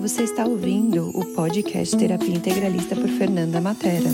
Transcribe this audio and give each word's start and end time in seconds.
você 0.00 0.22
está 0.22 0.46
ouvindo 0.46 1.10
o 1.10 1.34
podcast 1.34 1.94
Terapia 1.94 2.34
Integralista 2.34 2.96
por 2.96 3.06
Fernanda 3.06 3.60
Matera. 3.60 4.08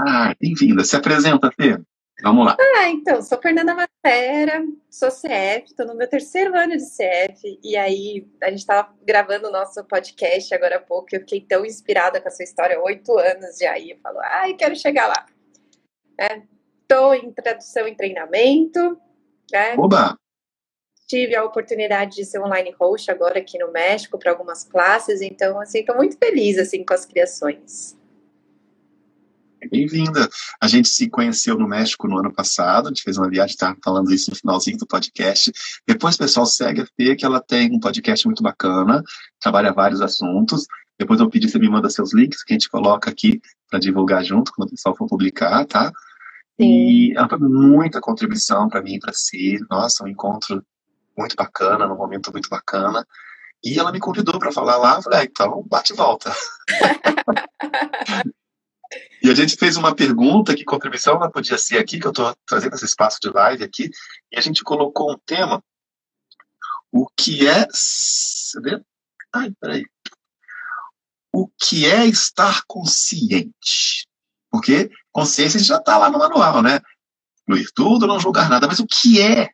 Ah, 0.00 0.34
bem-vinda. 0.40 0.82
Se 0.82 0.96
apresenta, 0.96 1.52
Fê. 1.52 1.78
Vamos 2.22 2.46
lá. 2.46 2.56
Ah, 2.58 2.88
então, 2.88 3.20
sou 3.20 3.38
Fernanda 3.38 3.74
Matera, 3.74 4.64
sou 4.88 5.10
CF, 5.10 5.66
estou 5.66 5.84
no 5.84 5.94
meu 5.94 6.08
terceiro 6.08 6.56
ano 6.56 6.74
de 6.74 6.84
CF, 6.84 7.60
e 7.62 7.76
aí 7.76 8.26
a 8.42 8.48
gente 8.48 8.60
estava 8.60 8.94
gravando 9.04 9.48
o 9.48 9.52
nosso 9.52 9.84
podcast 9.84 10.54
agora 10.54 10.76
há 10.76 10.80
pouco, 10.80 11.08
eu 11.12 11.20
fiquei 11.20 11.42
tão 11.42 11.66
inspirada 11.66 12.18
com 12.18 12.28
essa 12.28 12.42
história, 12.42 12.80
oito 12.80 13.18
anos 13.18 13.58
já, 13.58 13.76
e 13.78 13.90
eu 13.90 13.98
falo, 14.02 14.20
ai, 14.20 14.54
quero 14.54 14.74
chegar 14.74 15.08
lá. 15.08 15.26
Estou 16.80 17.12
é, 17.12 17.18
em 17.18 17.30
tradução 17.30 17.86
e 17.86 17.94
treinamento. 17.94 18.98
É, 19.52 19.78
Oba! 19.78 20.16
Tive 21.12 21.36
a 21.36 21.44
oportunidade 21.44 22.16
de 22.16 22.24
ser 22.24 22.40
online 22.40 22.74
host 22.80 23.10
agora 23.10 23.38
aqui 23.38 23.58
no 23.58 23.70
México 23.70 24.18
para 24.18 24.30
algumas 24.30 24.64
classes, 24.64 25.20
então 25.20 25.60
assim, 25.60 25.80
estou 25.80 25.94
muito 25.94 26.16
feliz 26.16 26.56
assim 26.56 26.82
com 26.82 26.94
as 26.94 27.04
criações. 27.04 27.94
Bem-vinda. 29.70 30.26
A 30.60 30.66
gente 30.66 30.88
se 30.88 31.10
conheceu 31.10 31.58
no 31.58 31.68
México 31.68 32.08
no 32.08 32.18
ano 32.18 32.32
passado, 32.32 32.86
a 32.86 32.88
gente 32.88 33.02
fez 33.02 33.18
uma 33.18 33.28
viagem, 33.28 33.56
tá 33.58 33.76
falando 33.84 34.10
isso 34.10 34.30
no 34.30 34.36
finalzinho 34.36 34.78
do 34.78 34.86
podcast. 34.86 35.52
Depois, 35.86 36.16
pessoal, 36.16 36.46
segue 36.46 36.80
a 36.80 36.86
Fê, 36.96 37.14
que 37.14 37.26
ela 37.26 37.40
tem 37.40 37.70
um 37.70 37.78
podcast 37.78 38.26
muito 38.26 38.42
bacana, 38.42 39.02
trabalha 39.38 39.72
vários 39.72 40.00
assuntos. 40.00 40.66
Depois 40.98 41.20
eu 41.20 41.28
pedi, 41.28 41.48
você 41.48 41.58
me 41.58 41.68
manda 41.68 41.90
seus 41.90 42.12
links, 42.12 42.42
que 42.42 42.54
a 42.54 42.56
gente 42.56 42.70
coloca 42.70 43.10
aqui 43.10 43.40
para 43.70 43.78
divulgar 43.78 44.24
junto, 44.24 44.50
quando 44.56 44.68
o 44.68 44.70
pessoal 44.72 44.96
for 44.96 45.06
publicar, 45.06 45.64
tá? 45.66 45.92
Sim. 46.60 46.66
E 46.66 47.16
ela 47.16 47.28
foi 47.28 47.38
muita 47.38 48.00
contribuição 48.00 48.68
para 48.68 48.82
mim 48.82 48.94
e 48.94 48.98
para 48.98 49.12
si. 49.12 49.58
Nossa, 49.70 50.04
um 50.04 50.08
encontro 50.08 50.62
muito 51.16 51.36
bacana, 51.36 51.86
num 51.86 51.96
momento 51.96 52.32
muito 52.32 52.48
bacana. 52.48 53.06
E 53.64 53.78
ela 53.78 53.92
me 53.92 54.00
convidou 54.00 54.38
para 54.38 54.50
falar 54.50 54.76
lá, 54.76 54.96
eu 54.96 55.02
falei, 55.02 55.20
ah, 55.20 55.24
então 55.24 55.64
bate 55.68 55.92
e 55.92 55.96
volta. 55.96 56.34
e 59.22 59.30
a 59.30 59.34
gente 59.34 59.56
fez 59.56 59.76
uma 59.76 59.94
pergunta, 59.94 60.54
que 60.54 60.64
contribuição 60.64 61.14
ela 61.14 61.30
podia 61.30 61.56
ser 61.56 61.78
aqui, 61.78 62.00
que 62.00 62.06
eu 62.06 62.10
estou 62.10 62.34
trazendo 62.46 62.74
esse 62.74 62.84
espaço 62.84 63.18
de 63.20 63.30
live 63.30 63.62
aqui, 63.62 63.88
e 64.32 64.38
a 64.38 64.40
gente 64.40 64.64
colocou 64.64 65.12
um 65.12 65.18
tema, 65.24 65.62
o 66.90 67.06
que 67.16 67.46
é... 67.46 67.66
Cadê? 68.52 68.82
Ai, 69.32 69.50
peraí. 69.60 69.86
O 71.32 71.48
que 71.48 71.86
é 71.86 72.04
estar 72.06 72.62
consciente? 72.66 74.06
Porque 74.50 74.90
consciência 75.10 75.58
já 75.60 75.78
está 75.78 75.96
lá 75.96 76.10
no 76.10 76.18
manual, 76.18 76.62
né? 76.62 76.80
Incluir 77.42 77.70
tudo, 77.74 78.06
não 78.06 78.20
julgar 78.20 78.50
nada. 78.50 78.66
Mas 78.66 78.80
o 78.80 78.86
que 78.86 79.20
é 79.20 79.50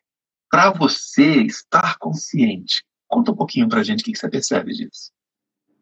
para 0.49 0.71
você 0.71 1.43
estar 1.43 1.97
consciente? 1.97 2.83
Conta 3.07 3.31
um 3.31 3.35
pouquinho 3.35 3.67
para 3.67 3.79
a 3.79 3.83
gente 3.83 4.01
o 4.01 4.03
que, 4.03 4.11
que 4.11 4.19
você 4.19 4.29
percebe 4.29 4.73
disso. 4.73 5.11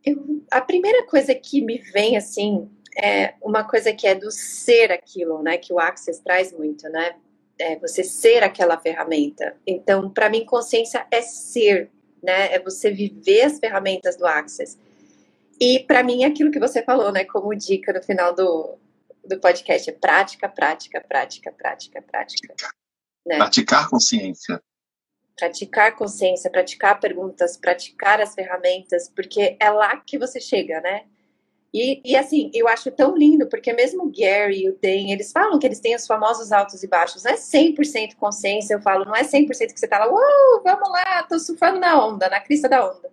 Eu, 0.06 0.46
a 0.52 0.62
primeira 0.62 1.06
coisa 1.06 1.34
que 1.36 1.62
me 1.62 1.78
vem 1.78 2.16
assim 2.16 2.70
é 2.98 3.36
uma 3.42 3.64
coisa 3.64 3.94
que 3.94 4.08
é 4.08 4.16
do 4.16 4.32
ser 4.32 4.92
aquilo, 4.92 5.42
né? 5.44 5.58
Que 5.58 5.72
o 5.72 5.80
Access 5.80 6.22
traz 6.24 6.52
muito, 6.52 6.88
né? 6.90 7.16
É 7.60 7.76
você 7.78 8.04
ser 8.04 8.44
aquela 8.44 8.78
ferramenta. 8.78 9.56
Então, 9.66 10.10
para 10.10 10.30
mim, 10.30 10.46
consciência 10.46 11.06
é 11.12 11.22
ser, 11.22 11.92
né? 12.24 12.54
É 12.54 12.60
você 12.60 12.92
viver 12.92 13.44
as 13.44 13.60
ferramentas 13.60 14.16
do 14.16 14.26
Access. 14.26 14.78
E 15.60 15.80
para 15.80 16.04
mim, 16.04 16.24
aquilo 16.24 16.52
que 16.52 16.60
você 16.60 16.84
falou, 16.84 17.12
né? 17.12 17.24
Como 17.26 17.54
dica 17.56 17.94
no 17.94 18.02
final 18.02 18.34
do, 18.34 18.78
do 19.26 19.40
podcast 19.40 19.90
é 19.90 19.94
prática, 19.94 20.48
prática, 20.48 21.02
prática, 21.02 21.52
prática, 21.52 22.02
prática. 22.02 22.56
Né? 23.28 23.36
Praticar 23.36 23.90
consciência. 23.90 24.62
Praticar 25.38 25.96
consciência, 25.96 26.50
praticar 26.50 27.00
perguntas, 27.00 27.58
praticar 27.58 28.22
as 28.22 28.34
ferramentas, 28.34 29.12
porque 29.14 29.58
é 29.60 29.70
lá 29.70 29.98
que 29.98 30.18
você 30.18 30.40
chega, 30.40 30.80
né? 30.82 31.04
E, 31.74 32.02
e 32.04 32.16
assim, 32.16 32.50
eu 32.54 32.68
acho 32.68 32.90
tão 32.90 33.16
lindo, 33.16 33.48
porque 33.50 33.74
mesmo 33.74 34.06
o 34.06 34.12
Gary 34.12 34.64
e 34.64 34.70
o 34.70 34.78
Dan, 34.82 35.12
eles 35.12 35.32
falam 35.32 35.60
que 35.60 35.68
eles 35.68 35.82
têm 35.82 35.96
os 35.96 36.08
famosos 36.08 36.52
altos 36.52 36.82
e 36.82 36.88
baixos. 36.88 37.24
Não 37.24 37.32
é 37.32 37.36
100% 37.36 38.16
consciência, 38.16 38.74
eu 38.74 38.82
falo, 38.82 39.06
não 39.06 39.16
é 39.16 39.24
100% 39.24 39.74
que 39.74 39.80
você 39.80 39.88
tá 39.88 40.00
lá, 40.00 40.08
uh, 40.08 40.62
vamos 40.64 40.90
lá, 40.90 41.24
tô 41.24 41.38
surfando 41.38 41.80
na 41.80 42.04
onda, 42.04 42.30
na 42.30 42.40
crista 42.40 42.70
da 42.70 42.90
onda. 42.90 43.12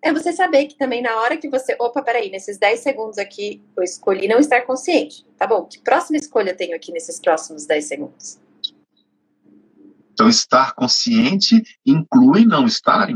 É 0.00 0.12
você 0.12 0.32
saber 0.32 0.66
que 0.66 0.76
também 0.76 1.02
na 1.02 1.20
hora 1.20 1.36
que 1.36 1.48
você, 1.48 1.76
opa, 1.78 2.02
peraí, 2.02 2.30
nesses 2.30 2.56
10 2.56 2.80
segundos 2.80 3.18
aqui, 3.18 3.62
eu 3.76 3.82
escolhi 3.82 4.26
não 4.26 4.38
estar 4.38 4.62
consciente. 4.62 5.26
Tá 5.36 5.46
bom, 5.46 5.64
que 5.64 5.78
próxima 5.80 6.16
escolha 6.16 6.50
eu 6.50 6.56
tenho 6.56 6.74
aqui 6.74 6.92
nesses 6.92 7.20
próximos 7.20 7.66
10 7.66 7.84
segundos? 7.84 8.41
Então, 10.12 10.28
estar 10.28 10.74
consciente 10.74 11.62
inclui 11.84 12.44
não 12.44 12.66
estar, 12.66 13.08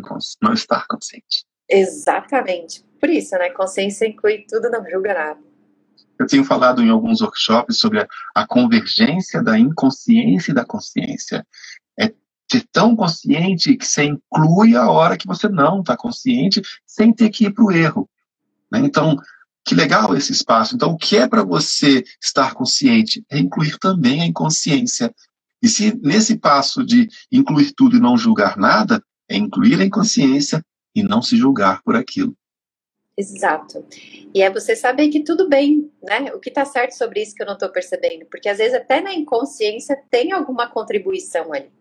não 0.42 0.52
estar 0.52 0.86
consciente. 0.86 1.44
Exatamente. 1.68 2.84
Por 2.98 3.10
isso, 3.10 3.36
né? 3.36 3.50
Consciência 3.50 4.06
inclui 4.06 4.44
tudo, 4.48 4.70
não 4.70 4.88
julga 4.88 5.14
nada. 5.14 5.40
Eu 6.18 6.26
tenho 6.26 6.44
falado 6.44 6.82
em 6.82 6.88
alguns 6.88 7.20
workshops 7.20 7.78
sobre 7.78 8.00
a, 8.00 8.08
a 8.34 8.46
convergência 8.46 9.42
da 9.42 9.58
inconsciência 9.58 10.52
e 10.52 10.54
da 10.54 10.64
consciência. 10.64 11.46
É 11.98 12.12
ser 12.50 12.64
tão 12.72 12.96
consciente 12.96 13.76
que 13.76 13.84
você 13.84 14.04
inclui 14.04 14.74
a 14.74 14.90
hora 14.90 15.16
que 15.16 15.26
você 15.26 15.48
não 15.48 15.80
está 15.80 15.96
consciente, 15.96 16.62
sem 16.86 17.12
ter 17.12 17.28
que 17.28 17.46
ir 17.46 17.52
para 17.52 17.64
o 17.64 17.72
erro. 17.72 18.08
Né? 18.72 18.80
Então, 18.80 19.16
que 19.64 19.74
legal 19.74 20.16
esse 20.16 20.32
espaço. 20.32 20.74
Então, 20.74 20.92
o 20.92 20.96
que 20.96 21.16
é 21.16 21.28
para 21.28 21.42
você 21.42 22.04
estar 22.22 22.54
consciente? 22.54 23.24
É 23.30 23.38
incluir 23.38 23.78
também 23.78 24.22
a 24.22 24.26
inconsciência. 24.26 25.12
E 25.66 25.68
se 25.68 25.98
nesse 26.00 26.38
passo 26.38 26.86
de 26.86 27.08
incluir 27.30 27.72
tudo 27.72 27.96
e 27.96 28.00
não 28.00 28.16
julgar 28.16 28.56
nada, 28.56 29.02
é 29.28 29.36
incluir 29.36 29.80
a 29.80 29.84
inconsciência 29.84 30.64
e 30.94 31.02
não 31.02 31.20
se 31.20 31.36
julgar 31.36 31.82
por 31.82 31.96
aquilo. 31.96 32.36
Exato. 33.18 33.84
E 34.32 34.42
é 34.42 34.48
você 34.48 34.76
saber 34.76 35.08
que 35.08 35.24
tudo 35.24 35.48
bem, 35.48 35.90
né? 36.04 36.32
O 36.32 36.38
que 36.38 36.50
está 36.50 36.64
certo 36.64 36.92
sobre 36.92 37.20
isso 37.20 37.34
que 37.34 37.42
eu 37.42 37.46
não 37.48 37.54
estou 37.54 37.68
percebendo. 37.68 38.26
Porque 38.26 38.48
às 38.48 38.58
vezes 38.58 38.74
até 38.74 39.00
na 39.00 39.12
inconsciência 39.12 40.00
tem 40.08 40.30
alguma 40.30 40.68
contribuição 40.68 41.52
ali. 41.52 41.72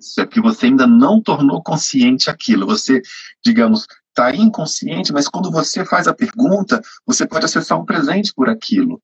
Isso 0.00 0.22
é 0.22 0.26
que 0.26 0.40
você 0.40 0.64
ainda 0.64 0.86
não 0.86 1.20
tornou 1.20 1.62
consciente 1.62 2.30
aquilo. 2.30 2.64
Você, 2.64 3.02
digamos, 3.44 3.86
está 4.08 4.34
inconsciente, 4.34 5.12
mas 5.12 5.28
quando 5.28 5.50
você 5.50 5.84
faz 5.84 6.08
a 6.08 6.14
pergunta, 6.14 6.80
você 7.04 7.26
pode 7.26 7.44
acessar 7.44 7.78
um 7.78 7.84
presente 7.84 8.32
por 8.32 8.48
aquilo. 8.48 8.98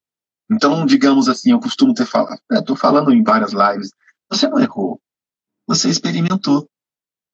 Então, 0.51 0.85
digamos 0.85 1.29
assim, 1.29 1.53
eu 1.53 1.61
costumo 1.61 1.95
ter 1.95 2.07
falado, 2.07 2.41
estou 2.53 2.77
falando 2.77 3.13
em 3.13 3.23
várias 3.23 3.53
lives, 3.53 3.91
você 4.31 4.47
não 4.49 4.61
errou, 4.61 5.01
você 5.67 5.89
experimentou. 5.89 6.69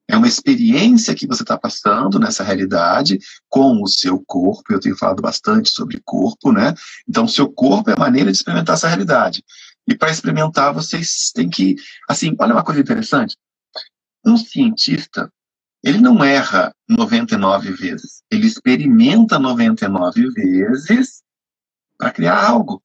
É 0.08 0.16
uma 0.16 0.26
experiência 0.26 1.14
que 1.14 1.26
você 1.26 1.42
está 1.42 1.56
passando 1.56 2.18
nessa 2.18 2.42
realidade 2.42 3.20
com 3.48 3.80
o 3.80 3.86
seu 3.86 4.20
corpo. 4.26 4.72
Eu 4.72 4.80
tenho 4.80 4.96
falado 4.96 5.22
bastante 5.22 5.70
sobre 5.70 6.00
corpo, 6.04 6.50
né? 6.50 6.74
Então, 7.08 7.28
seu 7.28 7.48
corpo 7.48 7.90
é 7.90 7.92
a 7.92 7.98
maneira 7.98 8.32
de 8.32 8.36
experimentar 8.36 8.74
essa 8.74 8.88
realidade. 8.88 9.44
E 9.86 9.94
para 9.96 10.10
experimentar, 10.10 10.74
vocês 10.74 11.30
têm 11.32 11.48
que. 11.48 11.76
Assim, 12.08 12.34
olha 12.40 12.54
uma 12.54 12.64
coisa 12.64 12.80
interessante. 12.80 13.36
Um 14.26 14.36
cientista, 14.36 15.32
ele 15.82 15.98
não 15.98 16.24
erra 16.24 16.74
99 16.88 17.70
vezes. 17.72 18.22
Ele 18.30 18.48
experimenta 18.48 19.38
99 19.38 20.30
vezes 20.30 21.22
para 21.96 22.10
criar 22.10 22.44
algo. 22.44 22.82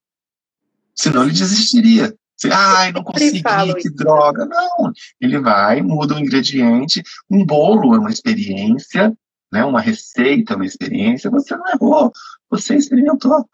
Senão 0.96 1.24
ele 1.24 1.34
desistiria. 1.34 2.16
Você, 2.38 2.50
ai, 2.52 2.92
não 2.92 3.04
consegui, 3.04 3.42
que 3.80 3.90
droga. 3.90 4.46
Não, 4.46 4.92
ele 5.22 5.40
vai, 5.40 5.82
muda 5.82 6.16
o 6.16 6.20
ingrediente. 6.20 7.02
Um 7.30 7.46
bolo 7.46 7.96
é 7.96 8.00
uma 8.00 8.10
experiência, 8.10 9.16
né? 9.52 9.64
uma 9.64 9.80
receita 9.80 10.54
é 10.54 10.56
uma 10.56 10.66
experiência. 10.66 11.30
Você 11.32 11.56
não 11.56 11.68
errou, 11.68 12.12
você 12.50 12.76
experimentou. 12.76 13.48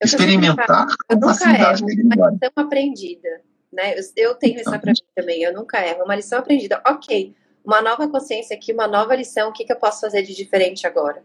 Eu 0.00 0.06
Experimentar 0.06 0.86
com 1.08 1.20
facilidade 1.20 1.82
erro, 1.82 1.90
é 1.90 2.16
uma 2.16 2.30
lição 2.30 2.52
aprendida. 2.56 3.40
Né? 3.72 3.94
Eu, 4.16 4.34
tenho 4.34 4.60
isso 4.60 4.70
para 4.70 4.92
mim 4.92 5.02
também, 5.14 5.42
eu 5.42 5.52
nunca 5.52 5.84
erro. 5.84 6.04
Uma 6.04 6.14
lição 6.14 6.38
aprendida. 6.38 6.80
Ok, 6.86 7.34
uma 7.64 7.82
nova 7.82 8.08
consciência 8.08 8.56
aqui, 8.56 8.72
uma 8.72 8.86
nova 8.86 9.14
lição, 9.16 9.50
o 9.50 9.52
que, 9.52 9.64
que 9.64 9.72
eu 9.72 9.76
posso 9.76 10.02
fazer 10.02 10.22
de 10.22 10.34
diferente 10.34 10.86
agora? 10.86 11.22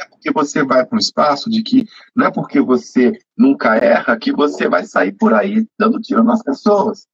É 0.00 0.04
porque 0.08 0.32
você 0.32 0.64
vai 0.64 0.84
para 0.84 0.96
um 0.96 0.98
espaço 0.98 1.50
de 1.50 1.62
que 1.62 1.86
não 2.16 2.26
é 2.26 2.30
porque 2.30 2.60
você 2.60 3.12
nunca 3.36 3.76
erra 3.76 4.18
que 4.18 4.32
você 4.32 4.68
vai 4.68 4.84
sair 4.84 5.12
por 5.12 5.34
aí 5.34 5.66
dando 5.78 6.00
tiro 6.00 6.24
nas 6.24 6.42
pessoas. 6.42 7.06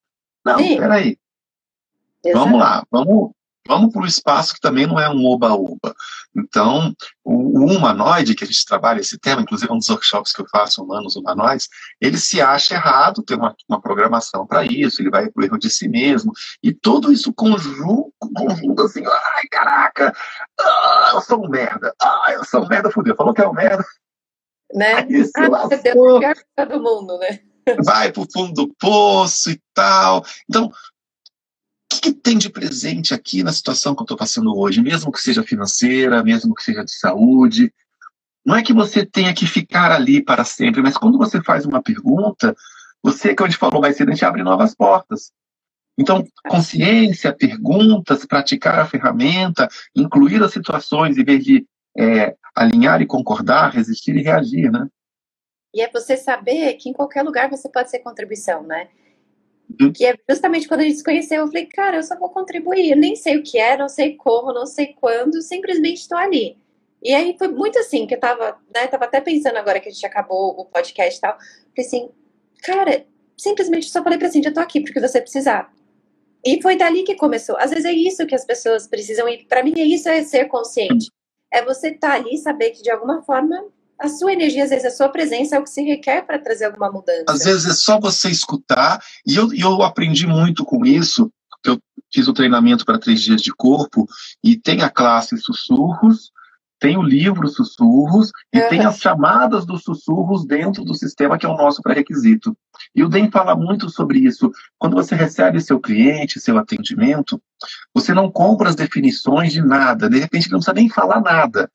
Não, 0.45 0.59
Sim. 0.59 0.79
peraí. 0.79 1.19
Exato. 2.25 2.45
Vamos 2.45 2.61
lá, 2.61 2.85
vamos, 2.91 3.31
vamos 3.67 3.93
para 3.93 4.03
o 4.03 4.07
espaço 4.07 4.55
que 4.55 4.61
também 4.61 4.87
não 4.87 4.99
é 4.99 5.09
um 5.09 5.25
oba-oba. 5.25 5.95
Então, 6.37 6.95
o, 7.25 7.61
o, 7.61 7.67
humanoide, 7.67 8.35
que 8.35 8.45
a 8.45 8.47
gente 8.47 8.65
trabalha 8.67 9.01
esse 9.01 9.19
tema, 9.19 9.43
inclusive 9.43 9.73
um 9.73 9.79
dos 9.79 9.89
workshops 9.89 10.33
que 10.33 10.43
eu 10.43 10.47
faço, 10.49 10.83
humanos 10.83 11.17
humanoides, 11.17 11.69
ele 12.01 12.19
se 12.19 12.41
acha 12.41 12.75
errado, 12.75 13.23
tem 13.23 13.37
uma, 13.37 13.55
uma 13.69 13.81
programação 13.81 14.47
para 14.47 14.65
isso, 14.65 15.01
ele 15.01 15.11
vai 15.11 15.29
para 15.29 15.43
o 15.43 15.45
erro 15.45 15.59
de 15.59 15.71
si 15.71 15.89
mesmo, 15.89 16.33
e 16.63 16.73
tudo 16.73 17.13
isso 17.13 17.33
conjunto, 17.33 18.13
conjunto 18.19 18.83
assim, 18.83 19.03
ai, 19.07 19.45
caraca, 19.51 20.15
ah, 20.61 21.13
eu 21.15 21.21
sou 21.23 21.45
um 21.45 21.49
merda, 21.49 21.95
ah, 22.03 22.33
eu 22.33 22.45
sou 22.45 22.65
um 22.65 22.69
merda, 22.69 22.91
fudeu, 22.91 23.17
falou 23.17 23.33
que 23.33 23.43
é 23.43 23.49
um 23.49 23.55
merda. 23.55 23.85
Né? 24.75 25.07
Isso, 25.09 25.33
ah, 25.37 25.69
Deus, 25.69 26.45
do 26.69 26.83
mundo, 26.83 27.19
né? 27.19 27.41
Vai 27.85 28.13
pro 28.13 28.27
fundo 28.33 28.53
do 28.53 28.75
poço 28.79 29.51
e 29.51 29.61
tal. 29.75 30.25
Então, 30.49 30.71
que, 32.01 32.13
que 32.13 32.13
tem 32.13 32.39
de 32.39 32.51
presente 32.51 33.13
aqui 33.15 33.43
na 33.43 33.53
situação 33.53 33.95
que 33.95 34.03
eu 34.03 34.05
estou 34.05 34.17
passando 34.17 34.57
hoje, 34.57 34.83
mesmo 34.83 35.13
que 35.13 35.21
seja 35.21 35.43
financeira, 35.43 36.23
mesmo 36.23 36.55
que 36.55 36.63
seja 36.63 36.85
de 36.85 36.93
saúde. 36.93 37.73
Não 38.45 38.55
é 38.55 38.63
que 38.63 38.73
você 38.73 39.05
tenha 39.05 39.35
que 39.35 39.47
ficar 39.47 39.91
ali 39.91 40.23
para 40.23 40.45
sempre, 40.45 40.81
mas 40.83 40.97
quando 40.97 41.19
você 41.19 41.43
faz 41.43 41.67
uma 41.67 41.83
pergunta, 41.83 42.55
você, 43.03 43.35
que 43.35 43.43
a 43.43 43.47
gente 43.47 43.59
falou 43.59 43.81
mais 43.81 43.97
cedo, 43.97 44.09
a 44.09 44.13
gente 44.13 44.25
abre 44.25 44.43
novas 44.43 44.75
portas. 44.75 45.33
Então, 45.99 46.25
consciência, 46.49 47.33
perguntas, 47.33 48.27
praticar 48.27 48.79
a 48.79 48.87
ferramenta, 48.87 49.69
incluir 49.95 50.43
as 50.43 50.53
situações 50.53 51.17
em 51.17 51.25
vez 51.25 51.45
de 51.45 51.67
é, 51.97 52.37
alinhar 52.55 53.01
e 53.01 53.07
concordar, 53.07 53.73
resistir 53.73 54.15
e 54.15 54.23
reagir, 54.23 54.71
né? 54.71 54.87
E 55.75 55.81
é 55.81 55.91
você 55.91 56.17
saber 56.17 56.75
que 56.75 56.89
em 56.89 56.93
qualquer 56.93 57.23
lugar 57.23 57.51
você 57.51 57.69
pode 57.69 57.91
ser 57.91 57.99
contribuição, 58.01 58.63
né? 58.63 58.89
Uhum. 59.81 59.93
Que 59.93 60.07
é 60.07 60.15
justamente 60.29 60.67
quando 60.69 60.81
a 60.81 60.85
gente 60.85 60.97
se 60.97 61.05
conheceu, 61.05 61.43
eu 61.43 61.47
falei, 61.47 61.67
cara, 61.67 61.97
eu 61.97 62.03
só 62.03 62.19
vou 62.19 62.31
contribuir, 62.31 62.91
eu 62.91 62.97
nem 62.97 63.15
sei 63.15 63.37
o 63.37 63.43
que 63.43 63.59
é, 63.59 63.77
não 63.77 63.89
sei 63.89 64.17
como, 64.17 64.53
não 64.53 64.67
sei 64.67 64.95
quando, 64.99 65.43
simplesmente 65.43 66.01
estou 66.01 66.17
ali. 66.17 66.57
E 67.03 67.15
aí 67.15 67.37
foi 67.39 67.49
muito 67.49 67.79
assim, 67.79 68.07
que 68.07 68.15
eu 68.15 68.21
tava, 68.21 68.59
né, 68.75 68.87
tava 68.87 69.05
até 69.05 69.21
pensando 69.21 69.57
agora 69.57 69.79
que 69.79 69.89
a 69.89 69.93
gente 69.93 70.07
acabou 70.07 70.59
o 70.59 70.65
podcast 70.65 71.19
e 71.19 71.21
tal, 71.21 71.37
falei 71.39 71.87
assim, 71.87 72.09
cara, 72.63 73.07
simplesmente 73.37 73.91
só 73.91 74.03
falei 74.03 74.19
pra 74.19 74.29
assim, 74.29 74.43
eu 74.45 74.55
tô 74.55 74.61
aqui 74.61 74.81
porque 74.81 75.01
você 75.01 75.21
precisar. 75.21 75.73
E 76.45 76.63
foi 76.63 76.77
dali 76.77 77.03
que 77.03 77.17
começou. 77.17 77.57
Às 77.59 77.71
vezes 77.71 77.85
é 77.85 77.93
isso 77.93 78.27
que 78.27 78.35
as 78.35 78.45
pessoas 78.45 78.87
precisam, 78.87 79.29
e 79.29 79.45
para 79.45 79.63
mim 79.63 79.75
é 79.77 79.85
isso 79.85 80.09
é 80.09 80.23
ser 80.23 80.47
consciente. 80.47 81.11
É 81.53 81.63
você 81.63 81.89
estar 81.89 82.11
tá 82.11 82.15
ali 82.15 82.39
saber 82.39 82.71
que 82.71 82.83
de 82.83 82.91
alguma 82.91 83.23
forma 83.23 83.67
a 83.99 84.09
sua 84.09 84.33
energia, 84.33 84.65
às 84.65 84.71
vezes 84.71 84.85
a 84.85 84.91
sua 84.91 85.09
presença 85.09 85.57
é 85.57 85.59
o 85.59 85.65
que 85.65 85.71
se 85.71 85.83
requer 85.83 86.23
para 86.23 86.39
trazer 86.39 86.67
alguma 86.67 86.91
mudança. 86.91 87.25
Às 87.29 87.45
vezes 87.45 87.67
é 87.67 87.75
só 87.75 87.99
você 87.99 88.29
escutar, 88.31 89.03
e 89.27 89.37
eu, 89.37 89.53
eu 89.55 89.83
aprendi 89.83 90.27
muito 90.27 90.65
com 90.65 90.85
isso, 90.85 91.31
eu 91.65 91.81
fiz 92.13 92.29
o 92.29 92.33
treinamento 92.33 92.85
para 92.85 92.99
três 92.99 93.21
dias 93.21 93.43
de 93.43 93.53
corpo, 93.53 94.07
e 94.43 94.57
tem 94.57 94.83
a 94.83 94.91
classe 94.91 95.37
sussurros, 95.39 96.31
tem 96.79 96.97
o 96.97 97.03
livro 97.03 97.49
Sussurros 97.49 98.31
e 98.53 98.61
uhum. 98.61 98.69
tem 98.69 98.85
as 98.85 98.99
chamadas 98.99 99.65
dos 99.65 99.83
sussurros 99.83 100.47
dentro 100.47 100.85
do 100.85 100.95
sistema 100.95 101.39
que 101.39 101.47
é 101.47 101.49
o 101.49 101.57
nosso 101.57 101.81
pré-requisito. 101.81 102.57
E 102.95 103.03
o 103.03 103.09
DEM 103.09 103.31
fala 103.31 103.57
muito 103.57 103.89
sobre 103.89 104.19
isso. 104.19 104.53
Quando 104.79 104.95
você 104.95 105.15
recebe 105.15 105.61
seu 105.61 105.81
cliente, 105.81 106.41
seu 106.41 106.59
atendimento, 106.59 107.41
você 107.95 108.13
não 108.13 108.31
compra 108.31 108.69
as 108.69 108.77
definições 108.77 109.53
de 109.53 109.63
nada. 109.63 110.09
De 110.09 110.19
repente, 110.19 110.51
não 110.51 110.59
precisa 110.59 110.75
nem 110.75 110.89
falar 110.89 111.21
nada. 111.21 111.71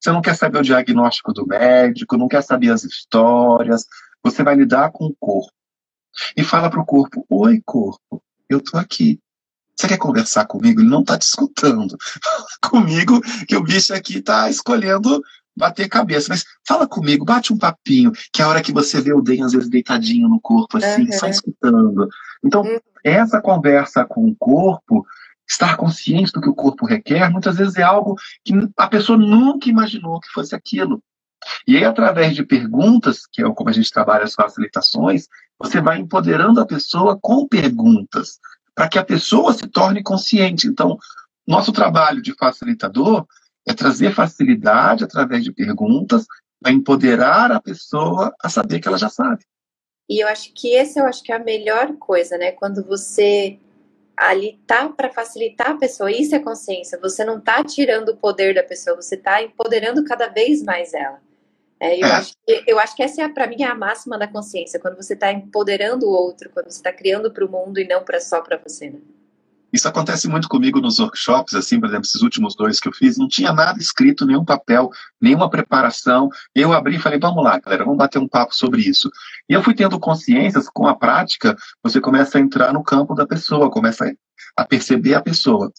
Você 0.00 0.12
não 0.12 0.22
quer 0.22 0.36
saber 0.36 0.58
o 0.58 0.62
diagnóstico 0.62 1.32
do 1.32 1.46
médico, 1.46 2.16
não 2.16 2.28
quer 2.28 2.42
saber 2.42 2.70
as 2.70 2.84
histórias. 2.84 3.84
Você 4.22 4.42
vai 4.42 4.54
lidar 4.54 4.90
com 4.90 5.06
o 5.06 5.16
corpo. 5.18 5.52
E 6.36 6.42
fala 6.42 6.70
para 6.70 6.80
o 6.80 6.86
corpo: 6.86 7.24
Oi, 7.28 7.60
corpo, 7.64 8.22
eu 8.48 8.58
estou 8.58 8.80
aqui. 8.80 9.20
Você 9.76 9.88
quer 9.88 9.98
conversar 9.98 10.46
comigo? 10.46 10.80
Ele 10.80 10.88
não 10.88 11.00
está 11.00 11.18
te 11.18 11.22
escutando. 11.26 11.96
comigo, 12.70 13.20
que 13.46 13.56
o 13.56 13.62
bicho 13.62 13.92
aqui 13.92 14.18
está 14.18 14.48
escolhendo 14.48 15.22
bater 15.56 15.88
cabeça. 15.88 16.28
Mas 16.28 16.44
fala 16.66 16.86
comigo, 16.86 17.24
bate 17.24 17.52
um 17.52 17.58
papinho, 17.58 18.12
que 18.32 18.42
é 18.42 18.44
a 18.44 18.48
hora 18.48 18.62
que 18.62 18.72
você 18.72 19.00
vê 19.00 19.12
o 19.12 19.22
Den, 19.22 19.42
às 19.42 19.52
vezes, 19.52 19.68
deitadinho 19.68 20.28
no 20.28 20.40
corpo, 20.40 20.76
assim, 20.76 21.04
uhum. 21.04 21.12
só 21.12 21.26
escutando. 21.26 22.08
Então, 22.44 22.62
uhum. 22.62 22.78
essa 23.02 23.40
conversa 23.40 24.04
com 24.04 24.26
o 24.28 24.36
corpo, 24.36 25.06
estar 25.48 25.76
consciente 25.76 26.32
do 26.32 26.40
que 26.40 26.48
o 26.48 26.54
corpo 26.54 26.86
requer, 26.86 27.30
muitas 27.30 27.56
vezes 27.56 27.76
é 27.76 27.82
algo 27.82 28.16
que 28.44 28.52
a 28.76 28.88
pessoa 28.88 29.16
nunca 29.16 29.68
imaginou 29.68 30.20
que 30.20 30.28
fosse 30.30 30.54
aquilo. 30.54 31.02
E 31.66 31.76
aí, 31.76 31.84
através 31.84 32.34
de 32.34 32.44
perguntas, 32.44 33.26
que 33.30 33.42
é 33.42 33.52
como 33.52 33.70
a 33.70 33.72
gente 33.72 33.90
trabalha 33.90 34.24
as 34.24 34.34
facilitações, 34.34 35.28
você 35.58 35.80
vai 35.80 35.98
empoderando 35.98 36.60
a 36.60 36.66
pessoa 36.66 37.18
com 37.20 37.46
perguntas 37.46 38.38
para 38.74 38.88
que 38.88 38.98
a 38.98 39.04
pessoa 39.04 39.52
se 39.52 39.66
torne 39.68 40.02
consciente. 40.02 40.66
Então, 40.66 40.98
nosso 41.46 41.72
trabalho 41.72 42.20
de 42.20 42.34
facilitador 42.34 43.26
é 43.66 43.72
trazer 43.72 44.12
facilidade 44.12 45.04
através 45.04 45.44
de 45.44 45.52
perguntas 45.52 46.26
para 46.60 46.72
empoderar 46.72 47.52
a 47.52 47.60
pessoa 47.60 48.34
a 48.42 48.48
saber 48.48 48.80
que 48.80 48.88
ela 48.88 48.98
já 48.98 49.08
sabe. 49.08 49.44
E 50.08 50.22
eu 50.22 50.28
acho 50.28 50.52
que 50.54 50.68
esse 50.68 51.00
eu 51.00 51.06
acho 51.06 51.22
que 51.22 51.32
é 51.32 51.36
a 51.36 51.42
melhor 51.42 51.96
coisa, 51.96 52.38
né? 52.38 52.52
Quando 52.52 52.84
você 52.84 53.58
ali 54.16 54.60
tá 54.66 54.88
para 54.88 55.10
facilitar 55.10 55.70
a 55.70 55.76
pessoa, 55.76 56.10
isso 56.10 56.34
é 56.34 56.38
consciência. 56.38 56.98
Você 57.00 57.24
não 57.24 57.40
tá 57.40 57.62
tirando 57.62 58.10
o 58.10 58.16
poder 58.16 58.54
da 58.54 58.62
pessoa, 58.62 58.96
você 58.96 59.16
tá 59.16 59.42
empoderando 59.42 60.04
cada 60.04 60.28
vez 60.28 60.62
mais 60.62 60.94
ela. 60.94 61.20
É, 61.78 61.94
eu, 61.94 62.06
é. 62.06 62.10
Acho 62.12 62.32
que, 62.46 62.64
eu 62.66 62.78
acho 62.78 62.96
que 62.96 63.02
essa 63.02 63.22
é, 63.22 63.28
para 63.28 63.46
mim, 63.46 63.62
é 63.62 63.66
a 63.66 63.74
máxima 63.74 64.18
da 64.18 64.26
consciência, 64.26 64.80
quando 64.80 64.96
você 64.96 65.12
está 65.12 65.30
empoderando 65.30 66.06
o 66.06 66.10
outro, 66.10 66.48
quando 66.50 66.70
você 66.70 66.78
está 66.78 66.92
criando 66.92 67.30
para 67.30 67.44
o 67.44 67.50
mundo 67.50 67.78
e 67.78 67.86
não 67.86 68.02
pra, 68.02 68.18
só 68.20 68.40
para 68.40 68.56
você. 68.56 68.90
Né? 68.90 68.98
Isso 69.76 69.86
acontece 69.86 70.26
muito 70.26 70.48
comigo 70.48 70.80
nos 70.80 70.98
workshops, 70.98 71.54
assim, 71.54 71.78
por 71.78 71.90
exemplo, 71.90 72.06
esses 72.06 72.22
últimos 72.22 72.56
dois 72.56 72.80
que 72.80 72.88
eu 72.88 72.92
fiz, 72.94 73.18
não 73.18 73.28
tinha 73.28 73.52
nada 73.52 73.78
escrito, 73.78 74.24
nenhum 74.24 74.42
papel, 74.42 74.88
nenhuma 75.20 75.50
preparação. 75.50 76.30
Eu 76.54 76.72
abri 76.72 76.96
e 76.96 76.98
falei, 76.98 77.18
vamos 77.18 77.44
lá, 77.44 77.58
galera, 77.58 77.84
vamos 77.84 77.98
bater 77.98 78.18
um 78.18 78.26
papo 78.26 78.54
sobre 78.54 78.80
isso. 78.80 79.10
E 79.46 79.52
eu 79.52 79.62
fui 79.62 79.74
tendo 79.74 80.00
consciências, 80.00 80.66
com 80.70 80.86
a 80.86 80.96
prática, 80.96 81.54
você 81.82 82.00
começa 82.00 82.38
a 82.38 82.40
entrar 82.40 82.72
no 82.72 82.82
campo 82.82 83.14
da 83.14 83.26
pessoa, 83.26 83.70
começa 83.70 84.10
a 84.56 84.64
perceber 84.64 85.12
a 85.12 85.20
pessoa. 85.20 85.70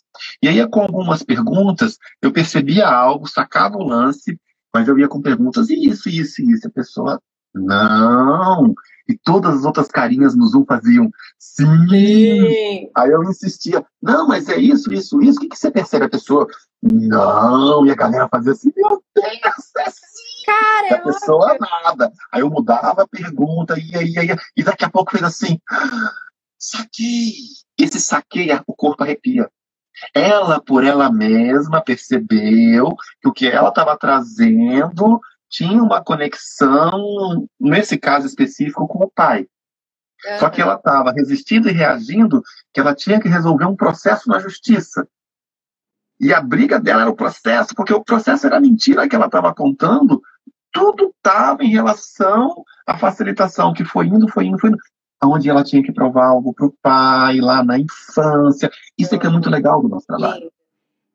E 0.44 0.48
aí, 0.48 0.68
com 0.68 0.82
algumas 0.82 1.24
perguntas, 1.24 1.98
eu 2.22 2.32
percebia 2.32 2.88
algo, 2.88 3.28
sacava 3.28 3.78
o 3.78 3.84
lance, 3.84 4.40
mas 4.72 4.88
eu 4.88 5.00
ia 5.00 5.08
com 5.08 5.24
perguntas, 5.24 5.72
e 5.72 5.88
isso, 5.88 6.08
isso, 6.08 6.40
isso. 6.44 6.68
A 6.68 6.72
pessoa, 6.72 7.20
não. 7.54 8.74
E 9.08 9.18
todas 9.18 9.60
as 9.60 9.64
outras 9.64 9.88
carinhas 9.88 10.36
no 10.36 10.46
Zoom 10.48 10.66
faziam, 10.66 11.10
sim. 11.40 11.88
sim. 11.88 12.92
Aí 12.96 13.10
eu 13.10 13.24
insistia, 13.24 13.86
não, 14.02 14.28
mas 14.28 14.50
é 14.50 14.58
isso, 14.58 14.94
isso, 14.94 15.22
isso. 15.22 15.38
O 15.38 15.42
que, 15.42 15.50
que 15.50 15.58
você 15.58 15.72
percebe? 15.72 16.06
A 16.06 16.10
pessoa, 16.10 16.46
não. 16.82 17.86
E 17.86 17.92
a 17.92 17.96
galera 17.96 18.28
fazia 18.30 18.52
assim, 18.52 18.72
meu 18.76 19.02
Deus, 19.16 19.76
é 19.78 19.90
sim. 19.90 20.46
Cara, 20.46 20.88
e 20.90 20.94
a 20.94 21.02
pessoa, 21.02 21.58
nada. 21.60 22.12
Aí 22.32 22.42
eu 22.42 22.50
mudava 22.50 23.04
a 23.04 23.08
pergunta, 23.08 23.80
ia, 23.80 24.04
ia, 24.04 24.24
ia. 24.24 24.38
E 24.56 24.64
daqui 24.64 24.86
a 24.86 24.90
pouco 24.90 25.12
fez 25.12 25.24
assim, 25.24 25.60
ah, 25.70 26.12
saquei. 26.58 27.32
Esse 27.78 28.00
saquei, 28.00 28.50
o 28.66 28.74
corpo 28.74 29.04
arrepia. 29.04 29.50
Ela, 30.14 30.62
por 30.62 30.84
ela 30.84 31.12
mesma, 31.12 31.82
percebeu 31.82 32.96
que 33.22 33.28
o 33.28 33.34
que 33.34 33.48
ela 33.48 33.70
estava 33.70 33.98
trazendo 33.98 35.20
tinha 35.50 35.82
uma 35.82 36.04
conexão, 36.04 37.48
nesse 37.60 37.98
caso 37.98 38.28
específico, 38.28 38.88
com 38.88 39.04
o 39.04 39.10
pai. 39.10 39.48
Só 40.40 40.50
que 40.50 40.62
ela 40.62 40.76
estava 40.76 41.12
resistindo 41.12 41.70
e 41.70 41.72
reagindo 41.72 42.42
que 42.74 42.80
ela 42.80 42.96
tinha 42.96 43.20
que 43.20 43.30
resolver 43.30 43.66
um 43.66 43.75
processo 43.75 44.27
na 44.27 44.39
justiça. 44.39 45.08
E 46.20 46.34
a 46.34 46.42
briga 46.42 46.80
dela 46.80 47.01
era 47.01 47.12
o 47.12 47.16
processo, 47.16 47.75
porque 47.75 47.94
o 47.94 48.04
processo 48.04 48.48
era 48.48 48.60
mentira 48.60 49.08
que 49.08 49.16
ela 49.16 49.27
estava 49.27 49.54
contando, 49.54 50.22
tudo 50.72 51.13
estava 51.16 51.63
em 51.63 51.70
relação 51.70 52.63
à 52.86 52.98
facilitação, 52.98 53.74
que 53.74 53.86
foi 53.86 54.08
indo, 54.08 54.27
foi 54.27 54.48
indo, 54.48 54.60
foi 54.60 54.72
indo 54.72 54.80
onde 55.24 55.50
ela 55.50 55.63
tinha 55.63 55.84
que 55.84 55.92
provar 55.92 56.27
algo 56.27 56.54
para 56.54 56.66
o 56.66 56.75
pai, 56.82 57.39
lá 57.39 57.63
na 57.63 57.77
infância. 57.77 58.70
Isso 58.98 59.16
é 59.16 59.18
que 59.18 59.27
é 59.27 59.30
muito 59.30 59.50
legal 59.50 59.82
do 59.82 59.89
nosso 59.89 60.06
trabalho. 60.06 60.51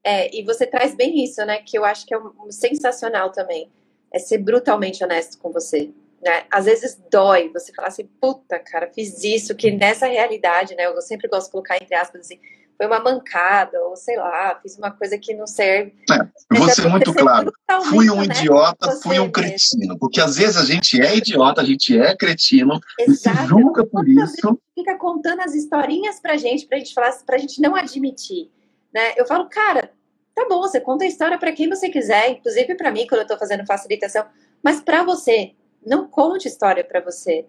É, 0.05 0.37
e 0.37 0.45
você 0.45 0.67
traz 0.67 0.95
bem 0.95 1.23
isso, 1.23 1.45
né? 1.45 1.59
Que 1.59 1.79
eu 1.79 1.85
acho 1.85 2.05
que 2.05 2.15
é 2.15 2.19
um, 2.19 2.51
sensacional 2.51 3.31
também. 3.31 3.71
É 4.12 4.19
ser 4.19 4.38
brutalmente 4.38 5.02
honesto 5.02 5.38
com 5.38 5.50
você. 5.50 5.90
Né? 6.23 6.45
Às 6.50 6.66
vezes 6.66 7.00
dói 7.11 7.50
você 7.52 7.73
falar 7.73 7.88
assim, 7.88 8.09
puta, 8.21 8.59
cara, 8.59 8.90
fiz 8.95 9.25
isso, 9.25 9.54
que 9.57 9.71
nessa 9.71 10.07
realidade, 10.07 10.75
né? 10.76 10.87
Eu 10.87 11.00
sempre 11.00 11.28
gosto 11.28 11.47
de 11.47 11.52
colocar 11.52 11.76
entre 11.76 11.95
aspas 11.95 12.21
assim, 12.21 12.38
foi 12.76 12.87
uma 12.87 13.00
mancada, 13.00 13.81
ou 13.83 13.97
sei 13.97 14.16
lá, 14.16 14.59
fiz 14.61 14.76
uma 14.76 14.90
coisa 14.90 15.16
que 15.16 15.35
não 15.35 15.47
serve. 15.47 15.95
É, 16.11 16.57
vou 16.57 16.69
ser 16.69 16.88
muito 16.88 17.12
claro. 17.14 17.52
Fui 17.88 18.11
um 18.11 18.23
idiota, 18.23 18.90
fui 19.02 19.19
um 19.21 19.31
cretino. 19.31 19.99
Porque 19.99 20.21
às 20.21 20.37
vezes 20.37 20.57
a 20.57 20.64
gente 20.64 21.00
é 21.00 21.16
idiota, 21.16 21.61
a 21.61 21.64
gente 21.64 21.97
é 21.97 22.16
cretino, 22.16 22.81
Exato. 22.99 23.37
e 23.37 23.40
se 23.40 23.47
julga 23.47 23.87
por 23.87 24.09
isso. 24.09 24.59
Fica 24.75 24.97
contando 24.97 25.40
as 25.40 25.54
historinhas 25.54 26.19
pra 26.19 26.37
gente, 26.37 26.66
pra 26.66 26.78
gente 26.78 26.95
falar, 26.95 27.12
pra 27.25 27.38
gente 27.38 27.61
não 27.61 27.76
admitir. 27.76 28.50
Né? 28.92 29.12
Eu 29.16 29.26
falo, 29.26 29.49
cara, 29.49 29.90
tá 30.35 30.47
bom, 30.49 30.61
você 30.61 30.81
conta 30.81 31.05
a 31.05 31.07
história 31.07 31.39
para 31.39 31.53
quem 31.53 31.69
você 31.69 31.89
quiser, 31.89 32.31
inclusive 32.31 32.75
para 32.75 32.91
mim, 32.91 33.07
quando 33.07 33.23
eu 33.23 33.27
tô 33.27 33.39
fazendo 33.39 33.67
facilitação, 33.67 34.25
mas 34.62 34.81
para 34.81 35.03
você, 35.03 35.53
não 35.85 36.07
conte 36.07 36.49
história 36.49 36.85
para 36.85 37.01
você. 37.01 37.47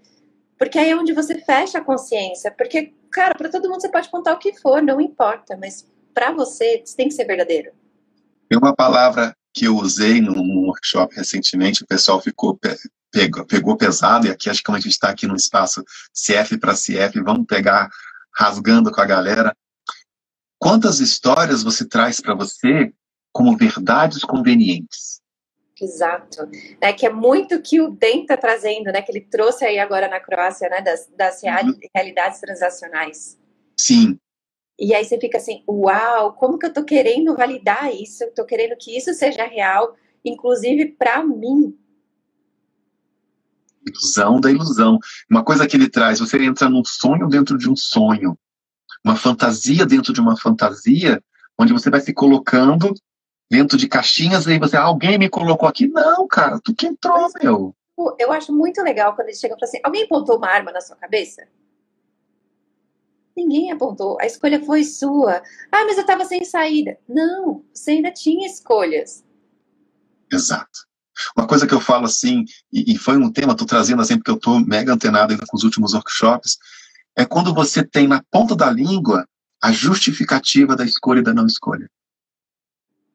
Porque 0.58 0.78
aí 0.78 0.90
é 0.92 0.96
onde 0.96 1.14
você 1.14 1.40
fecha 1.40 1.80
a 1.80 1.84
consciência. 1.84 2.52
Porque, 2.52 2.94
cara, 3.12 3.36
para 3.36 3.50
todo 3.50 3.70
mundo 3.70 3.82
você 3.82 3.90
pode 3.90 4.10
contar 4.10 4.34
o 4.34 4.40
que 4.40 4.54
for, 4.60 4.82
não 4.82 5.02
importa, 5.02 5.58
mas 5.58 5.86
para 6.14 6.32
você, 6.32 6.82
você 6.84 6.96
tem 6.96 7.08
que 7.08 7.14
ser 7.14 7.26
verdadeiro. 7.26 7.72
Tem 8.50 8.58
uma 8.58 8.76
palavra 8.76 9.36
que 9.54 9.66
eu 9.66 9.76
usei 9.76 10.22
num 10.22 10.66
workshop 10.66 11.16
recentemente, 11.16 11.84
o 11.84 11.88
pessoal 11.88 12.20
ficou 12.22 12.58
pegou, 13.12 13.46
pegou 13.46 13.78
pesado, 13.78 14.26
e 14.26 14.32
aqui 14.32 14.50
acho 14.50 14.60
que 14.60 14.66
como 14.66 14.78
a 14.78 14.82
gente 14.82 14.94
está 14.94 15.10
aqui 15.10 15.28
no 15.28 15.36
espaço 15.36 15.84
CF 16.12 16.58
para 16.58 16.74
CF, 16.74 17.22
vamos 17.24 17.46
pegar 17.46 17.90
rasgando 18.36 18.92
com 18.92 19.00
a 19.00 19.06
galera. 19.06 19.56
Quantas 20.64 21.02
histórias 21.02 21.62
você 21.62 21.86
traz 21.86 22.22
para 22.22 22.34
você 22.34 22.94
como 23.34 23.58
verdades 23.58 24.24
convenientes? 24.24 25.20
Exato. 25.82 26.50
É 26.80 26.94
que 26.94 27.06
é 27.06 27.12
muito 27.12 27.62
que 27.62 27.82
o 27.82 27.90
DEM 27.90 28.22
está 28.22 28.38
trazendo, 28.38 28.86
né? 28.86 29.02
Que 29.02 29.12
ele 29.12 29.20
trouxe 29.20 29.66
aí 29.66 29.78
agora 29.78 30.08
na 30.08 30.22
Croácia, 30.22 30.70
né? 30.70 30.80
Das, 30.80 31.10
das 31.18 31.44
uhum. 31.44 31.78
realidades 31.94 32.40
transacionais. 32.40 33.38
Sim. 33.78 34.18
E 34.80 34.96
aí 34.96 35.04
você 35.04 35.20
fica 35.20 35.38
assim, 35.38 35.66
uau, 35.68 36.32
como 36.32 36.58
que 36.58 36.68
eu 36.68 36.74
tô 36.74 36.86
querendo 36.86 37.36
validar 37.36 37.94
isso? 37.94 38.24
Tô 38.34 38.46
querendo 38.46 38.78
que 38.80 38.98
isso 38.98 39.14
seja 39.14 39.46
real, 39.46 39.98
inclusive 40.24 40.94
para 40.98 41.26
mim. 41.26 41.78
Ilusão 43.86 44.40
da 44.40 44.50
ilusão. 44.50 44.98
Uma 45.30 45.44
coisa 45.44 45.68
que 45.68 45.76
ele 45.76 45.90
traz, 45.90 46.22
você 46.22 46.42
entra 46.42 46.70
num 46.70 46.86
sonho 46.86 47.28
dentro 47.28 47.58
de 47.58 47.70
um 47.70 47.76
sonho, 47.76 48.38
uma 49.04 49.16
fantasia 49.16 49.86
dentro 49.86 50.14
de 50.14 50.22
uma 50.22 50.38
fantasia, 50.38 51.22
onde 51.58 51.74
você 51.74 51.90
vai 51.90 52.00
se 52.00 52.14
colocando 52.14 52.94
dentro 53.50 53.78
de 53.78 53.88
caixinhas, 53.88 54.46
e 54.46 54.52
aí 54.52 54.60
você, 54.60 54.78
alguém 54.78 55.18
me 55.18 55.30
colocou 55.30 55.68
aqui. 55.68 55.88
Não, 55.88 56.28
cara, 56.28 56.60
tu 56.64 56.74
que 56.74 56.88
entrou, 56.88 57.30
meu. 57.42 57.76
Eu 58.18 58.32
acho 58.32 58.52
muito 58.52 58.82
legal 58.82 59.16
quando 59.16 59.28
ele 59.28 59.38
chega 59.38 59.54
e 59.54 59.60
fala 59.60 59.70
assim: 59.70 59.80
alguém 59.84 60.04
apontou 60.04 60.38
uma 60.38 60.48
arma 60.48 60.72
na 60.72 60.82
sua 60.82 60.96
cabeça? 60.96 61.48
Ninguém 63.36 63.72
apontou. 63.72 64.18
A 64.20 64.26
escolha 64.26 64.64
foi 64.64 64.84
sua. 64.84 65.42
Ah, 65.72 65.86
mas 65.86 65.98
eu 65.98 66.02
estava 66.02 66.26
sem 66.26 66.46
saída. 66.46 66.98
Não, 67.08 67.64
você 67.74 67.92
ainda 67.92 68.12
tinha 68.12 68.48
escolhas. 68.48 69.24
Exato. 70.32 70.88
Uma 71.38 71.48
coisa 71.48 71.68
que 71.68 71.74
eu 71.74 71.80
falo 71.80 72.06
assim, 72.06 72.44
e, 72.72 72.94
e 72.94 72.98
foi 72.98 73.18
um 73.18 73.32
tema, 73.32 73.54
estou 73.54 73.68
trazendo 73.68 74.02
assim, 74.02 74.18
porque 74.18 74.32
eu 74.32 74.36
estou 74.36 74.60
mega 74.60 74.94
antenado 74.94 75.32
ainda 75.32 75.46
com 75.48 75.56
os 75.56 75.64
últimos 75.64 75.94
workshops, 75.94 76.58
é 77.16 77.26
quando 77.26 77.54
você 77.54 77.84
tem 77.84 78.08
na 78.08 78.24
ponta 78.32 78.56
da 78.56 78.70
língua 78.70 79.28
a 79.62 79.72
justificativa 79.72 80.76
da 80.76 80.84
escolha 80.84 81.20
e 81.20 81.24
da 81.24 81.34
não 81.34 81.46
escolha. 81.46 81.90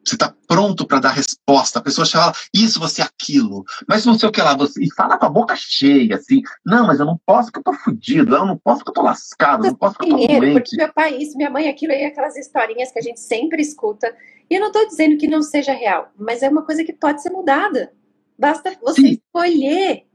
Você 0.04 0.14
está 0.14 0.34
pronto 0.46 0.86
para 0.86 1.00
dar 1.00 1.10
resposta. 1.10 1.78
A 1.78 1.82
pessoa 1.82 2.06
fala, 2.06 2.32
isso, 2.54 2.80
você, 2.80 3.02
aquilo. 3.02 3.64
Mas 3.86 4.06
não 4.06 4.18
sei 4.18 4.28
o 4.28 4.32
que 4.32 4.40
lá, 4.40 4.56
você. 4.56 4.82
E 4.82 4.94
fala 4.94 5.18
com 5.18 5.26
a 5.26 5.28
boca 5.28 5.54
cheia, 5.54 6.16
assim. 6.16 6.40
Não, 6.64 6.86
mas 6.86 6.98
eu 6.98 7.04
não 7.04 7.20
posso 7.26 7.52
que 7.52 7.58
eu 7.58 7.62
tô 7.62 7.74
fudido. 7.74 8.34
Eu 8.34 8.46
não 8.46 8.56
posso 8.56 8.82
que 8.82 8.88
eu 8.88 8.94
tô 8.94 9.02
lascado. 9.02 9.66
Eu 9.66 9.72
não 9.72 9.76
posso 9.76 9.98
que 9.98 10.06
eu 10.06 10.10
tô 10.10 10.16
doente. 10.16 10.52
Porque 10.52 10.76
meu 10.76 10.92
pai, 10.94 11.16
isso, 11.16 11.36
minha 11.36 11.50
mãe, 11.50 11.68
aquilo 11.68 11.92
aí, 11.92 12.06
aquelas 12.06 12.36
historinhas 12.36 12.90
que 12.90 12.98
a 12.98 13.02
gente 13.02 13.20
sempre 13.20 13.60
escuta. 13.60 14.14
E 14.48 14.54
eu 14.54 14.60
não 14.60 14.68
estou 14.68 14.88
dizendo 14.88 15.18
que 15.18 15.28
não 15.28 15.42
seja 15.42 15.72
real, 15.72 16.10
mas 16.18 16.42
é 16.42 16.48
uma 16.48 16.62
coisa 16.62 16.82
que 16.82 16.92
pode 16.94 17.22
ser 17.22 17.30
mudada. 17.30 17.92
Basta 18.38 18.74
você 18.80 19.02
Sim. 19.02 19.20
escolher. 19.20 20.06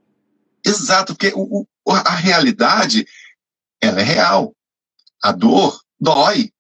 Exato, 0.66 1.14
porque 1.14 1.34
o, 1.36 1.68
o, 1.86 1.92
a 1.92 2.16
realidade, 2.16 3.06
ela 3.84 4.02
é 4.02 4.04
real. 4.04 4.54
A 5.22 5.32
dor 5.32 5.80
dói. 6.00 6.52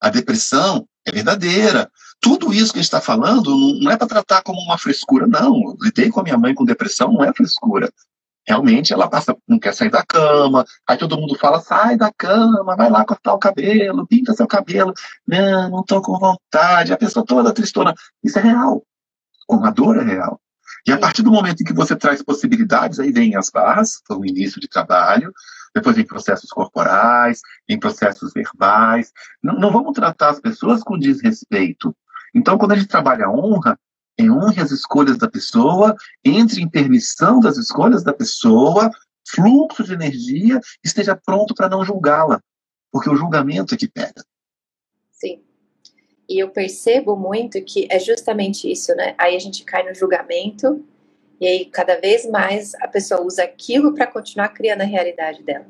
A 0.00 0.10
depressão 0.10 0.86
é 1.06 1.12
verdadeira. 1.12 1.90
Tudo 2.20 2.52
isso 2.52 2.72
que 2.72 2.78
a 2.78 2.82
gente 2.82 2.92
está 2.92 3.00
falando 3.00 3.50
não 3.80 3.90
é 3.90 3.96
para 3.96 4.06
tratar 4.06 4.42
como 4.42 4.60
uma 4.60 4.78
frescura, 4.78 5.26
não. 5.26 5.76
Lidei 5.80 6.10
com 6.10 6.20
a 6.20 6.22
minha 6.22 6.38
mãe 6.38 6.54
com 6.54 6.64
depressão, 6.64 7.12
não 7.12 7.24
é 7.24 7.32
frescura. 7.32 7.90
Realmente 8.46 8.92
ela 8.92 9.08
passa, 9.08 9.36
não 9.46 9.58
quer 9.58 9.74
sair 9.74 9.90
da 9.90 10.04
cama, 10.04 10.64
aí 10.86 10.96
todo 10.96 11.16
mundo 11.16 11.38
fala, 11.38 11.60
sai 11.60 11.96
da 11.96 12.10
cama, 12.12 12.74
vai 12.76 12.90
lá 12.90 13.04
cortar 13.04 13.34
o 13.34 13.38
cabelo, 13.38 14.06
pinta 14.06 14.32
seu 14.34 14.46
cabelo. 14.46 14.92
Não, 15.26 15.70
não 15.70 15.80
estou 15.80 16.02
com 16.02 16.18
vontade. 16.18 16.92
A 16.92 16.96
pessoa 16.96 17.24
toda 17.24 17.54
tristona. 17.54 17.94
Isso 18.22 18.38
é 18.38 18.42
real. 18.42 18.82
Uma 19.48 19.70
dor 19.70 19.98
é 19.98 20.04
real. 20.04 20.40
E 20.86 20.92
a 20.92 20.98
partir 20.98 21.22
do 21.22 21.30
momento 21.30 21.60
em 21.60 21.64
que 21.64 21.72
você 21.72 21.94
traz 21.94 22.22
possibilidades, 22.22 22.98
aí 22.98 23.12
vem 23.12 23.36
as 23.36 23.50
barras, 23.50 24.00
foi 24.06 24.16
o 24.16 24.24
início 24.24 24.60
de 24.60 24.68
trabalho, 24.68 25.32
depois 25.74 25.96
em 25.98 26.04
processos 26.04 26.50
corporais, 26.50 27.40
em 27.68 27.78
processos 27.78 28.32
verbais. 28.32 29.12
Não, 29.42 29.54
não 29.54 29.70
vamos 29.70 29.92
tratar 29.92 30.30
as 30.30 30.40
pessoas 30.40 30.82
com 30.82 30.98
desrespeito. 30.98 31.94
Então, 32.34 32.58
quando 32.58 32.72
a 32.72 32.76
gente 32.76 32.88
trabalha 32.88 33.26
a 33.26 33.30
honra, 33.30 33.78
é 34.18 34.30
honre 34.30 34.60
as 34.60 34.70
escolhas 34.70 35.16
da 35.16 35.28
pessoa, 35.28 35.96
entre 36.24 36.60
em 36.60 36.68
permissão 36.68 37.40
das 37.40 37.56
escolhas 37.56 38.02
da 38.02 38.12
pessoa, 38.12 38.90
fluxo 39.28 39.84
de 39.84 39.92
energia, 39.92 40.60
esteja 40.84 41.16
pronto 41.16 41.54
para 41.54 41.68
não 41.68 41.84
julgá-la, 41.84 42.40
porque 42.92 43.08
o 43.08 43.16
julgamento 43.16 43.74
é 43.74 43.78
que 43.78 43.88
pega. 43.88 44.24
E 46.30 46.38
eu 46.38 46.48
percebo 46.48 47.16
muito 47.16 47.60
que 47.60 47.88
é 47.90 47.98
justamente 47.98 48.70
isso, 48.70 48.94
né? 48.94 49.16
Aí 49.18 49.34
a 49.34 49.38
gente 49.40 49.64
cai 49.64 49.82
no 49.82 49.92
julgamento, 49.92 50.86
e 51.40 51.46
aí 51.46 51.64
cada 51.64 51.96
vez 52.00 52.24
mais 52.24 52.72
a 52.76 52.86
pessoa 52.86 53.20
usa 53.20 53.42
aquilo 53.42 53.92
para 53.92 54.06
continuar 54.06 54.50
criando 54.50 54.82
a 54.82 54.84
realidade 54.84 55.42
dela. 55.42 55.66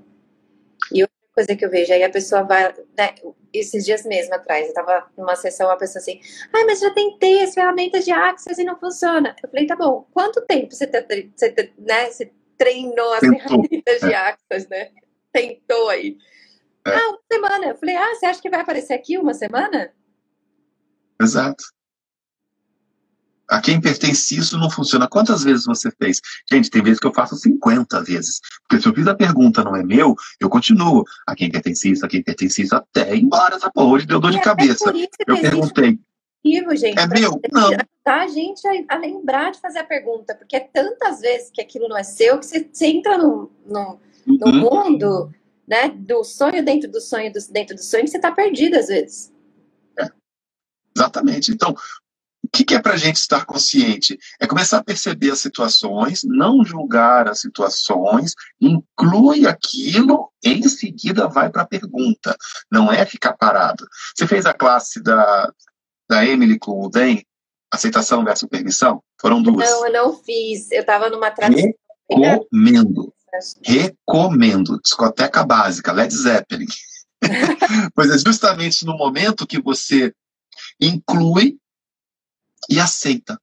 E 0.93 1.00
outra 1.00 1.17
coisa 1.35 1.57
que 1.57 1.64
eu 1.64 1.71
vejo, 1.71 1.95
aí 1.95 2.02
a 2.02 2.11
pessoa 2.11 2.43
vai, 2.43 2.75
né, 2.99 3.14
esses 3.55 3.87
dias 3.87 4.05
mesmo 4.05 4.35
atrás, 4.35 4.69
eu 4.69 4.75
tava 4.75 5.07
numa 5.17 5.35
sessão, 5.35 5.67
uma 5.67 5.79
pessoa 5.79 6.02
assim, 6.02 6.21
ai, 6.52 6.64
mas 6.64 6.81
já 6.81 6.90
tentei 6.90 7.43
as 7.43 7.55
ferramentas 7.55 8.05
de 8.05 8.12
Access 8.12 8.61
e 8.61 8.64
não 8.64 8.79
funciona. 8.79 9.35
Eu 9.43 9.49
falei, 9.49 9.67
tá 9.67 9.75
bom, 9.75 10.07
quanto 10.12 10.43
tempo 10.43 10.75
você, 10.75 10.87
tá, 10.87 11.02
você, 11.35 11.73
né, 11.79 12.11
você 12.11 12.31
treinou 12.59 13.14
as 13.14 13.21
Tentou. 13.21 13.38
ferramentas 13.38 14.00
de 14.00 14.12
é. 14.12 14.17
Access, 14.17 14.69
né? 14.69 14.90
Tentou 15.33 15.88
aí. 15.88 16.19
É. 16.87 16.90
Ah, 16.90 17.09
uma 17.09 17.21
semana. 17.33 17.67
Eu 17.69 17.76
falei, 17.76 17.97
ah, 17.97 18.14
você 18.14 18.26
acha 18.26 18.43
que 18.43 18.50
vai 18.50 18.61
aparecer 18.61 18.93
aqui 18.93 19.17
uma 19.17 19.33
semana? 19.33 19.90
Exato. 21.21 21.62
A 23.50 23.61
quem 23.61 23.81
pertence 23.81 24.37
isso 24.37 24.57
não 24.57 24.71
funciona. 24.71 25.09
Quantas 25.09 25.43
vezes 25.43 25.65
você 25.67 25.91
fez? 25.91 26.21
Gente, 26.50 26.71
tem 26.71 26.83
vezes 26.83 27.00
que 27.00 27.07
eu 27.07 27.12
faço 27.12 27.35
50 27.35 28.00
vezes. 28.05 28.41
Porque 28.62 28.81
se 28.81 28.89
eu 28.89 28.95
fiz 28.95 29.09
a 29.09 29.15
pergunta 29.15 29.65
não 29.65 29.75
é 29.75 29.83
meu, 29.83 30.15
eu 30.39 30.49
continuo. 30.49 31.05
A 31.27 31.35
quem 31.35 31.50
pertence 31.50 31.91
isso, 31.91 32.07
a 32.07 32.09
quem 32.09 32.23
pertence 32.23 32.62
isso, 32.62 32.77
até 32.77 33.17
embora 33.17 33.57
essa 33.57 33.69
porra. 33.69 33.89
Hoje 33.89 34.07
deu 34.07 34.21
dor 34.21 34.31
de 34.31 34.39
é 34.39 34.41
cabeça. 34.41 34.93
Eu 35.27 35.41
perguntei. 35.41 35.99
gente, 36.77 36.97
é 36.97 37.07
meu? 37.09 37.41
Não. 37.53 37.67
Ajudar 37.67 37.85
a 38.07 38.29
gente 38.29 38.67
a, 38.69 38.95
a, 38.95 38.99
lembrar 38.99 39.50
de 39.50 39.61
fazer 39.61 39.81
a 39.81 39.85
pergunta. 39.85 40.37
Porque 40.37 40.55
é 40.55 40.61
tantas 40.61 41.21
vezes 41.21 41.50
que 41.53 41.61
aquilo 41.61 41.89
não 41.89 41.99
é 41.99 42.05
seu 42.05 42.39
que 42.39 42.47
você, 42.47 42.69
você 42.73 42.87
entra 42.87 43.19
no, 43.19 43.50
no, 43.67 44.00
no 44.27 44.47
uhum. 44.47 44.61
mundo 44.61 45.35
né, 45.67 45.89
do 45.89 46.23
sonho 46.23 46.65
dentro 46.65 46.89
do 46.89 47.00
sonho 47.00 47.33
do, 47.33 47.39
dentro 47.50 47.75
do 47.75 47.83
sonho 47.83 48.05
que 48.05 48.11
você 48.11 48.17
está 48.17 48.31
perdido 48.31 48.77
às 48.77 48.87
vezes. 48.87 49.33
Exatamente. 50.97 51.53
Então, 51.53 51.75
o 52.43 52.49
que, 52.49 52.75
é 52.75 52.81
para 52.81 52.95
a 52.95 52.97
gente 52.97 53.17
estar 53.17 53.45
consciente? 53.45 54.19
É 54.41 54.47
começar 54.47 54.79
a 54.79 54.85
perceber 54.85 55.31
as 55.31 55.41
situações, 55.41 56.23
não 56.25 56.65
julgar 56.65 57.29
as 57.29 57.41
situações, 57.41 58.35
inclui 58.61 59.47
aquilo, 59.47 60.31
em 60.43 60.63
seguida 60.69 61.29
vai 61.29 61.51
para 61.51 61.63
a 61.63 61.67
pergunta. 61.67 62.37
Não 62.71 62.91
é 62.91 63.05
ficar 63.05 63.35
parado. 63.35 63.87
Você 64.17 64.27
fez 64.27 64.47
a 64.47 64.55
classe 64.55 65.03
da, 65.03 65.53
da 66.09 66.25
Emily 66.25 66.59
com 66.59 66.85
o 66.85 66.89
Dan, 66.89 67.19
aceitação 67.71 68.25
versus 68.25 68.49
permissão? 68.49 69.03
Foram 69.21 69.43
duas. 69.43 69.69
Não, 69.69 69.87
eu 69.87 69.93
não 69.93 70.17
fiz. 70.17 70.71
Eu 70.73 70.81
estava 70.81 71.11
numa 71.11 71.31
tradução. 71.31 71.71
Recomendo. 72.11 73.15
Recomendo. 73.63 74.81
Discoteca 74.83 75.45
básica, 75.45 75.93
Led 75.93 76.13
Zeppelin. 76.13 76.67
pois 77.95 78.11
é 78.11 78.19
justamente 78.19 78.85
no 78.85 78.97
momento 78.97 79.47
que 79.47 79.61
você 79.61 80.13
inclui 80.81 81.59
e 82.69 82.79
aceita. 82.79 83.41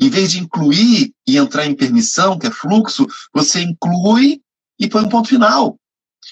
Em 0.00 0.08
vez 0.08 0.32
de 0.32 0.40
incluir 0.40 1.12
e 1.26 1.36
entrar 1.36 1.66
em 1.66 1.74
permissão, 1.74 2.38
que 2.38 2.46
é 2.46 2.50
fluxo, 2.50 3.06
você 3.32 3.62
inclui 3.62 4.42
e 4.78 4.88
põe 4.88 5.04
um 5.04 5.08
ponto 5.08 5.28
final. 5.28 5.78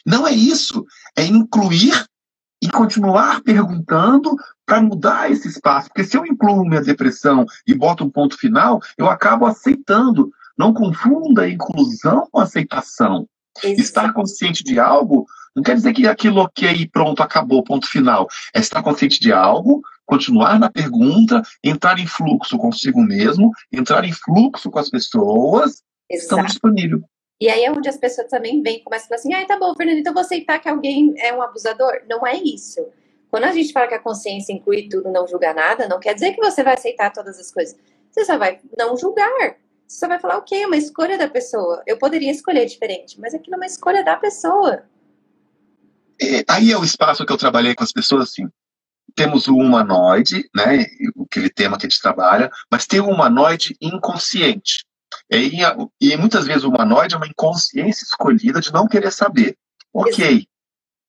Não 0.05 0.27
é 0.27 0.33
isso. 0.33 0.85
É 1.17 1.25
incluir 1.25 2.07
e 2.61 2.69
continuar 2.69 3.43
perguntando 3.43 4.37
para 4.65 4.81
mudar 4.81 5.31
esse 5.31 5.49
espaço. 5.49 5.89
Porque 5.89 6.05
se 6.05 6.17
eu 6.17 6.27
incluo 6.27 6.67
minha 6.67 6.83
depressão 6.83 7.45
e 7.67 7.75
boto 7.75 8.05
um 8.05 8.11
ponto 8.11 8.37
final, 8.37 8.81
eu 8.97 9.09
acabo 9.09 9.47
aceitando. 9.47 10.31
Não 10.59 10.73
confunda 10.73 11.49
inclusão 11.49 12.27
com 12.31 12.41
aceitação. 12.41 13.29
Estar 13.65 14.13
consciente 14.13 14.63
de 14.63 14.79
algo 14.79 15.27
não 15.57 15.63
quer 15.63 15.75
dizer 15.75 15.95
que 15.95 16.07
aquilo 16.07 16.43
ok 16.43 16.71
e 16.71 16.87
pronto, 16.87 17.23
acabou, 17.23 17.65
ponto 17.65 17.89
final. 17.89 18.29
É 18.55 18.61
estar 18.61 18.83
consciente 18.83 19.19
de 19.19 19.33
algo, 19.33 19.81
continuar 20.05 20.61
na 20.61 20.71
pergunta, 20.71 21.41
entrar 21.65 21.99
em 21.99 22.07
fluxo 22.07 22.59
consigo 22.59 23.01
mesmo, 23.01 23.51
entrar 23.73 24.05
em 24.05 24.13
fluxo 24.13 24.71
com 24.71 24.79
as 24.79 24.91
pessoas 24.91 25.83
que 26.11 26.17
estão 26.19 26.45
disponíveis. 26.45 27.03
E 27.41 27.49
aí 27.49 27.65
é 27.65 27.73
onde 27.73 27.89
as 27.89 27.97
pessoas 27.97 28.29
também 28.29 28.63
vêm 28.63 28.77
e 28.77 28.83
começam 28.83 29.07
a 29.07 29.09
falar 29.09 29.19
assim, 29.19 29.35
ah, 29.35 29.47
tá 29.47 29.59
bom, 29.59 29.75
Fernando, 29.75 29.99
então 29.99 30.13
vou 30.13 30.21
aceitar 30.21 30.59
que 30.59 30.69
alguém 30.69 31.15
é 31.19 31.35
um 31.35 31.41
abusador. 31.41 32.03
Não 32.09 32.27
é 32.27 32.37
isso. 32.37 32.87
Quando 33.31 33.45
a 33.45 33.53
gente 33.53 33.73
fala 33.73 33.89
que 33.89 33.95
a 33.95 33.99
consciência 33.99 34.53
inclui 34.53 34.89
tudo, 34.91 35.11
não 35.11 35.27
julgar 35.27 35.55
nada, 35.55 35.89
não 35.89 35.99
quer 35.99 36.15
dizer 36.15 36.35
que 36.35 36.41
você 36.41 36.63
vai 36.63 36.75
aceitar 36.75 37.11
todas 37.11 37.39
as 37.39 37.51
coisas. 37.51 37.77
Você 38.11 38.27
só 38.27 38.37
vai 38.37 38.61
não 38.79 38.97
julgar. 38.97 39.57
Você 39.87 40.01
só 40.01 40.09
vai 40.09 40.19
falar, 40.19 40.39
ok, 40.39 40.63
é 40.63 40.67
uma 40.67 40.77
escolha 40.77 41.17
da 41.17 41.29
pessoa. 41.29 41.83
Eu 41.87 41.99
poderia 41.99 42.31
escolher 42.31 42.67
diferente, 42.67 43.21
mas 43.21 43.35
aquilo 43.35 43.55
é 43.55 43.59
uma 43.59 43.67
escolha 43.67 44.05
da 44.05 44.17
pessoa. 44.17 44.85
É, 46.21 46.45
aí 46.49 46.73
é 46.73 46.79
o 46.79 46.85
espaço 46.85 47.25
que 47.25 47.33
eu 47.33 47.37
trabalhei 47.37 47.75
com 47.75 47.85
as 47.85 47.93
pessoas, 47.93 48.31
assim, 48.31 48.49
temos 49.15 49.47
o 49.47 49.57
humanoide, 49.57 50.49
né, 50.55 50.87
aquele 51.25 51.49
tema 51.51 51.79
que 51.79 51.87
a 51.87 51.89
gente 51.89 52.01
trabalha, 52.01 52.51
mas 52.71 52.87
tem 52.87 53.01
o 53.01 53.09
humanoide 53.09 53.77
inconsciente. 53.81 54.85
E, 55.31 55.61
e 56.01 56.17
muitas 56.17 56.47
vezes 56.47 56.65
o 56.65 56.69
humanoide 56.69 57.15
é 57.15 57.17
uma 57.17 57.27
inconsciência 57.27 58.05
escolhida 58.05 58.61
de 58.61 58.73
não 58.73 58.89
querer 58.89 59.13
saber. 59.13 59.57
Ok. 59.93 60.47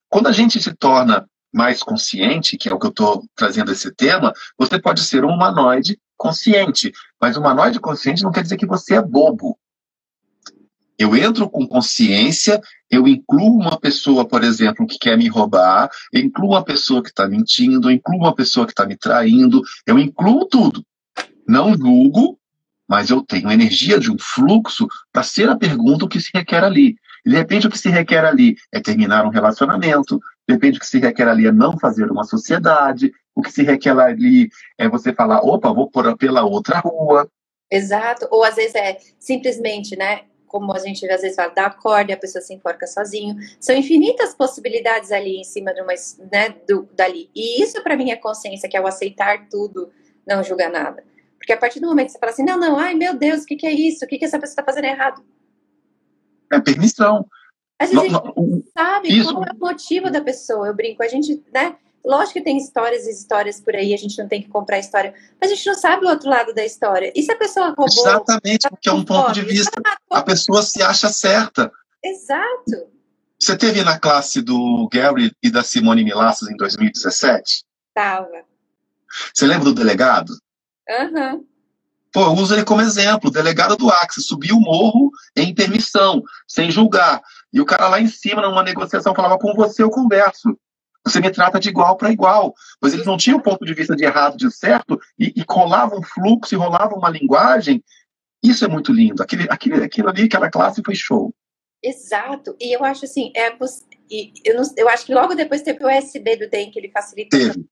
Quando 0.10 0.28
a 0.28 0.32
gente 0.32 0.62
se 0.62 0.74
torna 0.76 1.28
mais 1.54 1.82
consciente, 1.82 2.58
que 2.58 2.70
é 2.70 2.74
o 2.74 2.80
que 2.80 2.86
eu 2.86 2.92
estou 2.92 3.26
trazendo 3.36 3.72
esse 3.72 3.92
tema, 3.94 4.34
você 4.58 4.80
pode 4.80 5.02
ser 5.02 5.26
um 5.26 5.30
humanoide 5.30 6.00
consciente. 6.16 6.92
Mas 7.20 7.38
humanoide 7.38 7.80
consciente 7.80 8.24
não 8.24 8.32
quer 8.32 8.44
dizer 8.44 8.58
que 8.58 8.66
você 8.66 8.96
é 8.96 9.02
bobo. 9.02 9.58
Eu 11.00 11.16
entro 11.16 11.50
com 11.50 11.68
consciência 11.68 12.62
eu 12.90 13.08
incluo 13.08 13.60
uma 13.60 13.78
pessoa, 13.78 14.26
por 14.26 14.44
exemplo, 14.44 14.88
que 14.88 14.98
quer 14.98 15.18
me 15.18 15.28
roubar, 15.28 15.90
eu 16.12 16.22
incluo 16.22 16.52
uma 16.52 16.64
pessoa 16.64 17.04
que 17.04 17.10
está 17.10 17.28
mentindo, 17.28 17.90
eu 17.90 17.94
incluo 17.94 18.20
uma 18.20 18.34
pessoa 18.34 18.66
que 18.66 18.72
está 18.72 18.86
me 18.86 18.96
traindo, 18.96 19.62
eu 19.86 20.00
incluo 20.00 20.46
tudo. 20.46 20.86
Não 21.48 21.76
julgo, 21.76 22.40
mas 22.88 23.10
eu 23.10 23.22
tenho 23.22 23.52
energia 23.52 24.00
de 24.00 24.10
um 24.10 24.18
fluxo 24.18 24.88
para 25.12 25.24
ser 25.24 25.50
a 25.50 25.58
pergunta 25.58 26.06
o 26.06 26.08
que 26.08 26.20
se 26.20 26.30
requer 26.34 26.64
ali. 26.64 26.96
De 27.26 27.36
repente 27.36 27.68
o 27.68 27.70
que 27.70 27.78
se 27.78 27.90
requer 27.90 28.24
ali 28.24 28.56
é 28.72 28.80
terminar 28.80 29.26
um 29.26 29.30
relacionamento, 29.30 30.18
de 30.48 30.54
repente 30.54 30.78
o 30.78 30.80
que 30.80 30.88
se 30.88 31.00
requer 31.00 31.28
ali 31.28 31.46
é 31.46 31.52
não 31.52 31.78
fazer 31.78 32.10
uma 32.10 32.24
sociedade, 32.24 33.12
o 33.38 33.42
que 33.44 33.52
se 33.52 33.62
requer 33.62 33.98
ali 34.00 34.50
é 34.80 34.90
você 34.90 35.14
falar, 35.14 35.42
opa, 35.42 35.72
vou 35.72 35.88
por 35.88 36.18
pela 36.18 36.44
outra 36.44 36.80
rua. 36.80 37.30
Exato, 37.70 38.28
ou 38.32 38.44
às 38.44 38.56
vezes 38.56 38.74
é 38.74 38.98
simplesmente, 39.20 39.96
né, 39.96 40.22
como 40.48 40.74
a 40.74 40.80
gente 40.80 41.08
às 41.08 41.22
vezes 41.22 41.36
fala, 41.36 41.54
dá 41.54 41.70
corda 41.70 42.12
e 42.12 42.16
a 42.16 42.18
pessoa 42.18 42.42
se 42.42 42.52
enforca 42.52 42.88
sozinho. 42.88 43.36
São 43.60 43.76
infinitas 43.76 44.34
possibilidades 44.34 45.12
ali 45.12 45.38
em 45.38 45.44
cima 45.44 45.72
de 45.72 45.82
uma, 45.82 45.94
né, 46.32 46.56
do, 46.68 46.90
dali. 46.96 47.30
E 47.36 47.62
isso 47.62 47.84
para 47.84 47.96
mim 47.96 48.10
é 48.10 48.16
consciência, 48.16 48.68
que 48.68 48.76
é 48.76 48.82
o 48.82 48.88
aceitar 48.88 49.48
tudo, 49.50 49.92
não 50.26 50.44
julgar 50.44 50.72
nada. 50.72 51.04
Porque 51.38 51.54
a 51.54 51.58
partir 51.58 51.80
do 51.80 51.88
momento 51.88 52.08
que 52.08 52.14
você 52.14 52.20
fala 52.20 52.32
assim, 52.32 52.44
não, 52.44 52.58
não, 52.58 52.80
ai 52.80 52.96
meu 52.96 53.14
Deus, 53.14 53.44
o 53.44 53.46
que, 53.46 53.56
que 53.56 53.68
é 53.68 53.72
isso? 53.72 54.04
O 54.04 54.08
que, 54.08 54.18
que 54.18 54.26
essa 54.26 54.40
pessoa 54.40 54.54
está 54.54 54.64
fazendo 54.64 54.86
errado? 54.86 55.24
É 56.52 56.60
permissão. 56.60 57.24
A 57.80 57.86
gente 57.86 58.10
não, 58.10 58.34
não, 58.36 58.64
sabe 58.76 59.10
isso. 59.10 59.32
qual 59.32 59.46
é 59.46 59.52
o 59.54 59.60
motivo 59.60 60.10
da 60.10 60.22
pessoa. 60.22 60.66
Eu 60.66 60.74
brinco, 60.74 61.04
a 61.04 61.08
gente, 61.08 61.44
né? 61.54 61.76
Lógico 62.06 62.34
que 62.34 62.42
tem 62.42 62.58
histórias 62.58 63.06
e 63.06 63.12
histórias 63.12 63.60
por 63.60 63.76
aí, 63.76 63.94
a 63.94 63.98
gente 63.98 64.18
não 64.18 64.28
tem 64.28 64.42
que 64.42 64.48
comprar 64.48 64.80
história, 64.80 65.14
mas 65.42 65.52
a 65.52 65.56
gente 65.56 65.68
não 65.68 65.76
sabe 65.76 66.06
o 66.06 66.10
outro 66.10 66.30
lado 66.30 66.54
da 66.54 66.66
história. 66.66 67.12
E 67.14 67.22
se 67.22 67.32
a 67.32 67.38
pessoa 67.38 67.68
roubou. 67.68 67.88
Exatamente, 67.88 68.70
porque 68.70 68.90
é 68.90 68.94
um 68.94 69.04
ponto 69.04 69.34
de 69.34 69.42
vista. 69.42 69.82
A 70.10 70.22
pessoa 70.22 70.62
se 70.62 70.82
acha 70.82 71.10
certa. 71.10 71.72
Exato. 72.04 72.88
Você 73.40 73.58
teve 73.58 73.84
na 73.84 74.00
classe 74.00 74.42
do 74.42 74.90
Gary 74.92 75.32
e 75.44 75.52
da 75.52 75.64
Simone 75.64 76.04
Milassos 76.04 76.50
em 76.50 76.56
2017? 76.56 77.64
Tava. 77.94 78.46
Você 79.34 79.46
lembra 79.46 79.66
do 79.66 79.74
delegado? 79.74 80.34
Aham. 80.90 81.34
Uhum. 81.34 81.46
Pô, 82.12 82.22
eu 82.22 82.34
uso 82.34 82.56
ele 82.56 82.64
como 82.64 82.82
exemplo. 82.82 83.30
O 83.30 83.34
delegado 83.34 83.76
do 83.76 83.90
Axis 83.92 84.26
subiu 84.26 84.56
o 84.56 84.62
morro 84.62 85.12
em 85.36 85.54
permissão, 85.54 86.24
sem 86.48 86.72
julgar. 86.72 87.22
E 87.54 87.62
o 87.62 87.66
cara 87.66 87.88
lá 87.88 88.00
em 88.00 88.08
cima, 88.08 88.42
numa 88.42 88.64
negociação, 88.64 89.14
falava: 89.14 89.38
com 89.38 89.54
você 89.54 89.84
eu 89.84 89.90
converso. 89.90 90.58
Você 91.08 91.20
me 91.20 91.32
trata 91.32 91.60
de 91.60 91.70
igual 91.70 91.96
para 91.96 92.12
igual. 92.12 92.54
Pois 92.80 92.94
eles 92.94 93.06
não 93.06 93.18
tinham 93.18 93.40
ponto 93.40 93.66
de 93.66 93.74
vista 93.74 93.96
de 93.96 94.04
errado, 94.04 94.38
de 94.38 94.52
certo, 94.52 95.00
e, 95.18 95.34
e 95.36 95.46
colavam 95.46 96.00
um 96.00 96.04
fluxo, 96.04 96.54
e 96.54 96.58
rolavam 96.58 96.98
uma 96.98 97.10
linguagem. 97.10 97.84
Isso 98.44 98.66
é 98.66 98.68
muito 98.68 98.92
lindo. 98.92 99.24
Aquele, 99.24 99.48
aquele, 99.50 99.84
aquilo 99.84 100.10
ali, 100.10 100.24
aquela 100.24 100.50
classe 100.50 100.82
foi 100.84 100.96
show. 100.96 101.34
Exato. 101.84 102.56
E 102.60 102.76
eu 102.76 102.84
acho 102.84 103.06
assim, 103.06 103.32
é, 103.36 103.50
eu, 104.46 104.56
não, 104.56 104.64
eu 104.76 104.90
acho 104.90 105.06
que 105.06 105.14
logo 105.14 105.36
depois 105.36 105.62
teve 105.62 105.84
o 105.84 105.88
USB 105.88 106.36
do 106.36 106.50
DEM, 106.50 106.72
que 106.72 106.80
ele 106.80 106.92
facilitou. 106.92 107.40
Teve. 107.40 107.68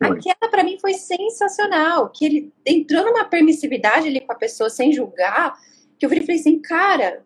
Aquela 0.00 0.50
para 0.50 0.64
mim 0.64 0.78
foi 0.78 0.94
sensacional, 0.94 2.10
que 2.10 2.24
ele 2.24 2.52
entrou 2.66 3.04
numa 3.04 3.24
permissividade 3.24 4.08
ali 4.08 4.20
com 4.20 4.32
a 4.32 4.36
pessoa 4.36 4.68
sem 4.68 4.92
julgar, 4.92 5.56
que 5.98 6.04
eu 6.04 6.10
falei 6.10 6.24
assim, 6.38 6.60
cara, 6.60 7.24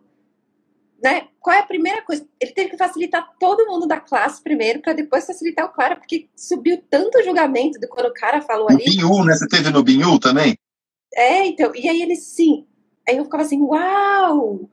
né? 1.01 1.27
Qual 1.39 1.55
é 1.55 1.59
a 1.59 1.65
primeira 1.65 2.01
coisa? 2.03 2.25
Ele 2.39 2.51
teve 2.51 2.69
que 2.69 2.77
facilitar 2.77 3.27
todo 3.39 3.65
mundo 3.65 3.87
da 3.87 3.99
classe 3.99 4.41
primeiro, 4.41 4.81
para 4.81 4.93
depois 4.93 5.25
facilitar 5.25 5.65
o 5.65 5.73
cara, 5.73 5.95
porque 5.95 6.29
subiu 6.35 6.81
tanto 6.89 7.23
julgamento 7.23 7.79
do 7.79 7.87
quando 7.87 8.07
o 8.07 8.13
cara 8.13 8.41
falou 8.41 8.69
no 8.69 8.75
ali. 8.75 8.85
Binhu, 8.85 9.25
né? 9.25 9.33
Você 9.33 9.47
teve 9.47 9.71
no 9.71 9.83
Binhu 9.83 10.19
também? 10.19 10.57
É, 11.15 11.45
então. 11.47 11.71
E 11.75 11.89
aí 11.89 12.01
ele 12.01 12.15
sim. 12.15 12.67
Aí 13.07 13.17
eu 13.17 13.23
ficava 13.23 13.43
assim, 13.43 13.61
uau! 13.61 14.69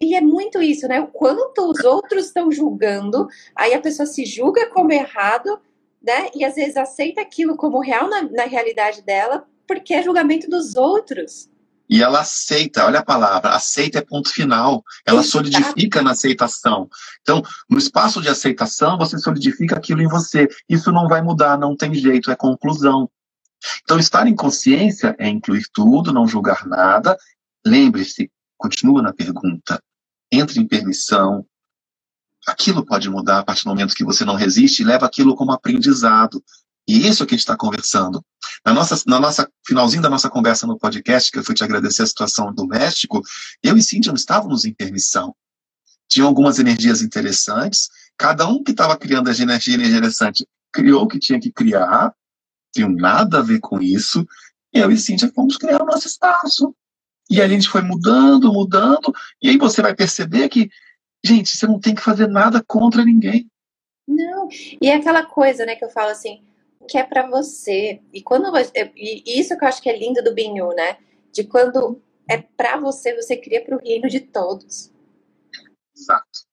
E 0.00 0.14
é 0.16 0.20
muito 0.20 0.60
isso, 0.60 0.86
né? 0.88 1.00
O 1.00 1.06
quanto 1.06 1.70
os 1.70 1.84
outros 1.84 2.26
estão 2.26 2.50
julgando, 2.50 3.28
aí 3.54 3.74
a 3.74 3.80
pessoa 3.80 4.06
se 4.06 4.24
julga 4.24 4.68
como 4.70 4.92
errado, 4.92 5.60
né? 6.02 6.28
E 6.34 6.44
às 6.44 6.54
vezes 6.54 6.76
aceita 6.76 7.20
aquilo 7.20 7.56
como 7.56 7.80
real 7.80 8.08
na, 8.08 8.22
na 8.22 8.44
realidade 8.44 9.02
dela, 9.02 9.46
porque 9.66 9.94
é 9.94 10.02
julgamento 10.02 10.48
dos 10.48 10.76
outros. 10.76 11.48
E 11.88 12.02
ela 12.02 12.20
aceita, 12.20 12.84
olha 12.84 12.98
a 12.98 13.04
palavra, 13.04 13.50
aceita 13.50 13.98
é 13.98 14.02
ponto 14.02 14.30
final. 14.30 14.84
Ela 15.06 15.20
Exato. 15.20 15.32
solidifica 15.32 16.02
na 16.02 16.10
aceitação. 16.10 16.88
Então, 17.22 17.42
no 17.68 17.78
espaço 17.78 18.20
de 18.20 18.28
aceitação, 18.28 18.98
você 18.98 19.18
solidifica 19.18 19.76
aquilo 19.76 20.02
em 20.02 20.08
você. 20.08 20.48
Isso 20.68 20.92
não 20.92 21.08
vai 21.08 21.22
mudar, 21.22 21.58
não 21.58 21.74
tem 21.74 21.94
jeito, 21.94 22.30
é 22.30 22.36
conclusão. 22.36 23.10
Então, 23.82 23.98
estar 23.98 24.26
em 24.26 24.34
consciência 24.34 25.16
é 25.18 25.28
incluir 25.28 25.64
tudo, 25.72 26.12
não 26.12 26.28
julgar 26.28 26.66
nada. 26.66 27.16
Lembre-se, 27.66 28.30
continua 28.56 29.00
na 29.00 29.12
pergunta. 29.12 29.82
Entre 30.30 30.60
em 30.60 30.68
permissão, 30.68 31.46
aquilo 32.46 32.84
pode 32.84 33.08
mudar 33.08 33.38
a 33.38 33.44
partir 33.44 33.64
do 33.64 33.70
momento 33.70 33.94
que 33.94 34.04
você 34.04 34.24
não 34.24 34.34
resiste 34.34 34.82
e 34.82 34.84
leva 34.84 35.06
aquilo 35.06 35.34
como 35.34 35.52
aprendizado. 35.52 36.42
E 36.88 37.06
isso 37.06 37.26
que 37.26 37.34
a 37.34 37.36
gente 37.36 37.44
está 37.44 37.56
conversando. 37.56 38.24
Na 38.64 38.72
nossa, 38.72 39.00
na 39.06 39.20
nossa 39.20 39.48
finalzinho 39.66 40.02
da 40.02 40.08
nossa 40.08 40.30
conversa 40.30 40.66
no 40.66 40.78
podcast, 40.78 41.30
que 41.30 41.38
eu 41.38 41.44
fui 41.44 41.54
te 41.54 41.62
agradecer 41.62 42.02
a 42.02 42.06
situação 42.06 42.52
do 42.52 42.66
México, 42.66 43.22
eu 43.62 43.76
e 43.76 43.82
Cíntia 43.82 44.10
não 44.10 44.16
estávamos 44.16 44.64
em 44.64 44.72
permissão. 44.72 45.34
Tinha 46.08 46.24
algumas 46.24 46.58
energias 46.58 47.02
interessantes, 47.02 47.88
cada 48.16 48.48
um 48.48 48.62
que 48.64 48.70
estava 48.70 48.96
criando 48.96 49.28
a 49.28 49.34
energia 49.34 49.76
interessante 49.76 50.46
criou 50.72 51.02
o 51.02 51.08
que 51.08 51.18
tinha 51.18 51.38
que 51.38 51.52
criar, 51.52 52.12
tem 52.72 52.88
nada 52.88 53.38
a 53.38 53.42
ver 53.42 53.60
com 53.60 53.80
isso, 53.80 54.26
e 54.72 54.78
eu 54.78 54.90
e 54.90 54.96
Cíntia 54.96 55.30
fomos 55.34 55.56
criar 55.56 55.82
o 55.82 55.86
nosso 55.86 56.06
espaço. 56.06 56.74
E 57.30 57.42
a 57.42 57.48
gente 57.48 57.68
foi 57.68 57.82
mudando, 57.82 58.50
mudando, 58.50 59.14
e 59.42 59.50
aí 59.50 59.58
você 59.58 59.82
vai 59.82 59.94
perceber 59.94 60.48
que 60.48 60.70
Gente, 61.24 61.56
você 61.56 61.66
não 61.66 61.80
tem 61.80 61.94
que 61.94 62.02
fazer 62.02 62.28
nada 62.28 62.62
contra 62.66 63.04
ninguém. 63.04 63.50
Não, 64.06 64.48
e 64.80 64.88
é 64.88 64.94
aquela 64.94 65.24
coisa, 65.24 65.66
né, 65.66 65.74
que 65.74 65.84
eu 65.84 65.90
falo 65.90 66.10
assim, 66.10 66.42
que 66.88 66.98
é 66.98 67.04
para 67.04 67.28
você. 67.28 68.00
E 68.12 68.22
quando 68.22 68.50
e 68.96 69.40
isso 69.40 69.56
que 69.56 69.64
eu 69.64 69.68
acho 69.68 69.82
que 69.82 69.90
é 69.90 69.96
lindo 69.96 70.22
do 70.22 70.34
Binhu, 70.34 70.74
né? 70.74 70.96
De 71.32 71.44
quando 71.44 72.00
é 72.28 72.38
para 72.38 72.78
você, 72.78 73.14
você 73.14 73.36
cria 73.36 73.64
para 73.64 73.76
o 73.76 73.80
reino 73.80 74.08
de 74.08 74.20
todos. 74.20 74.92
Exato. 75.96 76.48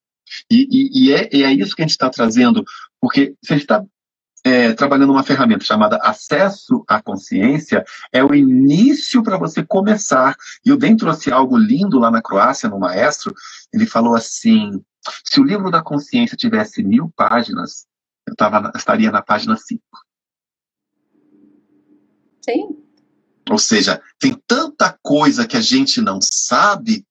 E, 0.51 0.67
e, 0.69 1.05
e, 1.05 1.13
é, 1.13 1.29
e 1.31 1.43
é 1.43 1.51
isso 1.51 1.75
que 1.75 1.81
a 1.81 1.85
gente 1.85 1.91
está 1.91 2.09
trazendo, 2.09 2.63
porque 2.99 3.35
você 3.41 3.55
está 3.55 3.83
é, 4.43 4.73
trabalhando 4.73 5.11
uma 5.11 5.23
ferramenta 5.23 5.65
chamada 5.65 5.97
acesso 5.97 6.83
à 6.87 7.01
consciência, 7.01 7.83
é 8.11 8.23
o 8.23 8.33
início 8.35 9.23
para 9.23 9.37
você 9.37 9.63
começar. 9.65 10.35
E 10.63 10.71
o 10.71 10.77
Ben 10.77 10.95
trouxe 10.95 11.31
algo 11.31 11.57
lindo 11.57 11.97
lá 11.97 12.11
na 12.11 12.21
Croácia, 12.21 12.69
no 12.69 12.79
maestro. 12.79 13.33
Ele 13.73 13.87
falou 13.87 14.15
assim: 14.15 14.83
se 15.23 15.39
o 15.39 15.43
livro 15.43 15.71
da 15.71 15.81
consciência 15.81 16.37
tivesse 16.37 16.83
mil 16.83 17.11
páginas, 17.15 17.87
eu 18.27 18.35
tava, 18.35 18.71
estaria 18.75 19.11
na 19.11 19.21
página 19.21 19.57
5. 19.57 19.81
Sim. 22.45 22.77
Ou 23.49 23.57
seja, 23.57 24.01
tem 24.19 24.39
tanta 24.47 24.97
coisa 25.01 25.47
que 25.47 25.57
a 25.57 25.61
gente 25.61 26.01
não 26.01 26.19
sabe 26.21 27.05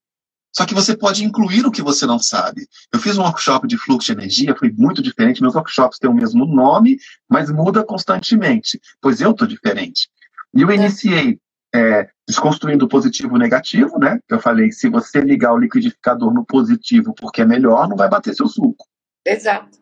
só 0.56 0.64
que 0.64 0.74
você 0.74 0.96
pode 0.96 1.24
incluir 1.24 1.66
o 1.66 1.70
que 1.70 1.82
você 1.82 2.06
não 2.06 2.18
sabe. 2.18 2.68
Eu 2.92 3.00
fiz 3.00 3.18
um 3.18 3.22
workshop 3.22 3.66
de 3.66 3.76
fluxo 3.76 4.06
de 4.06 4.20
energia, 4.20 4.54
foi 4.54 4.70
muito 4.70 5.02
diferente. 5.02 5.42
Meus 5.42 5.56
workshops 5.56 5.98
têm 5.98 6.08
o 6.08 6.14
mesmo 6.14 6.46
nome, 6.46 6.96
mas 7.28 7.50
muda 7.50 7.82
constantemente, 7.82 8.80
pois 9.00 9.20
eu 9.20 9.32
estou 9.32 9.48
diferente. 9.48 10.08
E 10.54 10.62
eu 10.62 10.70
iniciei 10.70 11.40
é, 11.74 12.08
desconstruindo 12.26 12.84
o 12.84 12.88
positivo 12.88 13.34
e 13.34 13.36
o 13.36 13.38
negativo, 13.38 13.98
né? 13.98 14.20
Eu 14.28 14.38
falei, 14.38 14.70
se 14.70 14.88
você 14.88 15.20
ligar 15.20 15.52
o 15.52 15.58
liquidificador 15.58 16.32
no 16.32 16.46
positivo 16.46 17.12
porque 17.14 17.42
é 17.42 17.44
melhor, 17.44 17.88
não 17.88 17.96
vai 17.96 18.08
bater 18.08 18.32
seu 18.32 18.46
suco. 18.46 18.86
Exato. 19.26 19.76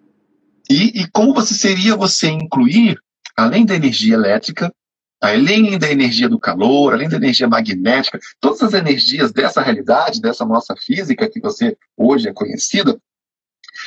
E, 0.70 1.02
e 1.02 1.10
como 1.10 1.34
você 1.34 1.52
seria 1.52 1.94
você 1.96 2.28
incluir, 2.28 2.98
além 3.36 3.66
da 3.66 3.74
energia 3.74 4.14
elétrica, 4.14 4.72
além 5.22 5.78
da 5.78 5.88
energia 5.88 6.28
do 6.28 6.38
calor, 6.38 6.92
além 6.92 7.08
da 7.08 7.16
energia 7.16 7.48
magnética, 7.48 8.18
todas 8.40 8.60
as 8.60 8.74
energias 8.74 9.30
dessa 9.30 9.62
realidade, 9.62 10.20
dessa 10.20 10.44
nossa 10.44 10.74
física 10.76 11.30
que 11.30 11.40
você 11.40 11.78
hoje 11.96 12.28
é 12.28 12.32
conhecida, 12.32 13.00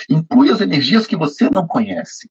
inclui 0.10 0.50
as 0.50 0.62
energias 0.62 1.06
que 1.06 1.18
você 1.18 1.50
não 1.50 1.68
conhece. 1.68 2.30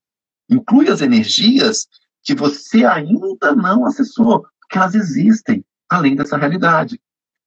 Inclui 0.49 0.89
as 0.89 1.03
energias 1.03 1.87
que 2.23 2.35
você 2.35 2.87
ainda 2.87 3.55
não 3.55 3.85
acessou, 3.85 4.47
porque 4.61 4.79
elas 4.79 4.95
existem 4.95 5.63
além 5.91 6.17
dessa 6.17 6.39
realidade. 6.39 6.99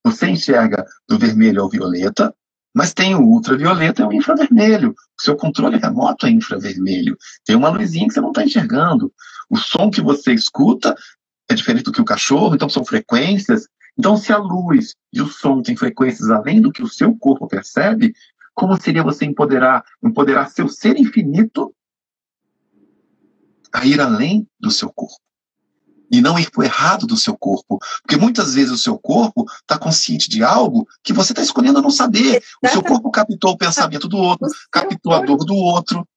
Você 0.05 0.27
enxerga 0.27 0.85
do 1.09 1.17
vermelho 1.17 1.63
ao 1.63 1.69
violeta, 1.69 2.33
mas 2.71 2.93
tem 2.93 3.15
o 3.15 3.21
ultravioleta 3.21 4.03
e 4.03 4.05
o 4.05 4.13
infravermelho. 4.13 4.91
O 4.91 5.21
seu 5.23 5.35
controle 5.35 5.77
remoto 5.77 6.27
é 6.27 6.29
infravermelho. 6.29 7.17
Tem 7.43 7.55
uma 7.55 7.69
luzinha 7.69 8.07
que 8.07 8.13
você 8.13 8.21
não 8.21 8.29
está 8.29 8.43
enxergando. 8.43 9.11
O 9.49 9.57
som 9.57 9.89
que 9.89 10.01
você 10.01 10.33
escuta 10.33 10.95
é 11.49 11.53
diferente 11.53 11.83
do 11.83 11.91
que 11.91 12.01
o 12.01 12.05
cachorro, 12.05 12.55
então 12.55 12.69
são 12.69 12.83
frequências. 12.83 13.67
Então, 13.97 14.15
se 14.17 14.31
a 14.31 14.37
luz 14.37 14.95
e 15.11 15.21
o 15.21 15.27
som 15.27 15.61
têm 15.61 15.75
frequências 15.75 16.29
além 16.29 16.61
do 16.61 16.71
que 16.71 16.83
o 16.83 16.89
seu 16.89 17.15
corpo 17.15 17.47
percebe, 17.47 18.13
como 18.53 18.79
seria 18.79 19.03
você 19.03 19.25
empoderar, 19.25 19.83
empoderar 20.03 20.49
seu 20.49 20.67
ser 20.67 20.97
infinito 20.97 21.73
a 23.71 23.85
ir 23.85 23.99
além 24.01 24.47
do 24.59 24.71
seu 24.71 24.89
corpo? 24.91 25.21
e 26.11 26.21
não 26.21 26.39
ir 26.39 26.49
para 26.49 26.61
o 26.61 26.63
errado 26.63 27.05
do 27.05 27.17
seu 27.17 27.37
corpo. 27.37 27.79
Porque 28.01 28.17
muitas 28.17 28.53
vezes 28.53 28.71
o 28.71 28.77
seu 28.77 28.97
corpo 28.97 29.45
está 29.61 29.77
consciente 29.77 30.29
de 30.29 30.43
algo 30.43 30.87
que 31.03 31.13
você 31.13 31.31
está 31.31 31.41
escolhendo 31.41 31.81
não 31.81 31.89
saber. 31.89 32.41
O 32.63 32.67
seu 32.67 32.81
corpo 32.81 33.11
captou 33.11 33.51
o 33.51 33.57
pensamento 33.57 34.07
do 34.07 34.17
outro, 34.17 34.47
captou 34.71 35.13
a 35.13 35.19
dor 35.21 35.39
do 35.39 35.55
outro. 35.55 36.07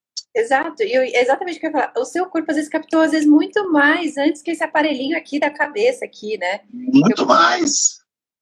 Exato, 0.40 0.82
e 0.82 0.92
eu, 0.92 1.02
exatamente 1.02 1.58
o 1.58 1.60
que 1.60 1.66
eu 1.66 1.70
ia 1.70 1.72
falar. 1.72 1.92
O 1.96 2.04
seu 2.04 2.26
corpo 2.26 2.50
às 2.50 2.56
vezes 2.56 2.70
captou, 2.70 3.00
às 3.00 3.10
vezes, 3.10 3.26
muito 3.26 3.70
mais 3.70 4.16
antes 4.16 4.42
que 4.42 4.50
esse 4.50 4.64
aparelhinho 4.64 5.16
aqui 5.16 5.38
da 5.38 5.50
cabeça, 5.50 6.04
aqui, 6.04 6.38
né? 6.38 6.60
Muito 6.72 7.22
eu... 7.22 7.26
mais. 7.26 7.99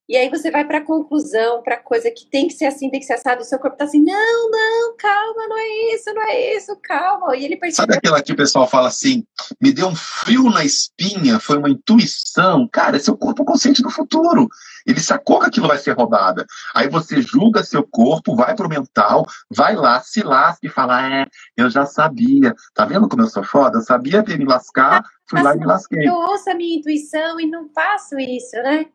E 0.09 0.17
aí 0.17 0.27
você 0.27 0.49
vai 0.49 0.65
para 0.65 0.79
a 0.79 0.83
conclusão, 0.83 1.61
para 1.61 1.77
coisa 1.77 2.09
que 2.09 2.25
tem 2.25 2.47
que 2.47 2.55
ser 2.55 2.65
assim, 2.65 2.89
tem 2.89 2.99
que 2.99 3.05
ser 3.05 3.13
assado, 3.13 3.41
o 3.41 3.45
seu 3.45 3.59
corpo 3.59 3.77
tá 3.77 3.83
assim, 3.83 4.01
não, 4.03 4.49
não, 4.49 4.97
calma, 4.97 5.47
não 5.47 5.55
é 5.55 5.93
isso, 5.93 6.11
não 6.11 6.23
é 6.23 6.55
isso, 6.55 6.75
calma. 6.81 7.37
E 7.37 7.45
ele 7.45 7.55
percebe... 7.55 7.75
Sabe 7.75 7.95
aquela 7.95 8.19
que 8.19 8.33
o 8.33 8.35
pessoal 8.35 8.67
fala 8.67 8.87
assim, 8.87 9.23
me 9.61 9.71
deu 9.71 9.87
um 9.87 9.95
frio 9.95 10.49
na 10.49 10.65
espinha, 10.65 11.39
foi 11.39 11.59
uma 11.59 11.69
intuição. 11.69 12.67
Cara, 12.67 12.95
é 12.95 12.99
seu 12.99 13.15
corpo 13.15 13.45
consciente 13.45 13.83
do 13.83 13.91
futuro. 13.91 14.49
Ele 14.83 14.99
sacou 14.99 15.41
que 15.41 15.45
aquilo 15.45 15.67
vai 15.67 15.77
ser 15.77 15.91
roubada. 15.91 16.43
Aí 16.73 16.89
você 16.89 17.21
julga 17.21 17.63
seu 17.63 17.83
corpo, 17.83 18.35
vai 18.35 18.55
pro 18.55 18.67
mental, 18.67 19.27
vai 19.47 19.75
lá, 19.75 20.01
se 20.01 20.23
lasca 20.23 20.65
e 20.65 20.69
fala, 20.69 21.07
é, 21.07 21.27
eu 21.55 21.69
já 21.69 21.85
sabia. 21.85 22.55
Tá 22.73 22.83
vendo 22.83 23.07
como 23.07 23.21
eu 23.21 23.29
sou 23.29 23.43
foda? 23.43 23.77
Eu 23.77 23.83
sabia 23.83 24.23
ter 24.23 24.39
me 24.39 24.45
lascar, 24.45 25.03
fui 25.29 25.39
lá 25.43 25.53
e 25.53 25.59
me 25.59 25.67
lasquei. 25.67 26.07
Eu 26.07 26.15
ouço 26.15 26.49
a 26.49 26.55
minha 26.55 26.79
intuição 26.79 27.39
e 27.39 27.45
não 27.45 27.69
faço 27.69 28.17
isso, 28.17 28.55
né? 28.63 28.87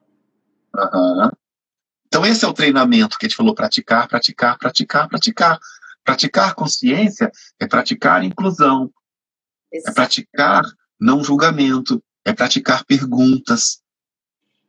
Uhum. 0.75 1.31
Então, 2.07 2.27
esse 2.27 2.45
é 2.45 2.49
o 2.49 2.53
treinamento 2.53 3.19
que 3.19 3.27
a 3.27 3.29
gente 3.29 3.37
falou: 3.37 3.55
praticar, 3.55 4.09
praticar, 4.09 4.59
praticar, 4.59 5.09
praticar. 5.09 5.59
Praticar 6.05 6.55
consciência 6.55 7.33
é 7.59 7.67
praticar 7.67 8.23
inclusão, 8.23 8.93
é 9.73 9.91
praticar 9.91 10.63
não 11.01 11.25
julgamento, 11.25 12.03
é 12.25 12.33
praticar 12.35 12.85
perguntas. 12.85 13.81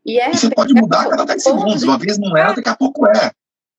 E, 0.05 0.17
é, 0.17 0.31
você 0.31 0.49
pode 0.49 0.73
mudar 0.73 1.01
a 1.01 1.09
cada 1.09 1.25
10 1.25 1.43
segundos. 1.43 1.83
Uma 1.83 1.97
vez 1.97 2.17
não 2.17 2.37
era, 2.37 2.53
daqui 2.53 2.69
a 2.69 2.75
pouco 2.75 3.05
é. 3.07 3.31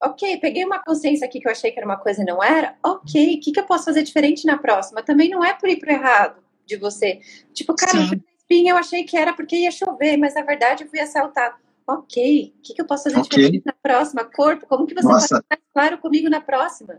Ok, 0.03 0.39
peguei 0.39 0.65
uma 0.65 0.79
consciência 0.79 1.27
aqui 1.27 1.41
que 1.41 1.49
eu 1.49 1.53
achei 1.53 1.71
que 1.71 1.79
era 1.79 1.87
uma 1.87 1.97
coisa 1.97 2.21
e 2.21 2.27
não 2.27 2.45
era. 2.45 2.77
Ok, 2.85 3.37
o 3.37 3.41
que, 3.41 3.53
que 3.53 3.61
eu 3.61 3.65
posso 3.65 3.87
fazer 3.87 4.03
diferente 4.03 4.45
na 4.45 4.59
próxima? 4.59 5.03
Também 5.03 5.31
não 5.31 5.43
é 5.43 5.55
por 5.55 5.69
ir 5.69 5.79
pro 5.79 5.91
errado 5.91 6.43
de 6.67 6.77
você. 6.77 7.21
Tipo, 7.55 7.75
cara, 7.75 7.99
espinha 8.39 8.73
eu 8.73 8.77
achei 8.77 9.05
que 9.05 9.17
era 9.17 9.33
porque 9.33 9.57
ia 9.57 9.71
chover, 9.71 10.19
mas 10.19 10.35
na 10.35 10.43
verdade 10.43 10.85
eu 10.85 10.91
fui 10.91 11.01
assaltado 11.01 11.57
ok, 11.87 12.55
o 12.59 12.63
que, 12.63 12.75
que 12.75 12.83
eu 12.83 12.87
posso 12.87 13.05
fazer 13.05 13.19
okay. 13.19 13.45
diferente 13.45 13.67
na 13.67 13.73
próxima? 13.73 14.25
Corpo, 14.25 14.67
como 14.67 14.87
que 14.87 14.95
você 14.95 15.07
Nossa. 15.07 15.35
vai 15.35 15.41
estar 15.41 15.59
claro 15.73 15.99
comigo 15.99 16.29
na 16.29 16.41
próxima? 16.41 16.99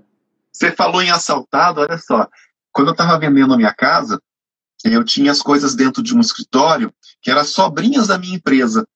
Você 0.52 0.72
falou 0.72 1.02
em 1.02 1.12
assaltado, 1.12 1.82
olha 1.82 1.98
só. 1.98 2.28
Quando 2.72 2.88
eu 2.88 2.92
estava 2.94 3.20
vendendo 3.20 3.54
a 3.54 3.58
minha 3.58 3.74
casa, 3.74 4.22
eu 4.84 5.04
tinha 5.04 5.32
as 5.32 5.42
coisas 5.42 5.76
dentro 5.76 6.02
de 6.02 6.16
um 6.16 6.20
escritório 6.20 6.94
que 7.22 7.30
eram 7.30 7.44
sobrinhas 7.44 8.08
da 8.08 8.18
minha 8.18 8.36
empresa. 8.36 8.88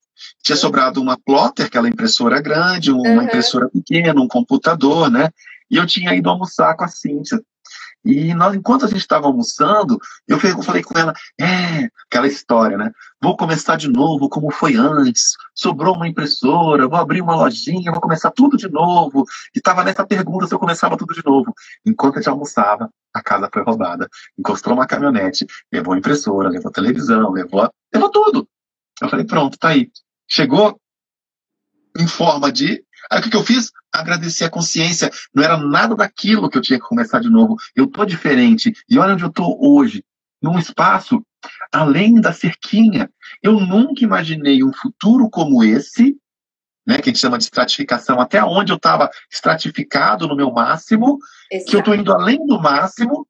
Tinha 0.41 0.55
uhum. 0.55 0.61
sobrado 0.61 1.01
uma 1.01 1.19
plotter, 1.19 1.65
aquela 1.65 1.89
impressora 1.89 2.41
grande, 2.41 2.91
uma 2.91 3.01
uhum. 3.01 3.23
impressora 3.23 3.69
pequena, 3.69 4.21
um 4.21 4.27
computador, 4.27 5.09
né? 5.09 5.29
E 5.69 5.77
eu 5.77 5.85
tinha 5.85 6.13
ido 6.13 6.29
almoçar 6.29 6.75
com 6.75 6.83
a 6.83 6.87
Cíntia. 6.87 7.41
E 8.03 8.33
nós, 8.33 8.55
enquanto 8.55 8.85
a 8.85 8.87
gente 8.87 9.01
estava 9.01 9.27
almoçando, 9.27 9.99
eu 10.27 10.39
falei 10.39 10.81
com 10.83 10.97
ela, 10.97 11.13
é, 11.39 11.87
aquela 12.09 12.27
história, 12.27 12.77
né? 12.77 12.91
Vou 13.21 13.37
começar 13.37 13.75
de 13.75 13.87
novo 13.87 14.27
como 14.27 14.51
foi 14.51 14.75
antes. 14.75 15.33
Sobrou 15.53 15.95
uma 15.95 16.07
impressora, 16.07 16.87
vou 16.87 16.97
abrir 16.97 17.21
uma 17.21 17.35
lojinha, 17.35 17.91
vou 17.91 18.01
começar 18.01 18.31
tudo 18.31 18.57
de 18.57 18.69
novo. 18.69 19.23
E 19.55 19.59
estava 19.59 19.83
nessa 19.83 20.05
pergunta 20.05 20.47
se 20.47 20.53
eu 20.53 20.59
começava 20.59 20.97
tudo 20.97 21.13
de 21.13 21.23
novo. 21.23 21.53
Enquanto 21.85 22.15
a 22.15 22.21
gente 22.21 22.29
almoçava, 22.29 22.89
a 23.13 23.21
casa 23.21 23.49
foi 23.53 23.63
roubada. 23.63 24.09
Encostou 24.37 24.73
uma 24.73 24.87
caminhonete, 24.87 25.45
levou 25.71 25.93
a 25.93 25.97
impressora, 25.97 26.49
levou 26.49 26.69
a 26.69 26.73
televisão, 26.73 27.31
levou, 27.31 27.69
levou 27.93 28.09
tudo. 28.09 28.47
Eu 29.01 29.09
falei, 29.09 29.25
pronto, 29.25 29.57
tá 29.59 29.69
aí. 29.69 29.91
Chegou 30.27 30.79
em 31.97 32.07
forma 32.07 32.51
de 32.51 32.83
Aí 33.11 33.19
o 33.19 33.23
que, 33.23 33.29
que 33.29 33.35
eu 33.35 33.43
fiz? 33.43 33.71
Agradecer 33.91 34.45
a 34.45 34.49
consciência. 34.49 35.11
Não 35.33 35.43
era 35.43 35.57
nada 35.57 35.95
daquilo 35.95 36.49
que 36.49 36.57
eu 36.57 36.61
tinha 36.61 36.79
que 36.79 36.85
começar 36.85 37.19
de 37.19 37.29
novo. 37.29 37.57
Eu 37.75 37.85
tô 37.85 38.05
diferente. 38.05 38.71
E 38.89 38.97
olha 38.97 39.13
onde 39.13 39.23
eu 39.23 39.31
tô 39.31 39.57
hoje. 39.59 40.03
Num 40.41 40.57
espaço 40.57 41.21
além 41.71 42.21
da 42.21 42.31
cerquinha. 42.31 43.09
Eu 43.43 43.59
nunca 43.59 44.03
imaginei 44.03 44.63
um 44.63 44.71
futuro 44.73 45.29
como 45.29 45.63
esse, 45.63 46.15
né, 46.87 46.97
que 46.97 47.09
a 47.09 47.13
gente 47.13 47.19
chama 47.19 47.37
de 47.37 47.43
estratificação, 47.43 48.19
até 48.19 48.43
onde 48.43 48.71
eu 48.71 48.77
estava 48.77 49.09
estratificado 49.31 50.27
no 50.27 50.35
meu 50.35 50.51
máximo, 50.51 51.19
Exato. 51.51 51.69
que 51.69 51.75
eu 51.75 51.79
estou 51.79 51.95
indo 51.95 52.13
além 52.13 52.45
do 52.45 52.59
máximo, 52.59 53.27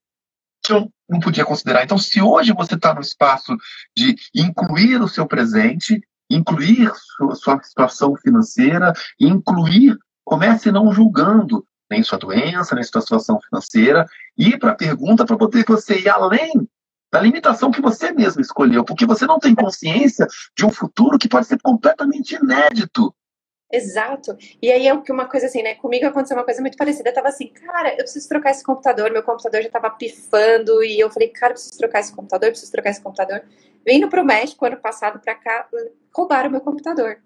que 0.63 0.74
eu 0.74 0.91
não 1.10 1.20
podia 1.20 1.46
considerar. 1.46 1.84
Então, 1.84 1.98
se 1.98 2.22
hoje 2.22 2.54
você 2.54 2.76
está 2.76 2.94
no 2.94 3.02
espaço 3.02 3.56
de 3.96 4.15
incluir 4.34 5.02
o 5.02 5.08
seu 5.08 5.26
presente, 5.26 6.02
incluir 6.36 6.91
sua, 6.96 7.36
sua 7.36 7.63
situação 7.63 8.15
financeira, 8.15 8.94
incluir, 9.20 9.98
comece 10.24 10.72
não 10.72 10.91
julgando 10.91 11.65
nem 11.89 12.02
sua 12.04 12.17
doença, 12.17 12.74
nem 12.74 12.84
sua 12.84 13.02
situação 13.02 13.39
financeira, 13.41 14.06
ir 14.38 14.58
para 14.58 14.72
a 14.72 14.76
pergunta 14.76 15.26
para 15.26 15.38
poder 15.38 15.65
você 15.67 16.00
ir 16.00 16.10
além 16.10 16.52
da 17.12 17.20
limitação 17.20 17.72
que 17.72 17.82
você 17.82 18.13
mesmo 18.13 18.41
escolheu, 18.41 18.86
porque 18.86 19.06
você 19.06 19.26
não 19.26 19.38
tem 19.38 19.54
consciência 19.54 20.26
de 20.56 20.65
um 20.65 20.70
futuro 20.70 21.20
que 21.20 21.28
pode 21.28 21.46
ser 21.46 21.60
completamente 21.62 22.36
inédito. 22.36 23.13
Exato. 23.72 24.38
E 24.62 24.70
aí 24.70 24.88
é 24.88 24.94
uma 24.94 25.26
coisa 25.26 25.46
assim, 25.46 25.63
né? 25.63 25.76
Comigo 25.76 26.06
aconteceu 26.06 26.36
uma 26.36 26.44
coisa 26.44 26.60
muito 26.60 26.78
parecida. 26.78 27.10
Eu 27.10 27.13
tava 27.13 27.30
assim, 27.30 27.48
cara, 27.48 27.91
eu 27.91 28.00
preciso 28.00 28.28
trocar 28.28 28.52
esse 28.52 28.63
computador. 28.63 29.12
Meu 29.12 29.24
computador 29.24 29.62
já 29.62 29.70
tava 29.70 29.89
pifando. 29.91 30.84
E 30.84 31.00
eu 31.00 31.10
falei, 31.10 31.30
cara, 31.30 31.52
eu 31.52 31.56
preciso 31.56 31.78
trocar 31.78 32.02
esse 32.02 32.13
computador, 32.13 32.50
preciso 32.50 32.72
trocar 32.72 32.89
esse 32.89 33.02
computador. 33.02 33.44
Vindo 33.86 34.10
pro 34.10 34.24
México 34.24 34.65
ano 34.65 34.78
passado 34.78 35.20
pra 35.20 35.36
cá, 35.36 35.67
roubaram 36.13 36.50
meu 36.50 36.62
computador. 36.62 37.22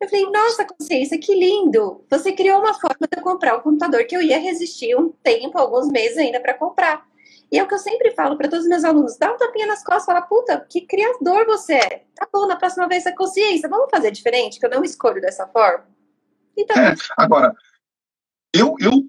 Eu 0.00 0.08
falei, 0.08 0.30
nossa, 0.30 0.64
consciência, 0.64 1.18
que 1.18 1.34
lindo! 1.34 2.04
Você 2.08 2.32
criou 2.32 2.60
uma 2.60 2.74
forma 2.74 3.08
de 3.10 3.18
eu 3.18 3.22
comprar 3.22 3.56
um 3.56 3.60
computador 3.60 4.04
que 4.04 4.16
eu 4.16 4.22
ia 4.22 4.38
resistir 4.38 4.96
um 4.96 5.10
tempo, 5.10 5.58
alguns 5.58 5.88
meses 5.88 6.16
ainda 6.16 6.40
para 6.40 6.54
comprar. 6.54 7.04
E 7.50 7.58
é 7.58 7.62
o 7.62 7.66
que 7.66 7.74
eu 7.74 7.78
sempre 7.78 8.12
falo 8.12 8.36
para 8.36 8.48
todos 8.48 8.64
os 8.64 8.68
meus 8.68 8.84
alunos: 8.84 9.16
dá 9.16 9.32
um 9.32 9.36
tapinha 9.36 9.66
nas 9.66 9.82
costas, 9.82 10.04
fala, 10.04 10.22
puta, 10.22 10.64
que 10.68 10.82
criador 10.82 11.46
você 11.46 11.74
é. 11.74 12.04
Tá 12.14 12.28
bom, 12.32 12.46
na 12.46 12.56
próxima 12.56 12.86
vez 12.86 13.06
a 13.06 13.14
consciência, 13.14 13.68
vamos 13.68 13.90
fazer 13.90 14.12
diferente, 14.12 14.60
que 14.60 14.66
eu 14.66 14.70
não 14.70 14.84
escolho 14.84 15.20
dessa 15.20 15.46
forma. 15.48 15.86
Então, 16.56 16.76
é, 16.80 16.94
agora, 17.16 17.54
eu, 18.54 18.76
eu 18.78 19.04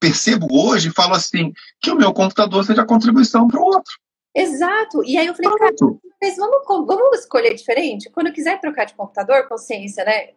percebo 0.00 0.48
hoje, 0.50 0.90
falo 0.90 1.14
assim, 1.14 1.52
que 1.80 1.90
o 1.90 1.96
meu 1.96 2.12
computador 2.12 2.64
seja 2.64 2.84
contribuição 2.84 3.46
para 3.48 3.60
o 3.60 3.64
outro. 3.64 3.94
Exato. 4.36 5.02
E 5.04 5.16
aí 5.16 5.26
eu 5.26 5.34
falei, 5.34 5.50
cara, 5.58 5.74
mas 6.20 6.36
vamos, 6.36 6.86
vamos 6.86 7.20
escolher 7.20 7.54
diferente? 7.54 8.10
Quando 8.10 8.26
eu 8.26 8.32
quiser 8.32 8.60
trocar 8.60 8.84
de 8.84 8.94
computador, 8.94 9.48
consciência, 9.48 10.04
né? 10.04 10.30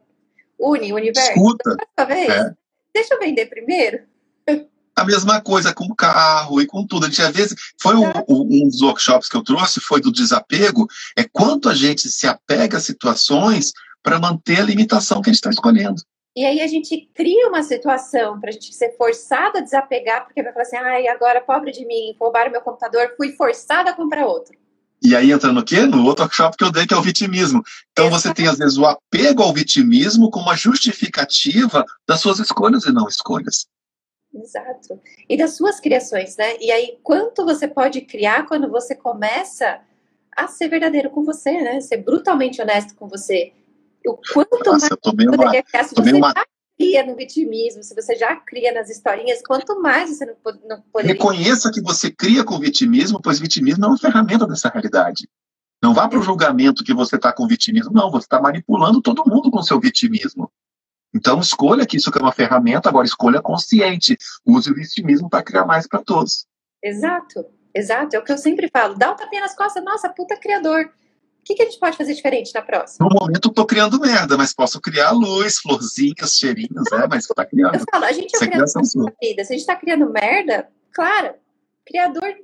Uni, 0.58 0.94
universo. 0.94 1.32
Escuta. 1.32 1.76
É. 1.98 2.56
Deixa 2.94 3.14
eu 3.14 3.20
vender 3.20 3.48
primeiro. 3.48 4.04
A 4.96 5.06
mesma 5.06 5.42
coisa 5.42 5.74
com 5.74 5.86
o 5.86 5.96
carro 5.96 6.62
e 6.62 6.66
com 6.66 6.86
tudo. 6.86 7.06
A 7.06 7.10
gente, 7.10 7.22
às 7.22 7.34
vezes, 7.34 7.56
foi 7.82 7.96
um, 7.96 8.04
um, 8.28 8.68
dos 8.68 8.82
workshops 8.82 9.30
que 9.30 9.36
eu 9.36 9.44
trouxe, 9.44 9.80
foi 9.80 10.02
do 10.02 10.12
desapego, 10.12 10.88
é 11.16 11.24
quanto 11.24 11.70
a 11.70 11.74
gente 11.74 12.10
se 12.10 12.28
apega 12.28 12.78
a 12.78 12.82
situações 12.82 13.72
para 14.04 14.20
manter 14.20 14.60
a 14.60 14.64
limitação 14.64 15.22
que 15.22 15.30
a 15.30 15.34
gente 15.34 15.40
está 15.40 15.50
escolhendo. 15.50 16.02
E 16.36 16.46
aí 16.46 16.62
a 16.62 16.68
gente 16.68 17.10
cria 17.14 17.48
uma 17.48 17.64
situação 17.64 18.40
para 18.40 18.50
a 18.50 18.54
gente 18.54 18.74
ser 18.74 18.96
forçado 18.96 19.58
a 19.58 19.62
desapegar, 19.62 20.26
porque 20.26 20.44
vai 20.44 20.54
falar 20.54 20.64
assim, 20.64 20.78
ai, 20.78 21.08
agora 21.08 21.42
pobre 21.42 21.72
de 21.72 21.86
mim, 21.86 22.16
roubaram 22.20 22.52
meu 22.52 22.62
computador, 22.62 23.14
fui 23.18 23.32
forçada 23.34 23.90
a 23.90 23.94
comprar 23.94 24.26
outro. 24.26 24.58
E 25.02 25.16
aí 25.16 25.32
entra 25.32 25.52
no 25.52 25.64
quê? 25.64 25.86
No 25.86 26.06
outro 26.06 26.24
workshop 26.24 26.58
que 26.58 26.64
eu 26.64 26.72
dei, 26.72 26.86
que 26.86 26.94
é 26.94 26.98
o 26.98 27.02
vitimismo. 27.02 27.64
Então 27.92 28.10
você 28.10 28.34
tem, 28.34 28.48
às 28.48 28.58
vezes, 28.58 28.78
o 28.78 28.86
apego 28.86 29.44
ao 29.44 29.54
vitimismo 29.54 30.30
como 30.30 30.46
uma 30.46 30.58
justificativa 30.58 31.86
das 32.08 32.20
suas 32.20 32.40
escolhas 32.40 32.86
e 32.86 32.92
não 32.92 33.08
escolhas. 33.08 33.66
Exato. 34.34 35.00
E 35.28 35.38
das 35.38 35.56
suas 35.56 35.80
criações, 35.80 36.36
né? 36.38 36.58
E 36.60 36.70
aí, 36.72 37.00
quanto 37.02 37.46
você 37.46 37.68
pode 37.68 38.02
criar 38.02 38.46
quando 38.46 38.70
você 38.70 38.94
começa 38.94 39.80
a 40.36 40.48
ser 40.48 40.68
verdadeiro 40.68 41.10
com 41.10 41.24
você, 41.24 41.52
né? 41.62 41.80
Ser 41.80 41.98
brutalmente 41.98 42.62
honesto 42.62 42.94
com 42.96 43.08
você 43.08 43.54
o 44.06 44.18
quanto 44.34 44.58
Nossa, 44.58 44.72
mais 44.72 44.92
eu 44.92 44.98
tomei 44.98 45.28
uma, 45.28 45.50
criar, 45.50 45.84
se 45.84 45.96
você 45.96 46.14
uma... 46.14 46.34
já 46.36 46.46
cria 46.78 47.06
no 47.06 47.16
vitimismo, 47.16 47.84
se 47.84 47.94
você 47.94 48.16
já 48.16 48.36
cria 48.36 48.74
nas 48.74 48.90
historinhas, 48.90 49.42
quanto 49.46 49.82
mais 49.82 50.10
você 50.10 50.26
não, 50.26 50.36
não 50.66 50.82
poderia... 50.92 51.14
Reconheça 51.14 51.72
que 51.72 51.82
você 51.82 52.10
cria 52.10 52.44
com 52.44 52.58
vitimismo, 52.58 53.22
pois 53.22 53.40
vitimismo 53.40 53.86
é 53.86 53.88
uma 53.88 53.98
ferramenta 53.98 54.48
dessa 54.48 54.70
realidade. 54.70 55.28
Não 55.82 55.94
vá 55.94 56.08
para 56.08 56.20
o 56.20 56.22
julgamento 56.22 56.84
que 56.84 56.94
você 56.94 57.16
está 57.16 57.32
com 57.32 57.48
vitimismo. 57.48 57.92
Não, 57.94 58.12
você 58.12 58.26
está 58.26 58.42
manipulando 58.42 59.02
todo 59.02 59.26
mundo 59.26 59.50
com 59.50 59.62
seu 59.62 59.80
vitimismo. 59.80 60.52
Então, 61.14 61.40
escolha 61.40 61.86
que 61.86 61.98
isso 61.98 62.12
é 62.14 62.22
uma 62.22 62.32
ferramenta, 62.32 62.90
agora 62.90 63.06
escolha 63.06 63.42
consciente. 63.42 64.18
Use 64.46 64.70
o 64.70 64.76
vitimismo 64.76 65.30
para 65.30 65.44
criar 65.44 65.66
mais 65.66 65.88
para 65.88 66.04
todos. 66.04 66.46
Exato, 66.84 67.46
exato. 67.74 68.16
É 68.16 68.20
o 68.20 68.24
que 68.24 68.32
eu 68.32 68.38
sempre 68.38 68.70
falo. 68.72 68.96
Dá 68.96 69.12
um 69.12 69.16
tapinha 69.16 69.42
nas 69.42 69.56
costas, 69.56 69.84
nossa, 69.84 70.10
puta 70.10 70.38
criador 70.38 70.92
que, 71.50 71.56
que 71.56 71.62
a 71.64 71.66
gente 71.66 71.80
pode 71.80 71.98
fazer 71.98 72.14
diferente 72.14 72.54
na 72.54 72.62
próxima? 72.62 73.08
No 73.10 73.20
momento 73.20 73.50
eu 73.50 73.54
tô 73.54 73.66
criando 73.66 74.00
merda, 74.00 74.38
mas 74.38 74.54
posso 74.54 74.80
criar 74.80 75.12
luz, 75.12 75.58
florzinhas, 75.58 76.38
cheirinhos, 76.38 76.84
né? 76.92 77.08
Mas 77.10 77.26
tá 77.26 77.44
criando. 77.44 77.76
Eu 77.76 77.86
falo, 77.92 78.06
a 78.06 78.12
gente 78.12 78.36
é, 78.36 78.44
é 78.44 78.48
criador 78.48 78.66
da 78.66 79.14
vida. 79.20 79.44
Se 79.44 79.54
a 79.54 79.58
gente 79.58 79.66
tá 79.66 79.76
criando 79.76 80.12
merda, 80.12 80.70
claro, 80.94 81.34
criador 81.86 82.36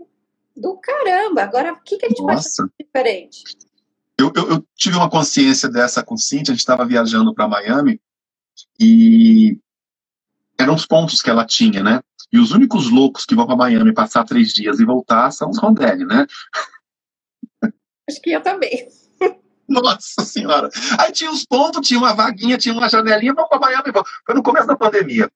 do 0.57 0.77
caramba. 0.77 1.43
Agora, 1.43 1.73
o 1.73 1.81
que, 1.81 1.97
que 1.97 2.05
a 2.07 2.09
gente 2.09 2.23
Nossa. 2.23 2.63
pode 2.63 2.71
fazer 2.71 2.83
diferente? 2.83 3.43
Eu, 4.17 4.31
eu, 4.35 4.49
eu, 4.49 4.67
tive 4.75 4.95
uma 4.97 5.09
consciência 5.09 5.69
dessa 5.69 6.01
com 6.01 6.17
Cintia, 6.17 6.51
a 6.51 6.55
gente 6.55 6.61
estava 6.61 6.85
viajando 6.85 7.33
para 7.33 7.47
Miami 7.47 8.01
e 8.79 9.59
eram 10.57 10.73
os 10.73 10.85
pontos 10.85 11.21
que 11.21 11.29
ela 11.29 11.45
tinha, 11.45 11.83
né? 11.83 12.01
E 12.31 12.39
os 12.39 12.51
únicos 12.51 12.89
loucos 12.89 13.25
que 13.25 13.35
vão 13.35 13.45
para 13.45 13.55
Miami 13.55 13.93
passar 13.93 14.23
três 14.23 14.51
dias 14.51 14.79
e 14.79 14.85
voltar 14.85 15.29
são 15.31 15.49
os 15.49 15.59
Rondelli, 15.59 16.05
né? 16.05 16.25
Acho 18.09 18.21
que 18.21 18.31
eu 18.31 18.41
também. 18.41 18.87
Nossa 19.67 20.23
senhora. 20.23 20.69
Aí 20.99 21.11
tinha 21.11 21.31
os 21.31 21.43
pontos, 21.43 21.87
tinha 21.87 21.99
uma 21.99 22.13
vaguinha, 22.13 22.57
tinha 22.57 22.73
uma 22.73 22.87
janelinha, 22.87 23.33
vamos 23.33 23.49
para 23.49 23.59
Miami. 23.59 23.91
Foi 24.25 24.35
no 24.35 24.43
começo 24.43 24.67
da 24.67 24.75
pandemia. 24.75 25.29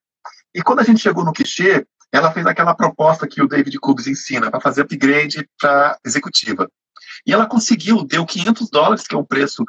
E 0.53 0.62
quando 0.62 0.79
a 0.79 0.84
gente 0.84 0.99
chegou 0.99 1.25
no 1.25 1.34
Quiché, 1.34 1.86
ela 2.12 2.32
fez 2.32 2.45
aquela 2.45 2.73
proposta 2.73 3.27
que 3.27 3.41
o 3.41 3.47
David 3.47 3.77
Cubes 3.79 4.08
ensina 4.08 4.49
para 4.49 4.62
fazer 4.62 4.82
upgrade 4.82 5.47
para 5.60 5.97
executiva. 6.05 6.69
E 7.25 7.34
ela 7.34 7.45
conseguiu, 7.45 8.03
deu 8.03 8.25
500 8.25 8.69
dólares, 8.69 9.08
que 9.08 9.15
é 9.15 9.17
um 9.17 9.25
preço 9.25 9.63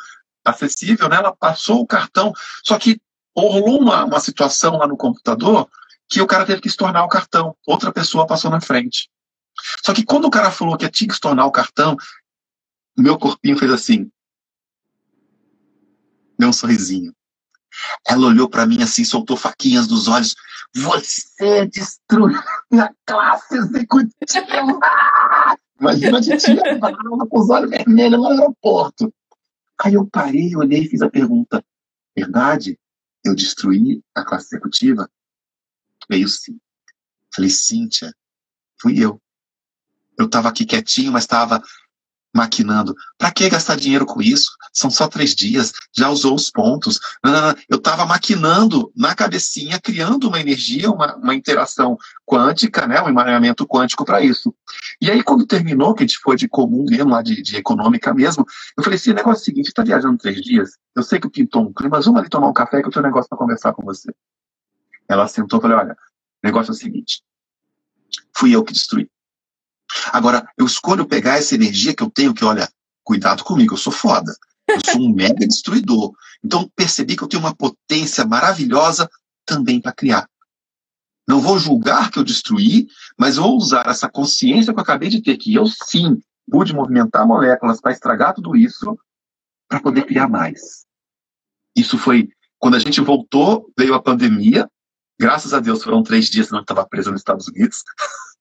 acessível, 0.44 1.08
né? 1.08 1.16
Ela 1.16 1.34
passou 1.36 1.80
o 1.80 1.86
cartão, 1.86 2.32
só 2.64 2.78
que 2.78 3.00
rolou 3.36 3.80
uma, 3.80 4.04
uma 4.04 4.20
situação 4.20 4.76
lá 4.76 4.86
no 4.86 4.96
computador 4.96 5.68
que 6.08 6.20
o 6.20 6.26
cara 6.26 6.44
teve 6.44 6.60
que 6.60 6.68
estornar 6.68 7.04
o 7.04 7.08
cartão. 7.08 7.54
Outra 7.66 7.92
pessoa 7.92 8.26
passou 8.26 8.50
na 8.50 8.60
frente. 8.60 9.08
Só 9.84 9.92
que 9.92 10.04
quando 10.04 10.24
o 10.24 10.30
cara 10.30 10.50
falou 10.50 10.76
que 10.76 10.88
tinha 10.88 11.08
que 11.08 11.14
estornar 11.14 11.46
o 11.46 11.52
cartão, 11.52 11.96
meu 12.96 13.18
corpinho 13.18 13.58
fez 13.58 13.70
assim. 13.70 14.10
Deu 16.38 16.48
um 16.48 16.52
sorrisinho. 16.52 17.14
Ela 18.06 18.26
olhou 18.26 18.48
para 18.48 18.66
mim 18.66 18.82
assim, 18.82 19.04
soltou 19.04 19.36
faquinhas 19.36 19.86
dos 19.86 20.08
olhos. 20.08 20.34
Você 20.74 21.66
destruiu 21.66 22.38
a 22.72 22.90
classe 23.04 23.56
executiva! 23.56 24.80
Imagina 25.80 26.18
a 26.18 26.20
titia 26.20 26.78
com 27.28 27.38
os 27.40 27.50
olhos 27.50 27.70
vermelhos 27.70 28.18
no 28.18 28.28
aeroporto. 28.28 29.12
Aí 29.82 29.94
eu 29.94 30.06
parei, 30.06 30.54
olhei 30.54 30.82
e 30.82 30.88
fiz 30.88 31.00
a 31.00 31.10
pergunta: 31.10 31.64
verdade? 32.16 32.78
Eu 33.24 33.34
destruí 33.34 34.02
a 34.14 34.24
classe 34.24 34.54
executiva? 34.54 35.10
Veio 36.08 36.28
sim. 36.28 36.58
Falei, 37.34 37.50
Cíntia, 37.50 38.14
fui 38.80 38.98
eu. 38.98 39.20
Eu 40.18 40.26
estava 40.26 40.48
aqui 40.48 40.66
quietinho, 40.66 41.12
mas 41.12 41.24
estava 41.24 41.62
maquinando. 42.34 42.94
Para 43.18 43.30
que 43.30 43.48
gastar 43.48 43.76
dinheiro 43.76 44.06
com 44.06 44.22
isso? 44.22 44.50
São 44.72 44.90
só 44.90 45.08
três 45.08 45.34
dias, 45.34 45.72
já 45.96 46.08
usou 46.08 46.34
os 46.34 46.50
pontos. 46.50 47.00
Não, 47.24 47.32
não, 47.32 47.40
não. 47.40 47.54
Eu 47.68 47.76
estava 47.76 48.06
maquinando 48.06 48.92
na 48.96 49.14
cabecinha, 49.14 49.80
criando 49.80 50.28
uma 50.28 50.40
energia, 50.40 50.90
uma, 50.90 51.16
uma 51.16 51.34
interação 51.34 51.98
quântica, 52.24 52.86
né, 52.86 53.00
um 53.02 53.08
emaranhamento 53.08 53.66
quântico 53.66 54.04
para 54.04 54.20
isso. 54.20 54.54
E 55.00 55.10
aí, 55.10 55.22
quando 55.22 55.46
terminou, 55.46 55.94
que 55.94 56.04
a 56.04 56.06
gente 56.06 56.18
foi 56.18 56.36
de 56.36 56.48
comum 56.48 56.84
mesmo, 56.88 57.10
lá 57.10 57.22
de, 57.22 57.42
de 57.42 57.56
econômica 57.56 58.14
mesmo, 58.14 58.46
eu 58.76 58.84
falei 58.84 58.96
assim: 58.96 59.12
negócio 59.12 59.40
é 59.40 59.42
o 59.42 59.44
seguinte, 59.44 59.68
está 59.68 59.82
viajando 59.82 60.18
três 60.18 60.40
dias, 60.40 60.70
eu 60.94 61.02
sei 61.02 61.18
que 61.18 61.28
pintou 61.28 61.62
um 61.62 61.72
clima, 61.72 61.96
mas 61.96 62.06
vamos 62.06 62.20
ali 62.20 62.28
tomar 62.28 62.48
um 62.48 62.52
café 62.52 62.80
que 62.80 62.88
eu 62.88 62.92
tenho 62.92 63.04
um 63.04 63.08
negócio 63.08 63.28
para 63.28 63.38
conversar 63.38 63.72
com 63.72 63.82
você. 63.82 64.12
Ela 65.08 65.26
sentou 65.26 65.58
e 65.58 65.62
falou: 65.62 65.78
olha, 65.78 65.92
o 65.92 66.46
negócio 66.46 66.70
é 66.70 66.74
o 66.74 66.76
seguinte, 66.76 67.22
fui 68.36 68.54
eu 68.54 68.62
que 68.62 68.72
destruí. 68.72 69.10
Agora, 70.12 70.46
eu 70.56 70.66
escolho 70.66 71.06
pegar 71.06 71.38
essa 71.38 71.54
energia 71.54 71.94
que 71.94 72.02
eu 72.02 72.10
tenho, 72.10 72.34
que 72.34 72.44
olha, 72.44 72.68
cuidado 73.04 73.44
comigo, 73.44 73.74
eu 73.74 73.78
sou 73.78 73.92
foda. 73.92 74.32
Eu 74.68 74.80
sou 74.84 75.00
um 75.00 75.12
mega 75.14 75.46
destruidor. 75.46 76.12
Então, 76.44 76.70
percebi 76.74 77.16
que 77.16 77.22
eu 77.22 77.28
tenho 77.28 77.42
uma 77.42 77.54
potência 77.54 78.24
maravilhosa 78.24 79.08
também 79.44 79.80
para 79.80 79.92
criar. 79.92 80.28
Não 81.28 81.40
vou 81.40 81.58
julgar 81.58 82.10
que 82.10 82.18
eu 82.18 82.24
destruí, 82.24 82.88
mas 83.18 83.36
vou 83.36 83.56
usar 83.56 83.86
essa 83.86 84.08
consciência 84.08 84.72
que 84.72 84.78
eu 84.78 84.82
acabei 84.82 85.08
de 85.08 85.22
ter, 85.22 85.36
que 85.36 85.54
eu 85.54 85.66
sim 85.66 86.20
pude 86.50 86.74
movimentar 86.74 87.26
moléculas 87.26 87.80
para 87.80 87.92
estragar 87.92 88.34
tudo 88.34 88.56
isso, 88.56 88.98
para 89.68 89.80
poder 89.80 90.04
criar 90.04 90.28
mais. 90.28 90.84
Isso 91.76 91.96
foi 91.96 92.28
quando 92.58 92.74
a 92.74 92.78
gente 92.78 93.00
voltou, 93.00 93.72
veio 93.78 93.94
a 93.94 94.02
pandemia. 94.02 94.68
Graças 95.18 95.54
a 95.54 95.60
Deus 95.60 95.82
foram 95.82 96.02
três 96.02 96.28
dias, 96.28 96.48
senão 96.48 96.60
eu 96.60 96.62
estava 96.62 96.86
preso 96.86 97.10
nos 97.10 97.20
Estados 97.20 97.48
Unidos. 97.48 97.82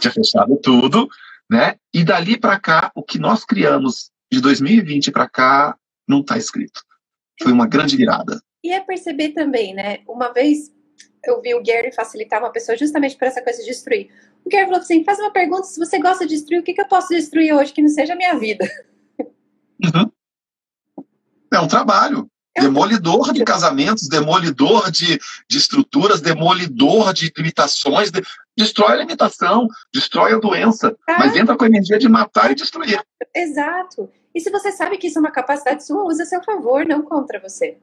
tinha 0.00 0.12
fechado 0.12 0.56
tudo, 0.62 1.08
né? 1.50 1.76
E 1.92 2.04
dali 2.04 2.38
para 2.38 2.58
cá, 2.58 2.90
o 2.94 3.02
que 3.02 3.18
nós 3.18 3.44
criamos 3.44 4.10
de 4.32 4.40
2020 4.40 5.10
para 5.10 5.28
cá 5.28 5.76
não 6.08 6.20
está 6.20 6.36
escrito. 6.36 6.80
Foi 7.42 7.52
uma 7.52 7.66
grande 7.66 7.96
virada. 7.96 8.40
E 8.64 8.72
é 8.72 8.80
perceber 8.80 9.30
também, 9.30 9.74
né? 9.74 9.98
Uma 10.08 10.32
vez 10.32 10.72
eu 11.24 11.40
vi 11.40 11.54
o 11.54 11.62
Gary 11.62 11.92
facilitar 11.92 12.40
uma 12.40 12.50
pessoa 12.50 12.76
justamente 12.76 13.16
por 13.16 13.26
essa 13.26 13.42
coisa 13.42 13.60
de 13.60 13.66
destruir. 13.66 14.10
O 14.44 14.48
Gary 14.48 14.64
falou 14.64 14.80
assim: 14.80 15.04
faz 15.04 15.18
uma 15.18 15.32
pergunta, 15.32 15.64
se 15.64 15.78
você 15.78 15.98
gosta 15.98 16.26
de 16.26 16.34
destruir, 16.34 16.60
o 16.60 16.62
que, 16.62 16.72
que 16.72 16.80
eu 16.80 16.88
posso 16.88 17.08
destruir 17.08 17.52
hoje 17.52 17.72
que 17.72 17.82
não 17.82 17.88
seja 17.88 18.14
a 18.14 18.16
minha 18.16 18.38
vida? 18.38 18.64
Uhum. 19.18 20.10
É 21.52 21.60
um 21.60 21.68
trabalho. 21.68 22.30
Demolidor 22.60 23.32
de 23.32 23.44
casamentos, 23.44 24.08
demolidor 24.08 24.90
de, 24.90 25.18
de 25.48 25.58
estruturas, 25.58 26.20
demolidor 26.20 27.12
de 27.12 27.32
limitações, 27.36 28.10
de, 28.10 28.22
destrói 28.56 28.92
a 28.92 28.96
limitação, 28.96 29.68
destrói 29.92 30.32
a 30.32 30.38
doença, 30.38 30.96
ah. 31.06 31.16
mas 31.18 31.36
entra 31.36 31.56
com 31.56 31.64
a 31.64 31.68
energia 31.68 31.98
de 31.98 32.08
matar 32.08 32.50
e 32.50 32.54
destruir. 32.54 33.00
Exato. 33.34 34.08
E 34.34 34.40
se 34.40 34.50
você 34.50 34.72
sabe 34.72 34.98
que 34.98 35.06
isso 35.06 35.18
é 35.18 35.20
uma 35.20 35.30
capacidade 35.30 35.86
sua, 35.86 36.04
use 36.04 36.22
a 36.22 36.26
seu 36.26 36.42
favor, 36.42 36.84
não 36.84 37.02
contra 37.02 37.40
você. 37.40 37.78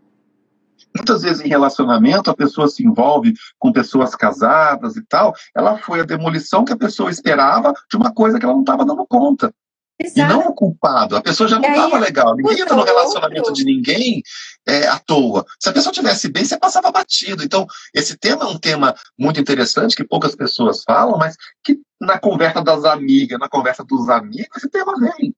Muitas 0.96 1.24
vezes 1.24 1.44
em 1.44 1.50
relacionamento 1.50 2.30
a 2.30 2.36
pessoa 2.36 2.68
se 2.68 2.86
envolve 2.86 3.34
com 3.58 3.72
pessoas 3.72 4.16
casadas 4.16 4.96
e 4.96 5.04
tal, 5.04 5.34
ela 5.56 5.78
foi 5.78 6.02
a 6.02 6.06
demolição 6.06 6.64
que 6.64 6.74
a 6.74 6.78
pessoa 6.78 7.10
esperava 7.10 7.74
de 7.90 7.98
uma 7.98 8.14
coisa 8.14 8.38
que 8.38 8.46
ela 8.46 8.54
não 8.54 8.62
estava 8.62 8.86
dando 8.86 9.06
conta. 9.08 9.54
Exato. 10.00 10.20
E 10.20 10.36
não 10.36 10.50
o 10.50 10.54
culpado. 10.54 11.16
A 11.16 11.22
pessoa 11.22 11.48
já 11.48 11.60
não 11.60 11.70
estava 11.70 11.98
legal. 12.00 12.36
Ninguém 12.36 12.62
entra 12.62 12.76
no 12.76 12.84
relacionamento 12.84 13.50
outro. 13.50 13.54
de 13.54 13.64
ninguém 13.64 14.22
é, 14.68 14.88
à 14.88 15.00
toa. 15.00 15.46
Se 15.60 15.70
a 15.70 15.74
pessoa 15.74 15.94
tivesse 15.94 16.30
bem, 16.32 16.44
você 16.44 16.58
passava 16.58 16.92
batido. 16.92 17.44
Então, 17.44 17.66
esse 17.94 18.18
tema 18.18 18.44
é 18.44 18.48
um 18.48 18.58
tema 18.58 18.96
muito 19.18 19.40
interessante, 19.40 19.96
que 19.96 20.04
poucas 20.04 20.36
pessoas 20.36 20.84
falam, 20.84 21.18
mas 21.18 21.36
que 21.64 21.80
na 22.02 22.20
conversa 22.20 22.62
das 22.62 22.84
amigas, 22.86 23.40
na 23.40 23.48
conversa 23.48 23.84
dos 23.84 24.10
amigos, 24.10 24.58
esse 24.58 24.70
tema 24.70 24.94
vem. 25.00 25.34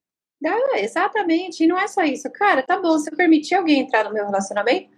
Ah, 0.46 0.80
exatamente. 0.80 1.64
E 1.64 1.68
não 1.68 1.78
é 1.78 1.88
só 1.88 2.04
isso. 2.04 2.30
Cara, 2.32 2.64
tá 2.64 2.80
bom, 2.80 2.98
se 2.98 3.12
eu 3.12 3.16
permitir 3.16 3.56
alguém 3.56 3.82
entrar 3.82 4.04
no 4.04 4.14
meu 4.14 4.26
relacionamento, 4.26 4.90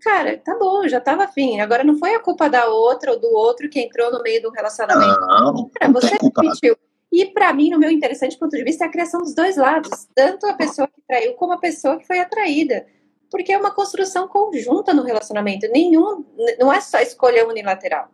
cara, 0.00 0.38
tá 0.38 0.56
bom, 0.58 0.86
já 0.88 1.00
tava 1.00 1.24
afim. 1.24 1.60
Agora 1.60 1.84
não 1.84 1.98
foi 1.98 2.14
a 2.14 2.20
culpa 2.20 2.48
da 2.48 2.66
outra 2.66 3.12
ou 3.12 3.20
do 3.20 3.28
outro 3.28 3.68
que 3.68 3.80
entrou 3.80 4.10
no 4.10 4.22
meio 4.22 4.42
do 4.42 4.50
relacionamento. 4.50 5.20
Não, 5.20 5.70
cara, 5.70 5.92
não 5.92 5.92
você 5.92 6.18
permitiu. 6.18 6.76
E 7.16 7.24
para 7.24 7.50
mim, 7.54 7.70
no 7.70 7.78
meu 7.78 7.90
interessante 7.90 8.38
ponto 8.38 8.54
de 8.54 8.62
vista, 8.62 8.84
é 8.84 8.88
a 8.88 8.90
criação 8.90 9.22
dos 9.22 9.34
dois 9.34 9.56
lados, 9.56 10.06
tanto 10.14 10.46
a 10.46 10.52
pessoa 10.52 10.86
que 10.86 11.00
traiu 11.08 11.32
como 11.32 11.54
a 11.54 11.58
pessoa 11.58 11.98
que 11.98 12.06
foi 12.06 12.20
atraída. 12.20 12.84
Porque 13.30 13.54
é 13.54 13.58
uma 13.58 13.70
construção 13.70 14.28
conjunta 14.28 14.92
no 14.92 15.02
relacionamento. 15.02 15.66
Nenhum, 15.72 16.26
não 16.60 16.70
é 16.70 16.78
só 16.78 16.98
escolha 16.98 17.48
unilateral. 17.48 18.10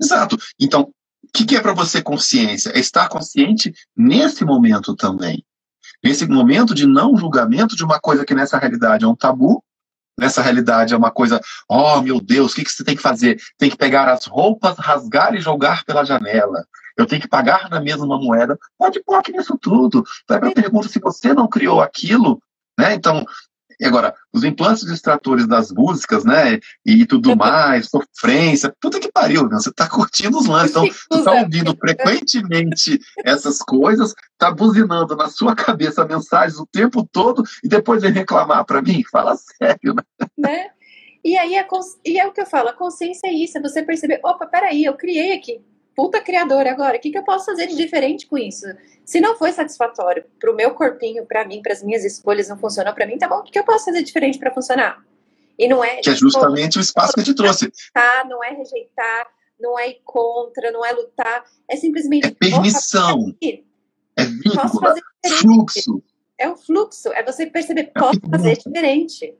Exato. 0.00 0.36
Então, 0.60 0.82
o 0.82 1.28
que, 1.34 1.44
que 1.44 1.56
é 1.56 1.60
para 1.60 1.72
você 1.72 2.00
consciência? 2.00 2.70
É 2.70 2.78
estar 2.78 3.08
consciente 3.08 3.74
nesse 3.96 4.44
momento 4.44 4.94
também. 4.94 5.44
Nesse 6.00 6.24
momento 6.24 6.72
de 6.72 6.86
não 6.86 7.16
julgamento 7.16 7.74
de 7.74 7.82
uma 7.82 7.98
coisa 7.98 8.24
que 8.24 8.34
nessa 8.34 8.58
realidade 8.58 9.04
é 9.04 9.08
um 9.08 9.16
tabu, 9.16 9.60
nessa 10.16 10.40
realidade 10.40 10.94
é 10.94 10.96
uma 10.96 11.10
coisa, 11.10 11.40
oh 11.68 12.00
meu 12.00 12.20
Deus, 12.20 12.52
o 12.52 12.54
que, 12.54 12.62
que 12.62 12.70
você 12.70 12.84
tem 12.84 12.94
que 12.94 13.02
fazer? 13.02 13.40
Tem 13.58 13.68
que 13.68 13.76
pegar 13.76 14.08
as 14.08 14.24
roupas, 14.24 14.78
rasgar 14.78 15.34
e 15.34 15.40
jogar 15.40 15.84
pela 15.84 16.04
janela 16.04 16.64
eu 16.96 17.06
tenho 17.06 17.20
que 17.20 17.28
pagar 17.28 17.68
na 17.70 17.80
mesma 17.80 18.18
moeda. 18.18 18.58
Pode 18.78 19.02
pôr 19.02 19.16
aqui 19.16 19.32
nisso 19.32 19.58
tudo. 19.60 20.04
Vai 20.28 20.38
para 20.38 20.48
a 20.48 20.54
pergunta 20.54 20.88
se 20.88 20.98
você 20.98 21.32
não 21.32 21.48
criou 21.48 21.80
aquilo, 21.80 22.40
né? 22.78 22.94
Então, 22.94 23.24
agora, 23.82 24.14
os 24.32 24.44
implantes 24.44 24.84
distratores 24.84 25.46
das 25.46 25.70
músicas, 25.70 26.24
né? 26.24 26.58
E 26.84 27.04
tudo 27.06 27.36
mais, 27.36 27.88
sofrência, 27.88 28.74
puta 28.80 29.00
que 29.00 29.10
pariu, 29.10 29.48
né? 29.48 29.56
Você 29.56 29.72
tá 29.72 29.88
curtindo 29.88 30.38
os 30.38 30.46
lances. 30.46 30.70
Então, 30.70 30.86
você 31.10 31.24
tá 31.24 31.32
ouvindo 31.32 31.76
frequentemente 31.76 33.00
essas 33.24 33.58
coisas, 33.58 34.14
tá 34.38 34.50
buzinando 34.50 35.16
na 35.16 35.28
sua 35.28 35.54
cabeça 35.54 36.04
mensagens 36.04 36.58
o 36.58 36.66
tempo 36.66 37.08
todo 37.10 37.42
e 37.62 37.68
depois 37.68 38.02
vem 38.02 38.12
reclamar 38.12 38.64
para 38.64 38.82
mim? 38.82 39.02
Fala 39.10 39.36
sério, 39.36 39.94
né? 39.94 40.26
né? 40.38 40.70
E 41.24 41.38
aí, 41.38 41.54
e 42.04 42.18
é 42.18 42.26
o 42.26 42.32
que 42.32 42.42
eu 42.42 42.46
falo, 42.46 42.68
a 42.68 42.74
consciência 42.74 43.26
é 43.28 43.32
isso, 43.32 43.56
é 43.56 43.60
você 43.60 43.82
perceber, 43.82 44.20
opa, 44.22 44.46
peraí, 44.46 44.84
eu 44.84 44.92
criei 44.92 45.32
aqui, 45.32 45.58
puta 45.94 46.20
criadora 46.20 46.70
agora, 46.70 46.96
o 46.96 47.00
que, 47.00 47.10
que 47.10 47.18
eu 47.18 47.24
posso 47.24 47.46
fazer 47.46 47.66
de 47.66 47.76
diferente 47.76 48.26
com 48.26 48.36
isso? 48.36 48.66
Se 49.04 49.20
não 49.20 49.36
foi 49.36 49.52
satisfatório 49.52 50.24
para 50.38 50.50
o 50.50 50.54
meu 50.54 50.74
corpinho, 50.74 51.24
para 51.26 51.44
mim, 51.46 51.62
para 51.62 51.72
as 51.72 51.82
minhas 51.82 52.04
escolhas, 52.04 52.48
não 52.48 52.58
funcionou 52.58 52.92
para 52.92 53.06
mim, 53.06 53.18
tá 53.18 53.28
bom, 53.28 53.38
o 53.38 53.42
que, 53.42 53.52
que 53.52 53.58
eu 53.58 53.64
posso 53.64 53.86
fazer 53.86 54.02
diferente 54.02 54.38
para 54.38 54.52
funcionar? 54.52 55.04
E 55.58 55.68
não 55.68 55.84
é. 55.84 55.96
Que 56.00 56.10
é 56.10 56.14
justamente 56.14 56.78
o 56.78 56.80
espaço 56.80 57.12
que 57.14 57.22
te 57.22 57.34
trouxe. 57.34 57.70
Tá, 57.92 58.24
não 58.28 58.42
é 58.42 58.50
rejeitar, 58.50 59.26
não 59.60 59.78
é 59.78 59.90
ir 59.90 60.00
contra, 60.04 60.70
não 60.72 60.84
é 60.84 60.92
lutar, 60.92 61.44
é 61.68 61.76
simplesmente. 61.76 62.26
É 62.26 62.30
permissão. 62.30 63.34
É 64.16 64.24
vínculo, 64.24 64.94
fluxo. 65.40 66.02
É 66.36 66.48
o 66.48 66.56
fluxo, 66.56 67.12
é 67.12 67.22
você 67.22 67.46
perceber, 67.46 67.82
é 67.82 68.00
posso 68.00 68.20
fazer 68.28 68.56
diferente. 68.56 69.34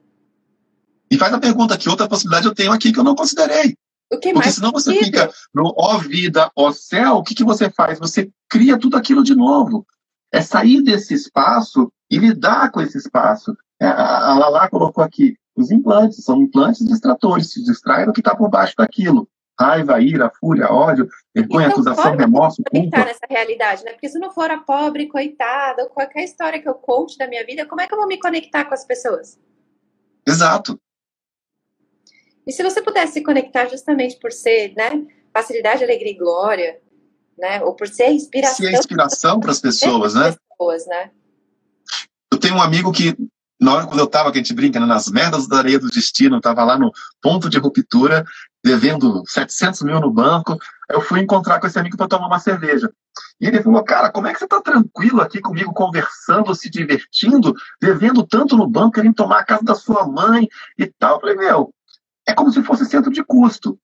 E 1.11 1.17
faz 1.17 1.33
a 1.33 1.39
pergunta: 1.39 1.77
que 1.77 1.89
outra 1.89 2.07
possibilidade 2.07 2.47
eu 2.47 2.55
tenho 2.55 2.71
aqui 2.71 2.91
que 2.91 2.99
eu 2.99 3.03
não 3.03 3.15
considerei? 3.15 3.77
Porque 4.09 4.51
senão 4.51 4.71
você 4.71 4.93
fica 5.03 5.31
no 5.53 5.73
ó 5.75 5.97
vida, 5.97 6.51
ó 6.55 6.71
céu, 6.71 7.15
o 7.15 7.23
que, 7.23 7.33
que 7.33 7.43
você 7.43 7.69
faz? 7.69 7.99
Você 7.99 8.29
cria 8.49 8.77
tudo 8.77 8.97
aquilo 8.97 9.23
de 9.23 9.35
novo. 9.35 9.85
É 10.31 10.41
sair 10.41 10.81
desse 10.81 11.13
espaço 11.13 11.91
e 12.09 12.17
lidar 12.17 12.71
com 12.71 12.81
esse 12.81 12.97
espaço. 12.97 13.55
É, 13.81 13.87
a 13.87 14.33
Lala 14.37 14.69
colocou 14.69 15.03
aqui, 15.03 15.35
os 15.55 15.71
implantes 15.71 16.23
são 16.23 16.41
implantes 16.41 16.85
distratores, 16.85 17.51
se 17.51 17.63
distrai 17.63 18.05
do 18.05 18.13
que 18.13 18.19
está 18.19 18.35
por 18.35 18.49
baixo 18.49 18.75
daquilo. 18.77 19.27
Raiva, 19.57 20.01
ira, 20.01 20.29
fúria, 20.37 20.69
ódio, 20.69 21.07
vergonha, 21.33 21.67
então, 21.67 21.79
acusação, 21.79 22.17
remorso, 22.17 22.61
culpa. 22.69 23.05
nessa 23.05 23.25
realidade, 23.29 23.85
né? 23.85 23.91
Porque 23.91 24.09
se 24.09 24.19
não 24.19 24.29
for 24.29 24.51
a 24.51 24.57
pobre, 24.57 25.07
coitada, 25.07 25.83
ou 25.83 25.89
qualquer 25.89 26.25
história 26.25 26.61
que 26.61 26.67
eu 26.67 26.73
conte 26.73 27.17
da 27.17 27.25
minha 27.25 27.45
vida, 27.45 27.65
como 27.65 27.79
é 27.79 27.87
que 27.87 27.93
eu 27.93 27.97
vou 27.97 28.07
me 28.07 28.19
conectar 28.19 28.65
com 28.65 28.73
as 28.73 28.83
pessoas? 28.83 29.39
Exato. 30.27 30.77
E 32.45 32.51
se 32.51 32.63
você 32.63 32.81
pudesse 32.81 33.13
se 33.13 33.23
conectar 33.23 33.67
justamente 33.67 34.17
por 34.19 34.31
ser, 34.31 34.73
né, 34.75 35.05
facilidade, 35.33 35.83
alegria 35.83 36.11
e 36.11 36.17
glória, 36.17 36.79
né, 37.37 37.61
ou 37.63 37.75
por 37.75 37.87
ser 37.87 38.09
inspiração. 38.11 38.65
Ser 38.65 38.73
inspiração 38.73 39.39
para 39.39 39.51
as 39.51 39.59
pessoas, 39.59 40.13
né? 40.13 40.35
pessoas, 40.49 40.85
né? 40.87 41.11
Eu 42.31 42.39
tenho 42.39 42.55
um 42.55 42.61
amigo 42.61 42.91
que, 42.91 43.15
na 43.59 43.73
hora 43.73 43.87
quando 43.87 43.99
eu 43.99 44.05
estava, 44.05 44.31
que 44.31 44.37
a 44.37 44.41
gente 44.41 44.53
brinca, 44.53 44.79
né, 44.79 44.85
nas 44.85 45.09
merdas 45.09 45.47
da 45.47 45.57
areia 45.57 45.79
do 45.79 45.89
destino, 45.89 46.37
estava 46.37 46.63
lá 46.63 46.77
no 46.77 46.91
ponto 47.21 47.49
de 47.49 47.57
ruptura, 47.57 48.25
devendo 48.63 49.23
700 49.27 49.81
mil 49.83 49.99
no 49.99 50.11
banco, 50.11 50.57
eu 50.89 51.01
fui 51.01 51.19
encontrar 51.19 51.59
com 51.59 51.67
esse 51.67 51.77
amigo 51.77 51.97
para 51.97 52.07
tomar 52.07 52.27
uma 52.27 52.39
cerveja. 52.39 52.91
E 53.39 53.47
ele 53.47 53.61
falou, 53.61 53.83
cara, 53.83 54.11
como 54.11 54.27
é 54.27 54.33
que 54.33 54.39
você 54.39 54.45
está 54.45 54.61
tranquilo 54.61 55.21
aqui 55.21 55.39
comigo, 55.39 55.73
conversando, 55.73 56.53
se 56.55 56.69
divertindo, 56.69 57.53
devendo 57.81 58.25
tanto 58.25 58.57
no 58.57 58.67
banco, 58.67 58.95
querendo 58.95 59.15
tomar 59.15 59.39
a 59.39 59.45
casa 59.45 59.63
da 59.63 59.75
sua 59.75 60.07
mãe 60.07 60.47
e 60.77 60.87
tal? 60.87 61.15
Eu 61.15 61.19
falei, 61.19 61.35
meu, 61.35 61.73
é 62.27 62.33
como 62.33 62.51
se 62.51 62.63
fosse 62.63 62.85
centro 62.85 63.11
de 63.11 63.23
custo. 63.23 63.79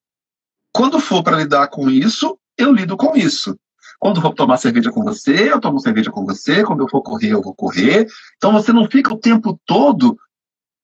Quando 0.73 0.99
for 0.99 1.23
para 1.23 1.37
lidar 1.37 1.67
com 1.67 1.89
isso, 1.89 2.37
eu 2.57 2.71
lido 2.71 2.95
com 2.97 3.15
isso. 3.15 3.57
Quando 3.99 4.17
eu 4.17 4.21
for 4.21 4.33
tomar 4.33 4.57
cerveja 4.57 4.91
com 4.91 5.03
você, 5.03 5.51
eu 5.51 5.59
tomo 5.59 5.79
cerveja 5.79 6.09
com 6.09 6.25
você. 6.25 6.63
Quando 6.63 6.81
eu 6.81 6.89
for 6.89 7.01
correr, 7.01 7.33
eu 7.33 7.41
vou 7.41 7.53
correr. 7.53 8.07
Então 8.37 8.51
você 8.51 8.73
não 8.73 8.89
fica 8.89 9.13
o 9.13 9.17
tempo 9.17 9.59
todo 9.65 10.17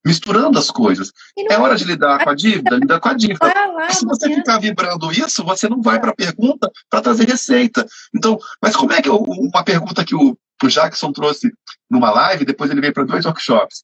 misturando 0.05 0.57
as 0.57 0.71
coisas. 0.71 1.11
É 1.49 1.57
hora 1.57 1.75
de 1.75 1.83
lidar 1.83 2.23
com 2.23 2.29
a 2.29 2.35
dívida, 2.35 2.75
lidar 2.77 2.99
com 2.99 3.09
a 3.09 3.13
dívida. 3.13 3.51
se 3.89 4.05
você 4.05 4.33
ficar 4.33 4.59
vibrando 4.59 5.11
isso, 5.11 5.43
você 5.43 5.67
não 5.67 5.81
vai 5.81 5.99
para 5.99 6.11
a 6.11 6.15
pergunta 6.15 6.71
para 6.89 7.01
trazer 7.01 7.27
receita. 7.27 7.85
Então, 8.15 8.37
mas 8.61 8.75
como 8.75 8.93
é 8.93 9.01
que 9.01 9.09
eu, 9.09 9.17
uma 9.17 9.63
pergunta 9.63 10.05
que 10.05 10.15
o, 10.15 10.37
o 10.63 10.67
Jackson 10.67 11.11
trouxe 11.11 11.51
numa 11.89 12.11
live, 12.11 12.45
depois 12.45 12.71
ele 12.71 12.81
veio 12.81 12.93
para 12.93 13.03
dois 13.03 13.25
workshops. 13.25 13.83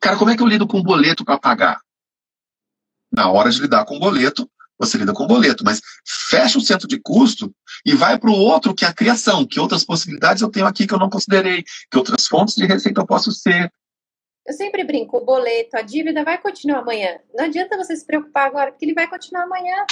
Cara, 0.00 0.16
como 0.16 0.30
é 0.30 0.36
que 0.36 0.42
eu 0.42 0.46
lido 0.46 0.66
com 0.66 0.78
um 0.78 0.82
boleto 0.82 1.24
para 1.24 1.38
pagar? 1.38 1.80
Na 3.12 3.30
hora 3.30 3.50
de 3.50 3.60
lidar 3.60 3.84
com 3.84 3.96
o 3.96 4.00
boleto, 4.00 4.48
você 4.78 4.98
lida 4.98 5.12
com 5.12 5.24
o 5.24 5.26
boleto, 5.26 5.64
mas 5.64 5.80
fecha 6.04 6.58
o 6.58 6.60
centro 6.60 6.86
de 6.86 7.00
custo 7.00 7.54
e 7.84 7.94
vai 7.94 8.18
para 8.18 8.30
o 8.30 8.34
outro, 8.34 8.74
que 8.74 8.84
é 8.84 8.88
a 8.88 8.94
criação, 8.94 9.46
que 9.46 9.58
outras 9.58 9.84
possibilidades 9.84 10.42
eu 10.42 10.50
tenho 10.50 10.66
aqui 10.66 10.86
que 10.86 10.92
eu 10.92 10.98
não 10.98 11.08
considerei, 11.08 11.64
que 11.90 11.96
outras 11.96 12.26
fontes 12.26 12.54
de 12.54 12.66
receita 12.66 13.00
eu 13.00 13.06
posso 13.06 13.32
ser. 13.32 13.72
Eu 14.46 14.52
sempre 14.52 14.84
brinco, 14.84 15.16
o 15.16 15.24
boleto, 15.24 15.76
a 15.76 15.82
dívida 15.82 16.22
vai 16.22 16.38
continuar 16.38 16.80
amanhã. 16.80 17.18
Não 17.34 17.46
adianta 17.46 17.76
você 17.76 17.96
se 17.96 18.06
preocupar 18.06 18.46
agora, 18.46 18.70
porque 18.70 18.84
ele 18.84 18.94
vai 18.94 19.08
continuar 19.08 19.44
amanhã. 19.44 19.84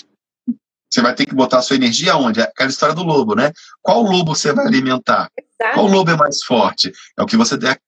Você 0.88 1.00
vai 1.00 1.14
ter 1.14 1.26
que 1.26 1.34
botar 1.34 1.58
a 1.58 1.62
sua 1.62 1.74
energia 1.74 2.16
onde? 2.16 2.40
É 2.40 2.44
aquela 2.44 2.70
história 2.70 2.94
do 2.94 3.02
lobo, 3.02 3.34
né? 3.34 3.50
Qual 3.82 4.02
lobo 4.02 4.32
você 4.32 4.52
vai 4.52 4.64
alimentar? 4.66 5.28
Exato. 5.36 5.74
Qual 5.74 5.88
lobo 5.88 6.10
é 6.10 6.16
mais 6.16 6.44
forte? 6.44 6.92
É 7.18 7.22
o 7.22 7.26
que 7.26 7.36
você 7.36 7.56
der 7.56 7.80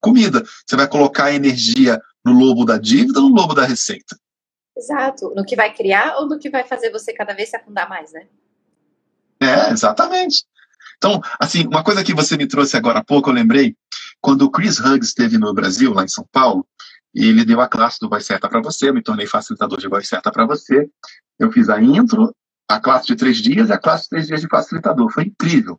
comida. 0.00 0.42
Você 0.66 0.74
vai 0.74 0.88
colocar 0.88 1.26
a 1.26 1.34
energia 1.34 2.00
no 2.24 2.32
lobo 2.32 2.64
da 2.64 2.78
dívida 2.78 3.20
ou 3.20 3.28
no 3.28 3.36
lobo 3.36 3.54
da 3.54 3.64
receita? 3.64 4.16
Exato. 4.82 5.32
No 5.36 5.44
que 5.44 5.54
vai 5.54 5.72
criar 5.72 6.16
ou 6.16 6.28
no 6.28 6.38
que 6.38 6.50
vai 6.50 6.64
fazer 6.64 6.90
você 6.90 7.12
cada 7.12 7.32
vez 7.32 7.50
se 7.50 7.56
afundar 7.56 7.88
mais, 7.88 8.12
né? 8.12 8.26
É, 9.40 9.70
exatamente. 9.70 10.44
Então, 10.96 11.20
assim, 11.38 11.66
uma 11.66 11.84
coisa 11.84 12.02
que 12.02 12.14
você 12.14 12.36
me 12.36 12.46
trouxe 12.46 12.76
agora 12.76 12.98
há 12.98 13.04
pouco, 13.04 13.30
eu 13.30 13.34
lembrei, 13.34 13.76
quando 14.20 14.42
o 14.42 14.50
Chris 14.50 14.80
Huggs 14.80 15.08
esteve 15.08 15.38
no 15.38 15.54
Brasil, 15.54 15.92
lá 15.92 16.04
em 16.04 16.08
São 16.08 16.26
Paulo, 16.32 16.66
e 17.14 17.26
ele 17.26 17.44
deu 17.44 17.60
a 17.60 17.68
classe 17.68 17.98
do 18.00 18.08
Voz 18.08 18.24
Certa 18.26 18.48
para 18.48 18.60
você, 18.60 18.88
eu 18.88 18.94
me 18.94 19.02
tornei 19.02 19.26
facilitador 19.26 19.78
de 19.78 19.88
Voz 19.88 20.08
Certa 20.08 20.32
para 20.32 20.46
você. 20.46 20.88
Eu 21.38 21.52
fiz 21.52 21.68
a 21.68 21.80
intro, 21.80 22.34
a 22.68 22.80
classe 22.80 23.06
de 23.06 23.16
três 23.16 23.38
dias 23.38 23.68
e 23.68 23.72
a 23.72 23.78
classe 23.78 24.04
de 24.04 24.10
três 24.10 24.26
dias 24.26 24.40
de 24.40 24.48
facilitador. 24.48 25.12
Foi 25.12 25.24
incrível. 25.24 25.78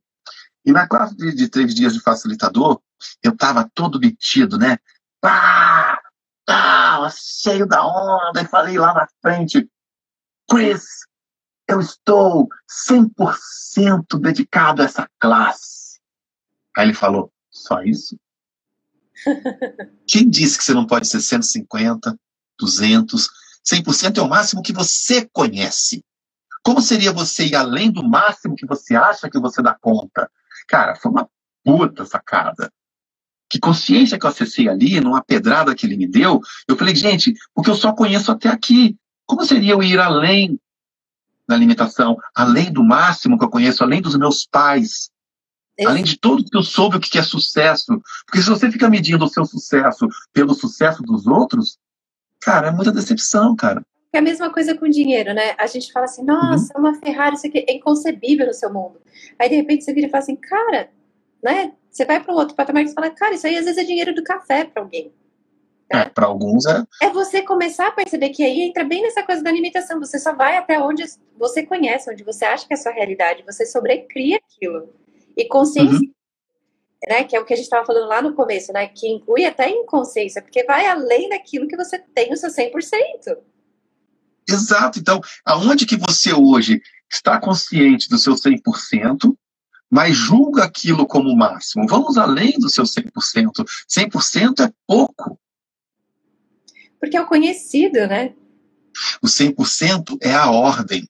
E 0.65 0.71
na 0.71 0.87
classe 0.87 1.15
de, 1.15 1.33
de 1.33 1.49
três 1.49 1.73
dias 1.73 1.93
de 1.93 2.01
facilitador, 2.01 2.79
eu 3.21 3.31
estava 3.31 3.69
todo 3.73 3.99
metido, 3.99 4.57
né? 4.57 4.77
Pá! 5.19 5.72
Tal, 7.03 7.11
cheio 7.11 7.65
da 7.65 7.85
onda, 7.85 8.41
e 8.41 8.47
falei 8.47 8.77
lá 8.77 8.93
na 8.93 9.07
frente, 9.21 9.69
Chris, 10.49 10.85
eu 11.67 11.79
estou 11.79 12.47
100% 12.89 14.19
dedicado 14.19 14.81
a 14.81 14.85
essa 14.85 15.09
classe. 15.19 15.99
Aí 16.77 16.87
ele 16.87 16.93
falou, 16.93 17.31
só 17.49 17.81
isso? 17.83 18.17
Quem 20.07 20.29
disse 20.29 20.57
que 20.57 20.63
você 20.63 20.73
não 20.73 20.85
pode 20.85 21.07
ser 21.07 21.21
150, 21.21 22.17
200, 22.59 23.29
100% 23.65 24.17
é 24.17 24.21
o 24.21 24.29
máximo 24.29 24.61
que 24.61 24.73
você 24.73 25.27
conhece. 25.31 26.03
Como 26.63 26.81
seria 26.81 27.11
você 27.11 27.45
ir 27.45 27.55
além 27.55 27.91
do 27.91 28.03
máximo 28.03 28.55
que 28.55 28.65
você 28.65 28.95
acha 28.95 29.29
que 29.29 29.39
você 29.39 29.61
dá 29.61 29.75
conta? 29.79 30.29
Cara, 30.67 30.95
foi 30.95 31.11
uma 31.11 31.29
puta 31.63 32.05
sacada 32.05 32.71
que 33.53 33.59
consciência 33.59 34.17
que 34.17 34.25
eu 34.25 34.29
acessei 34.31 34.67
ali, 34.67 34.99
numa 34.99 35.23
pedrada 35.23 35.75
que 35.75 35.85
ele 35.85 35.95
me 35.95 36.07
deu, 36.07 36.41
eu 36.67 36.75
falei, 36.75 36.95
gente, 36.95 37.35
porque 37.53 37.69
eu 37.69 37.75
só 37.75 37.93
conheço 37.93 38.31
até 38.31 38.49
aqui. 38.49 38.97
Como 39.27 39.45
seria 39.45 39.73
eu 39.73 39.83
ir 39.83 39.99
além 39.99 40.59
da 41.47 41.55
limitação, 41.55 42.17
além 42.33 42.73
do 42.73 42.83
máximo 42.83 43.37
que 43.37 43.45
eu 43.45 43.49
conheço, 43.51 43.83
além 43.83 44.01
dos 44.01 44.17
meus 44.17 44.43
pais, 44.43 45.11
Esse... 45.77 45.87
além 45.87 46.03
de 46.03 46.17
tudo 46.17 46.43
que 46.43 46.57
eu 46.57 46.63
soube 46.63 46.97
o 46.97 46.99
que 46.99 47.15
é 47.15 47.21
sucesso? 47.21 48.01
Porque 48.25 48.41
se 48.41 48.49
você 48.49 48.71
fica 48.71 48.89
medindo 48.89 49.23
o 49.23 49.29
seu 49.29 49.45
sucesso 49.45 50.07
pelo 50.33 50.55
sucesso 50.55 51.03
dos 51.03 51.27
outros, 51.27 51.77
cara, 52.41 52.69
é 52.69 52.71
muita 52.71 52.91
decepção, 52.91 53.55
cara. 53.55 53.85
É 54.11 54.17
a 54.17 54.21
mesma 54.21 54.51
coisa 54.51 54.75
com 54.75 54.89
dinheiro, 54.89 55.31
né? 55.35 55.53
A 55.59 55.67
gente 55.67 55.91
fala 55.91 56.05
assim, 56.05 56.23
nossa, 56.23 56.73
uhum. 56.75 56.81
uma 56.81 56.95
Ferrari, 56.95 57.35
isso 57.35 57.45
aqui 57.45 57.63
é 57.67 57.75
inconcebível 57.75 58.47
no 58.47 58.53
seu 58.53 58.73
mundo. 58.73 58.99
Aí, 59.37 59.47
de 59.47 59.57
repente, 59.57 59.83
você 59.83 59.93
vira 59.93 60.07
e 60.07 60.09
fala 60.09 60.23
assim, 60.23 60.35
cara, 60.35 60.89
né? 61.43 61.71
Você 61.93 62.05
vai 62.05 62.19
para 62.19 62.33
um 62.33 62.37
outro 62.37 62.55
patamar 62.55 62.83
e 62.83 62.91
fala, 62.91 63.11
cara, 63.11 63.35
isso 63.35 63.45
aí 63.45 63.55
às 63.55 63.65
vezes 63.65 63.77
é 63.77 63.85
dinheiro 63.85 64.15
do 64.15 64.23
café 64.23 64.65
para 64.65 64.81
alguém. 64.81 65.13
É, 65.91 66.05
para 66.05 66.25
alguns 66.25 66.65
é. 66.65 66.83
É 67.03 67.09
você 67.11 67.43
começar 67.43 67.87
a 67.87 67.91
perceber 67.91 68.29
que 68.29 68.43
aí 68.43 68.61
entra 68.61 68.83
bem 68.83 69.03
nessa 69.03 69.21
coisa 69.21 69.43
da 69.43 69.51
limitação. 69.51 69.99
Você 69.99 70.17
só 70.17 70.33
vai 70.33 70.57
até 70.57 70.79
onde 70.79 71.03
você 71.37 71.63
conhece, 71.63 72.11
onde 72.11 72.23
você 72.23 72.45
acha 72.45 72.65
que 72.65 72.73
é 72.73 72.77
a 72.77 72.79
sua 72.79 72.91
realidade. 72.91 73.43
Você 73.45 73.63
sobrecria 73.67 74.37
aquilo. 74.37 74.89
E 75.37 75.45
consciência, 75.47 75.99
uhum. 75.99 76.13
né, 77.07 77.23
que 77.25 77.35
é 77.35 77.39
o 77.39 77.45
que 77.45 77.53
a 77.53 77.55
gente 77.55 77.65
estava 77.65 77.85
falando 77.85 78.07
lá 78.07 78.23
no 78.23 78.33
começo, 78.33 78.73
né, 78.73 78.87
que 78.87 79.07
inclui 79.07 79.45
até 79.45 79.69
inconsciência, 79.69 80.41
porque 80.41 80.63
vai 80.63 80.87
além 80.87 81.29
daquilo 81.29 81.67
que 81.67 81.77
você 81.77 81.99
tem 81.99 82.33
o 82.33 82.37
seu 82.37 82.49
100%. 82.49 83.37
Exato. 84.49 84.97
Então, 84.97 85.21
aonde 85.45 85.85
que 85.85 85.95
você 85.95 86.33
hoje 86.33 86.81
está 87.11 87.39
consciente 87.39 88.09
do 88.09 88.17
seu 88.17 88.33
100%, 88.33 89.35
mas 89.93 90.17
julga 90.17 90.63
aquilo 90.63 91.05
como 91.05 91.35
máximo. 91.35 91.85
Vamos 91.87 92.17
além 92.17 92.57
do 92.57 92.67
seu 92.67 92.83
100%. 92.83 93.63
100% 93.87 94.65
é 94.65 94.73
pouco. 94.87 95.39
Porque 96.99 97.15
é 97.15 97.21
o 97.21 97.27
conhecido, 97.27 98.07
né? 98.07 98.33
O 99.21 99.27
100% 99.27 100.17
é 100.19 100.33
a 100.33 100.49
ordem. 100.49 101.07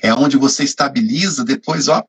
É 0.00 0.14
onde 0.14 0.38
você 0.38 0.64
estabiliza 0.64 1.44
depois, 1.44 1.88
ó. 1.88 2.02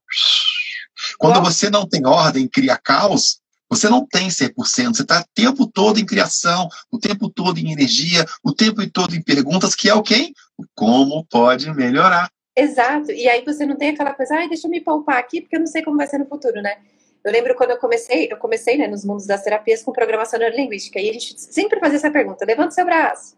Quando 1.17 1.41
você 1.41 1.69
não 1.69 1.85
tem 1.85 2.05
ordem, 2.05 2.47
cria 2.47 2.77
caos, 2.77 3.41
você 3.69 3.89
não 3.89 4.05
tem 4.05 4.29
100%, 4.29 4.53
você 4.95 5.01
está 5.01 5.19
o 5.19 5.25
tempo 5.35 5.67
todo 5.67 5.99
em 5.99 6.05
criação, 6.05 6.69
o 6.89 6.97
tempo 6.99 7.29
todo 7.29 7.57
em 7.57 7.69
energia, 7.69 8.25
o 8.41 8.53
tempo 8.53 8.89
todo 8.89 9.13
em 9.13 9.21
perguntas, 9.21 9.75
que 9.75 9.89
é 9.89 9.93
o 9.93 10.03
quem? 10.03 10.33
Como 10.73 11.25
pode 11.25 11.69
melhorar. 11.73 12.31
Exato. 12.61 13.11
E 13.11 13.27
aí 13.27 13.43
você 13.43 13.65
não 13.65 13.75
tem 13.75 13.89
aquela 13.89 14.13
coisa, 14.13 14.35
ai, 14.35 14.47
deixa 14.47 14.67
eu 14.67 14.71
me 14.71 14.81
poupar 14.81 15.17
aqui, 15.17 15.41
porque 15.41 15.55
eu 15.55 15.59
não 15.59 15.67
sei 15.67 15.83
como 15.83 15.97
vai 15.97 16.07
ser 16.07 16.17
no 16.17 16.25
futuro, 16.25 16.61
né? 16.61 16.77
Eu 17.23 17.31
lembro 17.31 17.55
quando 17.55 17.71
eu 17.71 17.77
comecei, 17.77 18.27
eu 18.31 18.37
comecei 18.37 18.77
né, 18.77 18.87
nos 18.87 19.05
mundos 19.05 19.27
das 19.27 19.43
terapias 19.43 19.83
com 19.83 19.91
programação 19.91 20.39
neurolinguística, 20.39 20.99
e 20.99 21.09
a 21.09 21.13
gente 21.13 21.39
sempre 21.39 21.79
fazia 21.79 21.97
essa 21.97 22.09
pergunta: 22.09 22.45
levanta 22.45 22.71
seu 22.71 22.85
braço. 22.85 23.37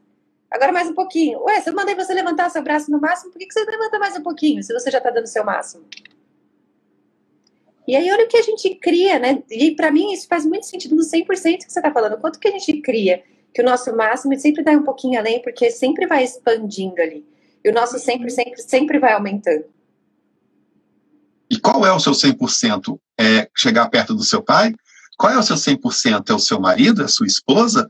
Agora 0.50 0.72
mais 0.72 0.88
um 0.88 0.94
pouquinho. 0.94 1.42
Ué, 1.44 1.60
se 1.62 1.70
eu 1.70 1.74
mandei 1.74 1.96
você 1.96 2.14
levantar 2.14 2.50
seu 2.50 2.62
braço 2.62 2.92
no 2.92 3.02
máximo, 3.02 3.32
por 3.32 3.40
que, 3.40 3.48
que 3.48 3.54
você 3.54 3.66
levanta 3.66 3.98
mais 4.00 4.16
um 4.16 4.22
pouquinho, 4.22 4.64
se 4.64 4.72
você 4.72 4.92
já 4.92 5.00
está 5.00 5.10
dando 5.10 5.28
seu 5.28 5.44
máximo? 5.44 5.84
E 7.86 7.96
aí, 7.96 8.10
olha 8.10 8.24
o 8.24 8.28
que 8.28 8.38
a 8.38 8.42
gente 8.42 8.74
cria, 8.76 9.20
né? 9.20 9.44
E 9.50 9.76
para 9.76 9.92
mim 9.92 10.14
isso 10.14 10.28
faz 10.28 10.46
muito 10.46 10.66
sentido 10.66 10.96
no 10.96 11.02
100% 11.02 11.26
que 11.66 11.72
você 11.72 11.80
está 11.80 11.92
falando. 11.92 12.18
Quanto 12.20 12.40
que 12.40 12.48
a 12.48 12.52
gente 12.52 12.82
cria? 12.82 13.24
Que 13.54 13.62
o 13.62 13.66
nosso 13.66 13.94
máximo 13.96 14.38
sempre 14.40 14.64
dá 14.64 14.72
um 14.72 14.84
pouquinho 14.84 15.20
além, 15.20 15.42
porque 15.42 15.70
sempre 15.70 16.08
vai 16.08 16.24
expandindo 16.24 17.02
ali. 17.02 17.26
E 17.64 17.70
o 17.70 17.74
nosso 17.74 17.98
sempre, 18.00 18.30
sempre, 18.30 18.62
sempre 18.62 19.00
vai 19.00 19.14
aumentando. 19.14 19.66
E 21.50 21.60
qual 21.60 21.86
é 21.86 21.94
o 21.94 22.00
seu 22.00 22.14
100%? 22.14 23.00
É 23.20 23.50
chegar 23.56 23.90
perto 23.90 24.14
do 24.14 24.24
seu 24.24 24.42
pai? 24.42 24.74
Qual 25.18 25.32
é 25.32 25.38
o 25.38 25.44
seu 25.44 25.56
100%? 25.56 26.30
É 26.30 26.34
o 26.34 26.40
seu 26.40 26.60
marido? 26.60 27.02
É 27.02 27.06
a 27.06 27.10
sua 27.10 27.28
esposa? 27.28 27.88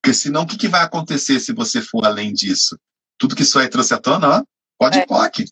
Porque 0.00 0.14
senão 0.14 0.42
o 0.42 0.46
que, 0.46 0.56
que 0.56 0.68
vai 0.68 0.82
acontecer 0.82 1.38
se 1.40 1.52
você 1.52 1.82
for 1.82 2.04
além 2.04 2.32
disso? 2.32 2.76
tudo 3.20 3.36
que 3.36 3.42
isso 3.42 3.58
aí 3.58 3.68
trouxe 3.68 3.92
à 3.92 3.98
tona, 3.98 4.38
ó, 4.38 4.44
pode 4.78 4.98
é. 4.98 5.06
POC. 5.06 5.44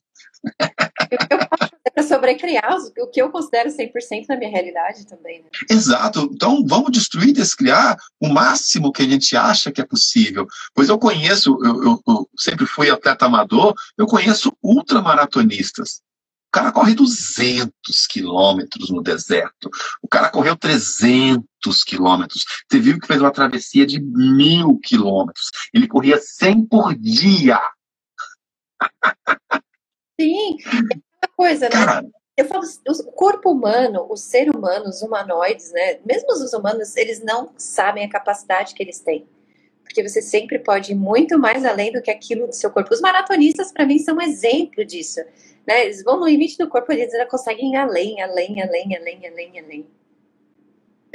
Eu 1.30 1.48
posso 1.50 1.72
para 1.98 2.06
sobrecriar 2.06 2.76
o 3.00 3.08
que 3.08 3.20
eu 3.20 3.28
considero 3.28 3.70
100% 3.70 4.26
na 4.28 4.36
minha 4.36 4.50
realidade 4.50 5.04
também. 5.04 5.42
Né? 5.42 5.48
Exato. 5.68 6.30
Então, 6.32 6.64
vamos 6.64 6.92
destruir, 6.92 7.32
descriar 7.32 7.96
o 8.20 8.28
máximo 8.28 8.92
que 8.92 9.02
a 9.02 9.04
gente 9.04 9.36
acha 9.36 9.72
que 9.72 9.80
é 9.80 9.84
possível. 9.84 10.46
Pois 10.72 10.88
eu 10.88 10.96
conheço, 10.96 11.58
eu, 11.64 11.82
eu, 11.82 12.02
eu 12.06 12.30
sempre 12.38 12.66
fui 12.66 12.88
atleta 12.88 13.26
amador, 13.26 13.74
eu 13.96 14.06
conheço 14.06 14.56
ultramaratonistas. 14.62 16.00
O 16.48 16.52
cara 16.52 16.70
corre 16.70 16.94
200 16.94 18.06
quilômetros 18.08 18.90
no 18.90 19.02
deserto. 19.02 19.68
O 20.00 20.06
cara 20.06 20.30
correu 20.30 20.56
300 20.56 21.42
quilômetros. 21.84 22.44
Você 22.70 22.78
viu 22.78 23.00
que 23.00 23.08
fez 23.08 23.20
uma 23.20 23.32
travessia 23.32 23.84
de 23.84 24.00
mil 24.00 24.78
quilômetros. 24.78 25.50
Ele 25.74 25.88
corria 25.88 26.16
100 26.16 26.66
por 26.66 26.94
dia. 26.94 27.60
Sim, 30.20 30.56
coisa, 31.38 31.66
né? 31.66 31.70
Cara, 31.70 32.04
eu 32.36 32.44
falo, 32.46 32.64
o 32.88 33.12
corpo 33.12 33.52
humano, 33.52 34.08
o 34.10 34.16
ser 34.16 34.50
humano, 34.50 34.88
os 34.88 35.02
humanoides, 35.02 35.70
né? 35.72 36.00
Mesmo 36.04 36.32
os 36.32 36.52
humanos, 36.52 36.96
eles 36.96 37.22
não 37.22 37.52
sabem 37.56 38.04
a 38.04 38.10
capacidade 38.10 38.74
que 38.74 38.82
eles 38.82 38.98
têm. 38.98 39.24
Porque 39.84 40.06
você 40.06 40.20
sempre 40.20 40.58
pode 40.58 40.92
ir 40.92 40.96
muito 40.96 41.38
mais 41.38 41.64
além 41.64 41.92
do 41.92 42.02
que 42.02 42.10
aquilo 42.10 42.48
do 42.48 42.52
seu 42.52 42.70
corpo. 42.70 42.92
Os 42.92 43.00
maratonistas, 43.00 43.70
para 43.70 43.86
mim, 43.86 44.00
são 44.00 44.16
um 44.16 44.20
exemplo 44.20 44.84
disso. 44.84 45.20
Né? 45.66 45.84
Eles 45.84 46.02
vão 46.02 46.18
no 46.18 46.28
limite 46.28 46.58
do 46.58 46.68
corpo, 46.68 46.92
eles 46.92 47.12
ainda 47.14 47.26
conseguem 47.26 47.72
ir 47.72 47.76
além, 47.76 48.20
além, 48.20 48.60
além, 48.60 48.96
além, 48.96 49.26
além, 49.26 49.60
além. 49.60 49.86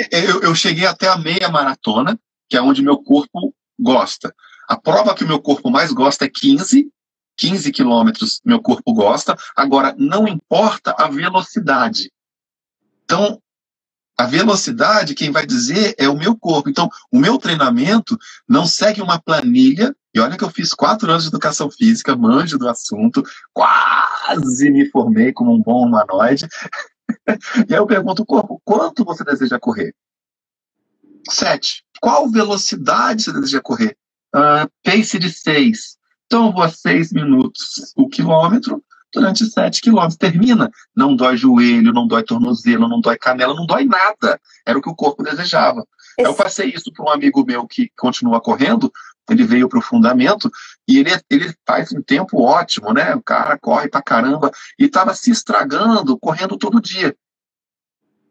Eu, 0.10 0.42
eu 0.42 0.56
cheguei 0.56 0.88
até 0.88 1.08
a 1.08 1.18
meia 1.18 1.50
maratona, 1.50 2.18
que 2.50 2.56
é 2.56 2.62
onde 2.62 2.82
meu 2.82 2.98
corpo 2.98 3.54
gosta. 3.78 4.34
A 4.70 4.80
prova 4.80 5.14
que 5.14 5.24
o 5.24 5.28
meu 5.28 5.42
corpo 5.42 5.70
mais 5.70 5.92
gosta 5.92 6.26
é 6.26 6.30
15, 6.30 6.90
15 7.38 7.72
quilômetros 7.72 8.42
meu 8.46 8.62
corpo 8.62 8.94
gosta, 8.94 9.38
agora 9.56 9.96
não 9.98 10.28
importa 10.28 10.96
a 10.98 11.08
velocidade. 11.08 12.12
Então, 13.04 13.42
a 14.18 14.26
velocidade, 14.26 15.16
quem 15.16 15.32
vai 15.32 15.46
dizer 15.46 15.96
é 15.98 16.08
o 16.08 16.18
meu 16.18 16.38
corpo. 16.38 16.70
Então, 16.70 16.90
o 17.12 17.20
meu 17.20 17.38
treinamento 17.38 18.18
não 18.48 18.66
segue 18.66 19.02
uma 19.02 19.20
planilha. 19.20 19.96
E 20.14 20.20
olha 20.20 20.38
que 20.38 20.44
eu 20.44 20.52
fiz 20.52 20.74
quatro 20.74 21.10
anos 21.10 21.24
de 21.24 21.30
educação 21.30 21.70
física, 21.72 22.16
manjo 22.16 22.60
do 22.60 22.70
assunto, 22.70 23.24
quase 23.52 24.70
me 24.70 24.88
formei 24.92 25.34
como 25.34 25.52
um 25.54 25.62
bom 25.62 25.88
humanoide. 25.88 26.48
e 27.68 27.74
aí 27.74 27.80
eu 27.80 27.88
pergunto 27.88 28.22
o 28.22 28.26
corpo, 28.26 28.62
quanto 28.64 29.04
você 29.04 29.24
deseja 29.24 29.60
correr? 29.60 29.96
Sete. 31.28 31.84
Qual 32.00 32.30
velocidade 32.30 33.24
você 33.24 33.34
deseja 33.34 33.62
correr? 33.62 33.98
Uh, 34.36 34.70
pace 34.84 35.18
de 35.18 35.32
seis. 35.32 35.98
Então, 36.34 36.52
vou 36.52 36.64
a 36.64 36.70
seis 36.70 37.14
minutos 37.14 37.94
o 37.96 38.10
quilômetro 38.10 38.84
durante 39.14 39.46
sete 39.46 39.80
quilômetros. 39.80 40.18
Termina. 40.18 40.68
Não 40.96 41.16
dói 41.16 41.38
joelho, 41.38 41.94
não 41.94 42.08
dói 42.08 42.24
tornozelo, 42.24 42.90
não 42.90 43.00
dói 43.00 43.20
canela, 43.20 43.54
não 43.54 43.68
dói 43.68 43.86
nada. 43.86 44.42
Era 44.66 44.76
o 44.76 44.82
que 44.82 44.90
o 44.90 44.96
corpo 44.96 45.22
desejava. 45.22 45.86
Esse... 46.18 46.28
Eu 46.28 46.34
passei 46.34 46.72
isso 46.72 46.92
para 46.92 47.06
um 47.06 47.10
amigo 47.10 47.46
meu 47.46 47.68
que 47.68 47.92
continua 47.96 48.42
correndo. 48.42 48.92
Ele 49.30 49.44
veio 49.44 49.70
para 49.70 49.78
o 49.78 49.82
fundamento 49.84 50.50
e 50.88 50.98
ele, 50.98 51.12
ele 51.30 51.54
faz 51.68 51.94
um 51.94 52.02
tempo 52.02 52.42
ótimo, 52.42 52.92
né? 52.92 53.14
O 53.14 53.22
cara 53.22 53.56
corre 53.60 53.88
pra 53.88 54.02
caramba 54.02 54.50
e 54.80 54.86
estava 54.86 55.14
se 55.14 55.30
estragando, 55.30 56.18
correndo 56.18 56.58
todo 56.58 56.82
dia. 56.82 57.16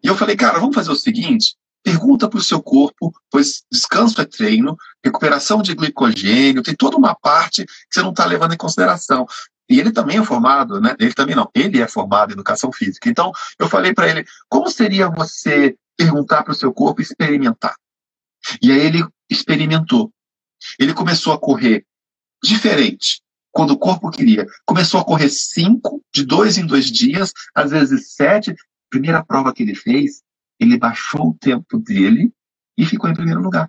E 0.03 0.09
eu 0.09 0.17
falei, 0.17 0.35
cara, 0.35 0.59
vamos 0.59 0.75
fazer 0.75 0.91
o 0.91 0.97
seguinte: 0.97 1.55
Pergunta 1.83 2.29
para 2.29 2.39
o 2.39 2.43
seu 2.43 2.63
corpo, 2.63 3.13
pois 3.31 3.65
descanso 3.71 4.21
é 4.21 4.25
treino, 4.25 4.77
recuperação 5.05 5.63
de 5.63 5.75
glicogênio, 5.75 6.63
tem 6.63 6.75
toda 6.75 6.97
uma 6.97 7.15
parte 7.15 7.65
que 7.65 7.73
você 7.91 8.03
não 8.03 8.11
está 8.11 8.25
levando 8.25 8.55
em 8.55 8.57
consideração. 8.59 9.27
E 9.69 9.81
ele 9.81 9.91
também 9.91 10.19
é 10.19 10.25
formado, 10.25 10.81
né? 10.81 10.95
Ele 10.99 11.13
também 11.13 11.35
não, 11.35 11.51
ele 11.55 11.81
é 11.81 11.89
formado 11.89 12.31
em 12.31 12.35
educação 12.35 12.71
física. 12.71 13.09
Então, 13.09 13.33
eu 13.59 13.69
falei 13.69 13.95
para 13.95 14.09
ele, 14.09 14.25
como 14.49 14.71
seria 14.71 15.09
você 15.09 15.77
perguntar 15.97 16.43
para 16.43 16.53
o 16.53 16.57
seu 16.57 16.73
corpo 16.73 17.01
experimentar? 17.01 17.75
E 18.61 18.71
aí 18.71 18.81
ele 18.81 19.05
experimentou. 19.31 20.13
Ele 20.79 20.95
começou 20.95 21.33
a 21.33 21.39
correr 21.39 21.85
diferente, 22.43 23.23
quando 23.51 23.73
o 23.73 23.79
corpo 23.79 24.11
queria. 24.11 24.47
Começou 24.65 25.01
a 25.01 25.05
correr 25.05 25.29
cinco, 25.29 26.03
de 26.13 26.25
dois 26.25 26.59
em 26.59 26.67
dois 26.67 26.91
dias, 26.91 27.33
às 27.55 27.71
vezes 27.71 28.13
sete. 28.15 28.55
Primeira 28.91 29.25
prova 29.25 29.53
que 29.55 29.63
ele 29.63 29.75
fez, 29.75 30.22
ele 30.63 30.79
baixou 30.79 31.29
o 31.29 31.37
tempo 31.39 31.79
dele 31.79 32.33
e 32.77 32.85
ficou 32.85 33.09
em 33.09 33.15
primeiro 33.15 33.41
lugar. 33.41 33.69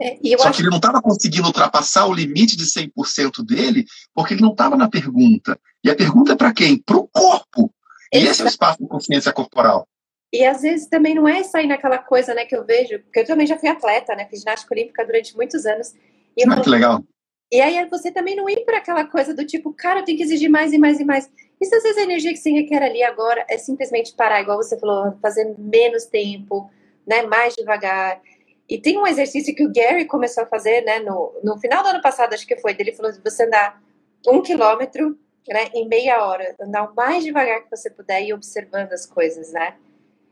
É, 0.00 0.16
Só 0.38 0.52
que 0.52 0.62
ele 0.62 0.70
não 0.70 0.76
estava 0.76 1.02
conseguindo 1.02 1.48
ultrapassar 1.48 2.06
o 2.06 2.14
limite 2.14 2.56
de 2.56 2.64
100% 2.64 3.44
dele, 3.44 3.84
porque 4.14 4.34
ele 4.34 4.42
não 4.42 4.52
estava 4.52 4.76
na 4.76 4.88
pergunta. 4.88 5.58
E 5.82 5.90
a 5.90 5.96
pergunta 5.96 6.32
é 6.32 6.36
para 6.36 6.52
quem? 6.52 6.78
Para 6.78 6.96
o 6.96 7.08
corpo. 7.08 7.74
E 8.12 8.18
esse 8.18 8.40
é 8.40 8.44
o 8.44 8.48
espaço 8.48 8.78
de 8.78 8.88
consciência 8.88 9.32
corporal. 9.32 9.88
E 10.32 10.44
às 10.44 10.62
vezes 10.62 10.86
também 10.86 11.14
não 11.14 11.26
é 11.26 11.42
sair 11.42 11.66
naquela 11.66 11.98
coisa 11.98 12.32
né, 12.34 12.44
que 12.44 12.54
eu 12.54 12.64
vejo, 12.64 13.00
porque 13.00 13.20
eu 13.20 13.26
também 13.26 13.46
já 13.46 13.58
fui 13.58 13.68
atleta, 13.68 14.14
né? 14.14 14.26
Fiz 14.26 14.40
ginástica 14.40 14.74
olímpica 14.74 15.04
durante 15.04 15.34
muitos 15.34 15.66
anos. 15.66 15.94
E 16.36 16.44
ah, 16.48 16.60
que 16.60 16.68
legal. 16.68 17.02
E 17.50 17.60
aí 17.60 17.88
você 17.88 18.10
também 18.12 18.36
não 18.36 18.48
ir 18.48 18.64
para 18.64 18.78
aquela 18.78 19.04
coisa 19.04 19.34
do 19.34 19.44
tipo, 19.44 19.72
cara, 19.72 20.00
eu 20.00 20.04
tenho 20.04 20.18
que 20.18 20.24
exigir 20.24 20.50
mais 20.50 20.72
e 20.72 20.78
mais 20.78 21.00
e 21.00 21.04
mais. 21.04 21.30
E 21.60 21.66
se 21.66 21.74
às 21.74 21.82
vezes 21.82 21.98
a 21.98 22.02
energia 22.02 22.32
que 22.32 22.38
você 22.38 22.50
requer 22.50 22.82
ali 22.82 23.02
agora 23.02 23.44
é 23.48 23.58
simplesmente 23.58 24.14
parar, 24.14 24.40
igual 24.40 24.56
você 24.56 24.78
falou, 24.78 25.16
fazer 25.20 25.54
menos 25.58 26.04
tempo, 26.04 26.70
né, 27.06 27.22
mais 27.22 27.54
devagar. 27.54 28.20
E 28.68 28.78
tem 28.78 28.98
um 28.98 29.06
exercício 29.06 29.54
que 29.54 29.64
o 29.64 29.72
Gary 29.72 30.04
começou 30.04 30.44
a 30.44 30.46
fazer, 30.46 30.82
né, 30.82 31.00
no, 31.00 31.32
no 31.42 31.58
final 31.58 31.82
do 31.82 31.88
ano 31.88 32.02
passado, 32.02 32.34
acho 32.34 32.46
que 32.46 32.56
foi, 32.56 32.74
dele 32.74 32.92
falou 32.92 33.10
de 33.10 33.20
você 33.20 33.44
andar 33.44 33.82
um 34.26 34.42
quilômetro, 34.42 35.18
né, 35.48 35.68
em 35.74 35.88
meia 35.88 36.24
hora, 36.24 36.54
andar 36.60 36.90
o 36.90 36.94
mais 36.94 37.24
devagar 37.24 37.62
que 37.64 37.70
você 37.70 37.90
puder 37.90 38.22
e 38.22 38.32
observando 38.32 38.92
as 38.92 39.06
coisas, 39.06 39.52
né? 39.52 39.76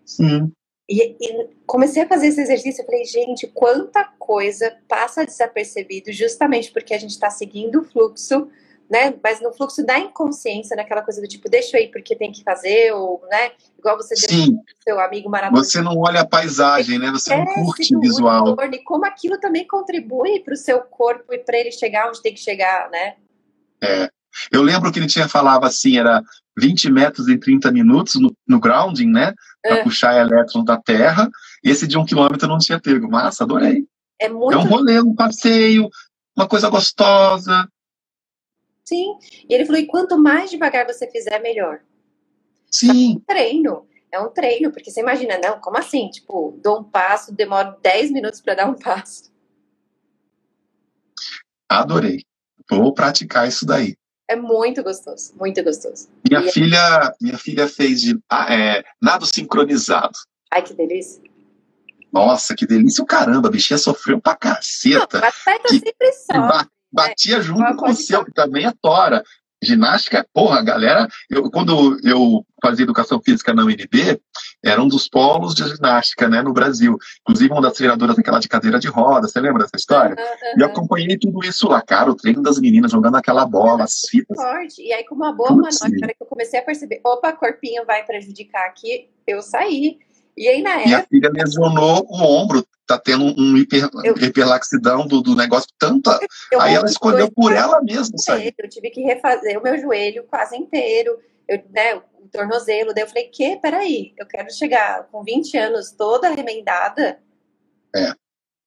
Sim. 0.05 0.53
E, 0.89 1.16
e, 1.20 1.49
comecei 1.66 2.03
a 2.03 2.07
fazer 2.07 2.29
esse 2.29 2.41
exercício, 2.41 2.83
eu 2.83 2.87
falei, 2.87 3.05
gente, 3.05 3.49
quanta 3.49 4.05
coisa 4.18 4.77
passa 4.87 5.27
desapercebido 5.27 6.12
justamente 6.12 6.70
porque 6.70 6.95
a 6.95 6.99
gente 6.99 7.11
está 7.11 7.29
seguindo 7.29 7.81
o 7.81 7.85
fluxo, 7.85 8.49
né? 8.91 9.14
Mas 9.22 9.41
no 9.41 9.53
fluxo 9.53 9.84
da 9.84 9.99
inconsciência, 9.99 10.76
naquela 10.76 11.03
coisa 11.03 11.20
do 11.20 11.28
tipo, 11.28 11.49
deixa 11.49 11.76
eu 11.76 11.84
ir 11.84 11.91
porque 11.91 12.14
tem 12.14 12.30
que 12.30 12.43
fazer, 12.43 12.93
ou, 12.93 13.22
né? 13.30 13.53
Igual 13.78 13.97
você 13.97 14.16
Sim. 14.16 14.59
seu 14.82 14.99
amigo 15.01 15.28
maravilhoso. 15.28 15.70
Você 15.70 15.82
não 15.82 15.99
olha 15.99 16.20
a 16.20 16.26
paisagem, 16.26 16.99
né? 16.99 17.11
Você 17.11 17.37
não 17.37 17.47
curte 17.47 17.95
o 17.97 18.01
visual. 18.01 18.57
E 18.72 18.78
como 18.78 19.05
aquilo 19.05 19.39
também 19.39 19.66
contribui 19.66 20.41
para 20.41 20.55
o 20.55 20.57
seu 20.57 20.80
corpo 20.80 21.32
e 21.32 21.39
para 21.39 21.59
ele 21.59 21.72
chegar 21.72 22.09
onde 22.09 22.22
tem 22.22 22.34
que 22.34 22.41
chegar, 22.41 22.89
né? 22.91 23.14
É. 23.82 24.09
Eu 24.53 24.62
lembro 24.62 24.93
que 24.93 24.99
ele 24.99 25.07
tinha 25.07 25.28
falava 25.28 25.66
assim, 25.66 25.99
era 25.99 26.22
20 26.59 26.91
metros 26.91 27.28
em 27.28 27.39
30 27.39 27.72
minutos 27.72 28.16
no, 28.16 28.34
no 28.47 28.61
grounding, 28.61 29.11
né? 29.11 29.34
Para 29.62 29.78
é. 29.78 29.82
puxar 29.82 30.20
elétrons 30.20 30.64
da 30.64 30.76
Terra. 30.76 31.28
Esse 31.64 31.87
de 31.87 31.99
um 31.99 32.05
quilômetro 32.05 32.49
não 32.49 32.59
tinha 32.59 32.80
pego. 32.80 33.11
Massa, 33.11 33.45
adorei. 33.45 33.84
É, 34.20 34.28
muito... 34.28 34.53
é 34.53 34.57
um 34.57 34.64
rolê, 34.64 35.01
um 35.01 35.14
passeio, 35.14 35.89
uma 36.37 36.47
coisa 36.47 36.68
gostosa. 36.68 37.68
Sim. 38.89 39.18
E 39.49 39.53
ele 39.53 39.66
falou: 39.66 39.80
e 39.80 39.87
quanto 39.87 40.18
mais 40.18 40.51
devagar 40.51 40.87
você 40.87 41.11
fizer, 41.11 41.41
melhor. 41.41 41.80
Sim. 42.70 43.14
É 43.14 43.16
um 43.16 43.20
treino. 43.20 43.89
É 44.12 44.20
um 44.20 44.30
treino, 44.30 44.70
porque 44.70 44.91
você 44.91 45.01
imagina, 45.01 45.39
não, 45.39 45.61
como 45.61 45.76
assim? 45.76 46.09
Tipo, 46.09 46.59
dou 46.62 46.80
um 46.80 46.84
passo, 46.84 47.34
demoro 47.34 47.76
10 47.82 48.12
minutos 48.12 48.41
para 48.41 48.55
dar 48.55 48.70
um 48.70 48.74
passo. 48.78 49.30
Adorei. 51.68 52.22
Vou 52.70 52.95
praticar 52.95 53.49
isso 53.49 53.66
daí. 53.66 53.97
É 54.28 54.34
muito 54.34 54.82
gostoso, 54.82 55.34
muito 55.37 55.62
gostoso. 55.62 56.09
Minha 56.28 56.41
e 56.41 56.51
filha, 56.51 56.76
é... 56.76 57.12
minha 57.20 57.39
filha 57.39 57.68
fez 57.68 58.01
de 58.01 58.18
ah, 58.28 58.53
é, 58.53 58.84
nado 59.01 59.24
sincronizado. 59.24 60.18
Ai, 60.53 60.62
que 60.62 60.74
delícia. 60.74 61.22
Nossa, 62.12 62.55
que 62.55 62.66
delícia 62.66 63.05
o 63.05 63.07
caramba, 63.07 63.49
a 63.49 63.51
bichinha 63.51 63.78
sofreu 63.78 64.20
pra 64.20 64.34
caceta. 64.34 65.20
Não, 65.20 65.28
mas 65.28 65.62
que, 65.62 65.78
sempre 65.78 66.12
sofre. 66.12 66.68
Né? 66.93 67.09
Batia 67.09 67.41
junto 67.41 67.76
com 67.76 67.91
o 67.91 67.95
seu, 67.95 68.24
que 68.24 68.32
também 68.32 68.66
é 68.66 68.72
tora. 68.80 69.22
Ginástica, 69.62 70.26
porra, 70.34 70.62
galera, 70.62 71.09
eu, 71.30 71.51
quando 71.51 71.99
eu 72.05 72.45
fazia 72.62 72.84
educação 72.84 73.20
física 73.22 73.55
na 73.55 73.64
UNB, 73.64 74.20
era 74.62 74.82
um 74.82 74.87
dos 74.87 75.09
polos 75.09 75.55
de 75.55 75.66
ginástica, 75.66 76.28
né, 76.28 76.43
no 76.43 76.53
Brasil. 76.53 76.99
Inclusive, 77.22 77.53
uma 77.53 77.62
das 77.62 77.72
treinadoras 77.72 78.16
daquela 78.16 78.39
de 78.39 78.49
cadeira 78.49 78.78
de 78.78 78.89
roda, 78.89 79.26
você 79.26 79.41
lembra 79.41 79.62
dessa 79.62 79.76
história? 79.76 80.14
Uhum. 80.14 80.59
E 80.59 80.62
eu 80.62 80.66
acompanhei 80.66 81.16
tudo 81.16 81.43
isso 81.43 81.68
lá, 81.68 81.80
cara, 81.80 82.11
o 82.11 82.14
treino 82.14 82.43
das 82.43 82.59
meninas 82.59 82.93
jogando 82.93 83.16
aquela 83.16 83.47
bola, 83.47 83.84
as 83.84 84.03
fitas. 84.11 84.37
Forte. 84.37 84.82
E 84.82 84.93
aí, 84.93 85.05
com 85.05 85.14
uma 85.14 85.32
boa 85.32 85.51
manobra, 85.51 85.70
hora 86.03 86.14
que 86.14 86.22
eu 86.22 86.26
comecei 86.26 86.61
a 86.61 86.62
perceber, 86.62 87.01
opa, 87.03 87.32
corpinho 87.32 87.87
vai 87.87 88.05
prejudicar 88.05 88.66
aqui, 88.66 89.09
eu 89.26 89.41
saí. 89.41 89.99
E 90.37 90.49
aí, 90.49 90.61
na 90.61 90.72
época. 90.72 90.87
Minha 90.87 91.07
filha 91.07 91.30
lesionou 91.32 92.07
o 92.11 92.22
ombro, 92.22 92.66
tá 92.87 92.99
tendo 92.99 93.24
um 93.39 93.57
hiper, 93.57 93.89
eu, 94.05 94.16
hiperlaxidão 94.16 95.07
do, 95.07 95.20
do 95.20 95.34
negócio, 95.34 95.68
tanta. 95.78 96.18
Eu, 96.53 96.61
aí 96.61 96.74
ela 96.74 96.87
escolheu 96.87 97.30
por 97.30 97.53
ela 97.53 97.82
mesma, 97.82 98.16
sabe? 98.18 98.55
Eu 98.57 98.68
tive 98.68 98.91
que 98.91 99.03
refazer 99.03 99.59
o 99.59 99.62
meu 99.62 99.78
joelho 99.78 100.24
quase 100.24 100.57
inteiro, 100.57 101.18
eu, 101.49 101.62
né, 101.70 101.97
o 101.97 102.28
tornozelo. 102.30 102.95
Daí 102.95 103.05
eu 103.05 103.09
falei, 103.09 103.24
que? 103.28 103.57
Peraí, 103.57 104.14
eu 104.16 104.26
quero 104.26 104.53
chegar 104.53 105.05
com 105.11 105.24
20 105.24 105.57
anos 105.59 105.91
toda 105.91 106.30
remendada. 106.30 107.18
É. 107.95 108.12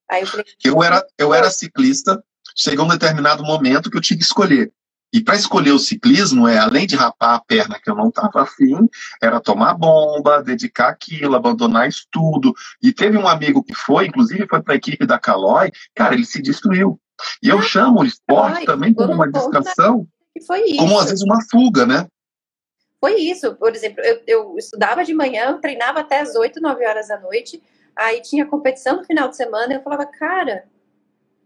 Aí 0.10 0.22
eu 0.22 0.28
falei, 0.28 0.46
eu 0.64 0.84
era, 0.84 1.06
eu 1.18 1.34
era 1.34 1.50
ciclista, 1.50 2.22
chegou 2.56 2.86
um 2.86 2.90
determinado 2.90 3.44
momento 3.44 3.90
que 3.90 3.98
eu 3.98 4.02
tinha 4.02 4.18
que 4.18 4.24
escolher. 4.24 4.72
E 5.12 5.22
para 5.22 5.36
escolher 5.36 5.72
o 5.72 5.80
ciclismo, 5.80 6.48
é 6.48 6.58
além 6.58 6.86
de 6.86 6.96
rapar 6.96 7.36
a 7.36 7.42
perna 7.42 7.80
que 7.82 7.90
eu 7.90 7.96
não 7.96 8.10
estava 8.10 8.44
afim, 8.44 8.88
era 9.22 9.40
tomar 9.40 9.74
bomba, 9.74 10.44
dedicar 10.44 10.90
aquilo, 10.90 11.36
abandonar 11.36 11.88
estudo. 11.88 12.54
E 12.82 12.94
teve 12.94 13.18
um 13.18 13.28
amigo 13.28 13.64
que 13.64 13.74
foi, 13.74 14.08
inclusive 14.08 14.48
foi 14.48 14.62
para 14.62 14.74
a 14.74 14.78
equipe 14.78 15.06
da 15.06 15.18
Calói, 15.18 15.72
cara, 15.96 16.14
ele 16.14 16.26
se 16.26 16.42
destruiu. 16.42 17.00
E 17.42 17.50
eu 17.50 17.62
chamo 17.62 18.02
o 18.02 18.06
esporte 18.06 18.66
também 18.66 18.94
como 18.94 19.14
uma 19.14 19.30
distração, 19.30 20.08
como 20.78 21.00
às 21.00 21.10
vezes 21.10 21.24
uma 21.24 21.40
fuga, 21.50 21.86
né? 21.86 22.08
Foi 23.00 23.16
isso. 23.16 23.56
Por 23.56 23.74
exemplo, 23.74 24.04
eu, 24.04 24.22
eu 24.28 24.56
estudava 24.58 25.04
de 25.04 25.14
manhã, 25.14 25.58
treinava 25.60 26.02
até 26.02 26.20
as 26.20 26.36
8, 26.36 26.62
9 26.62 26.86
horas 26.86 27.08
da 27.08 27.20
noite, 27.20 27.62
aí 27.96 28.22
tinha 28.22 28.46
competição 28.46 28.98
no 28.98 29.06
final 29.06 29.28
de 29.28 29.36
semana, 29.36 29.74
eu 29.74 29.82
falava, 29.82 30.06
cara, 30.06 30.66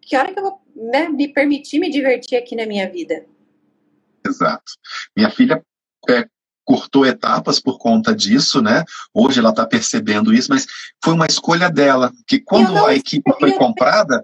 que 0.02 0.18
hora 0.18 0.34
que 0.34 0.40
eu 0.40 0.44
vou 0.44 0.62
né, 0.76 1.08
me 1.08 1.28
permitir 1.28 1.80
me 1.80 1.90
divertir 1.90 2.38
aqui 2.38 2.56
na 2.56 2.66
minha 2.66 2.90
vida? 2.90 3.26
Exato. 4.26 4.74
Minha 5.16 5.30
filha 5.30 5.64
é, 6.10 6.28
cortou 6.66 7.06
etapas 7.06 7.60
por 7.60 7.78
conta 7.78 8.16
disso, 8.16 8.62
né? 8.62 8.84
Hoje 9.14 9.40
ela 9.40 9.50
está 9.50 9.66
percebendo 9.66 10.34
isso, 10.34 10.50
mas 10.50 10.66
foi 11.04 11.14
uma 11.14 11.26
escolha 11.26 11.70
dela. 11.70 12.12
Que 12.28 12.40
quando 12.40 12.86
a 12.86 12.96
equipe 12.96 13.32
foi 13.40 13.54
comprada, 13.54 14.24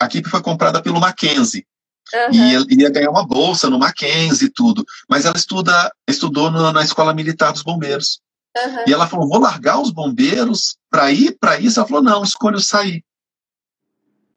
a 0.00 0.06
equipe 0.06 0.28
foi 0.28 0.42
comprada 0.42 0.82
pelo 0.82 1.00
Mackenzie. 1.00 1.66
Uhum. 2.14 2.64
E 2.70 2.80
ia 2.80 2.90
ganhar 2.90 3.10
uma 3.10 3.26
bolsa 3.26 3.68
no 3.68 3.78
Mackenzie 3.78 4.46
e 4.46 4.50
tudo. 4.50 4.84
Mas 5.08 5.26
ela 5.26 5.36
estuda, 5.36 5.92
estudou 6.08 6.50
na, 6.50 6.72
na 6.72 6.82
Escola 6.82 7.12
Militar 7.12 7.52
dos 7.52 7.62
Bombeiros. 7.62 8.20
Uhum. 8.56 8.84
E 8.86 8.92
ela 8.92 9.06
falou: 9.06 9.28
vou 9.28 9.38
largar 9.38 9.78
os 9.78 9.90
bombeiros 9.90 10.76
para 10.90 11.12
ir 11.12 11.36
para 11.38 11.60
isso. 11.60 11.78
Ela 11.78 11.88
falou: 11.88 12.02
não, 12.02 12.22
escolho 12.22 12.58
sair. 12.58 13.04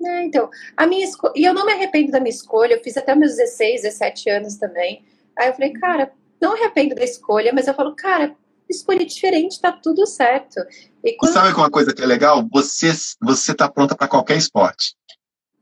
É, 0.04 0.24
então, 0.24 0.50
a 0.76 0.88
minha 0.88 1.06
escolha, 1.06 1.34
e 1.36 1.44
eu 1.44 1.54
não 1.54 1.66
me 1.66 1.74
arrependo 1.74 2.12
da 2.12 2.20
minha 2.20 2.34
escolha, 2.34 2.74
eu 2.74 2.84
fiz 2.84 2.98
até 2.98 3.14
meus 3.16 3.36
16, 3.36 3.84
17 3.84 4.30
anos 4.30 4.56
também. 4.56 5.06
Aí 5.38 5.50
eu 5.50 5.54
falei, 5.54 5.74
cara, 5.74 6.12
não 6.42 6.54
arrependo 6.54 6.96
da 6.96 7.04
escolha, 7.04 7.52
mas 7.54 7.68
eu 7.68 7.74
falo, 7.74 7.96
cara, 7.96 8.36
escolha 8.70 9.06
diferente, 9.06 9.62
tá 9.62 9.72
tudo 9.72 10.06
certo. 10.08 10.56
E 11.04 11.14
quando... 11.14 11.34
Sabe 11.34 11.54
uma 11.54 11.70
coisa 11.70 11.94
que 11.94 12.02
é 12.02 12.06
legal? 12.06 12.48
Você, 12.52 12.92
você 13.22 13.54
tá 13.54 13.70
pronta 13.70 13.96
para 13.96 14.08
qualquer 14.08 14.38
esporte. 14.38 14.96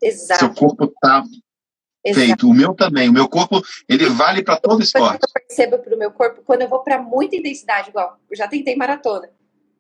Exato. 0.01 0.39
Seu 0.39 0.53
corpo 0.53 0.87
tá 1.01 1.23
Exato. 2.03 2.25
feito. 2.25 2.49
O 2.49 2.53
meu 2.53 2.73
também. 2.73 3.09
O 3.09 3.13
meu 3.13 3.27
corpo, 3.27 3.61
ele 3.87 4.07
vale 4.07 4.43
para 4.43 4.57
todo 4.57 4.81
esporte. 4.81 5.23
Eu 5.23 5.41
percebo 5.47 5.79
pro 5.79 5.97
meu 5.97 6.11
corpo, 6.11 6.41
quando 6.45 6.61
eu 6.61 6.69
vou 6.69 6.79
para 6.79 7.01
muita 7.01 7.35
intensidade, 7.35 7.89
igual, 7.89 8.17
eu 8.29 8.37
já 8.37 8.47
tentei 8.47 8.75
maratona. 8.75 9.29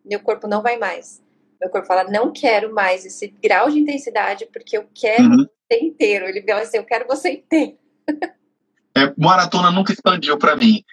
Meu 0.03 0.19
corpo 0.19 0.47
não 0.47 0.61
vai 0.61 0.77
mais. 0.77 1.21
Meu 1.59 1.69
corpo 1.69 1.87
fala, 1.87 2.05
não 2.05 2.31
quero 2.31 2.73
mais 2.73 3.05
esse 3.05 3.27
grau 3.43 3.69
de 3.69 3.79
intensidade, 3.79 4.47
porque 4.51 4.77
eu 4.77 4.87
quero 4.93 5.23
uhum. 5.23 5.45
você 5.45 5.79
inteiro. 5.79 6.25
Ele 6.25 6.41
fala 6.41 6.61
assim, 6.61 6.77
eu 6.77 6.85
quero 6.85 7.07
você 7.07 7.31
inteiro. 7.31 7.77
É, 8.97 9.13
maratona 9.15 9.71
nunca 9.71 9.93
expandiu 9.93 10.37
para 10.37 10.55
mim. 10.55 10.83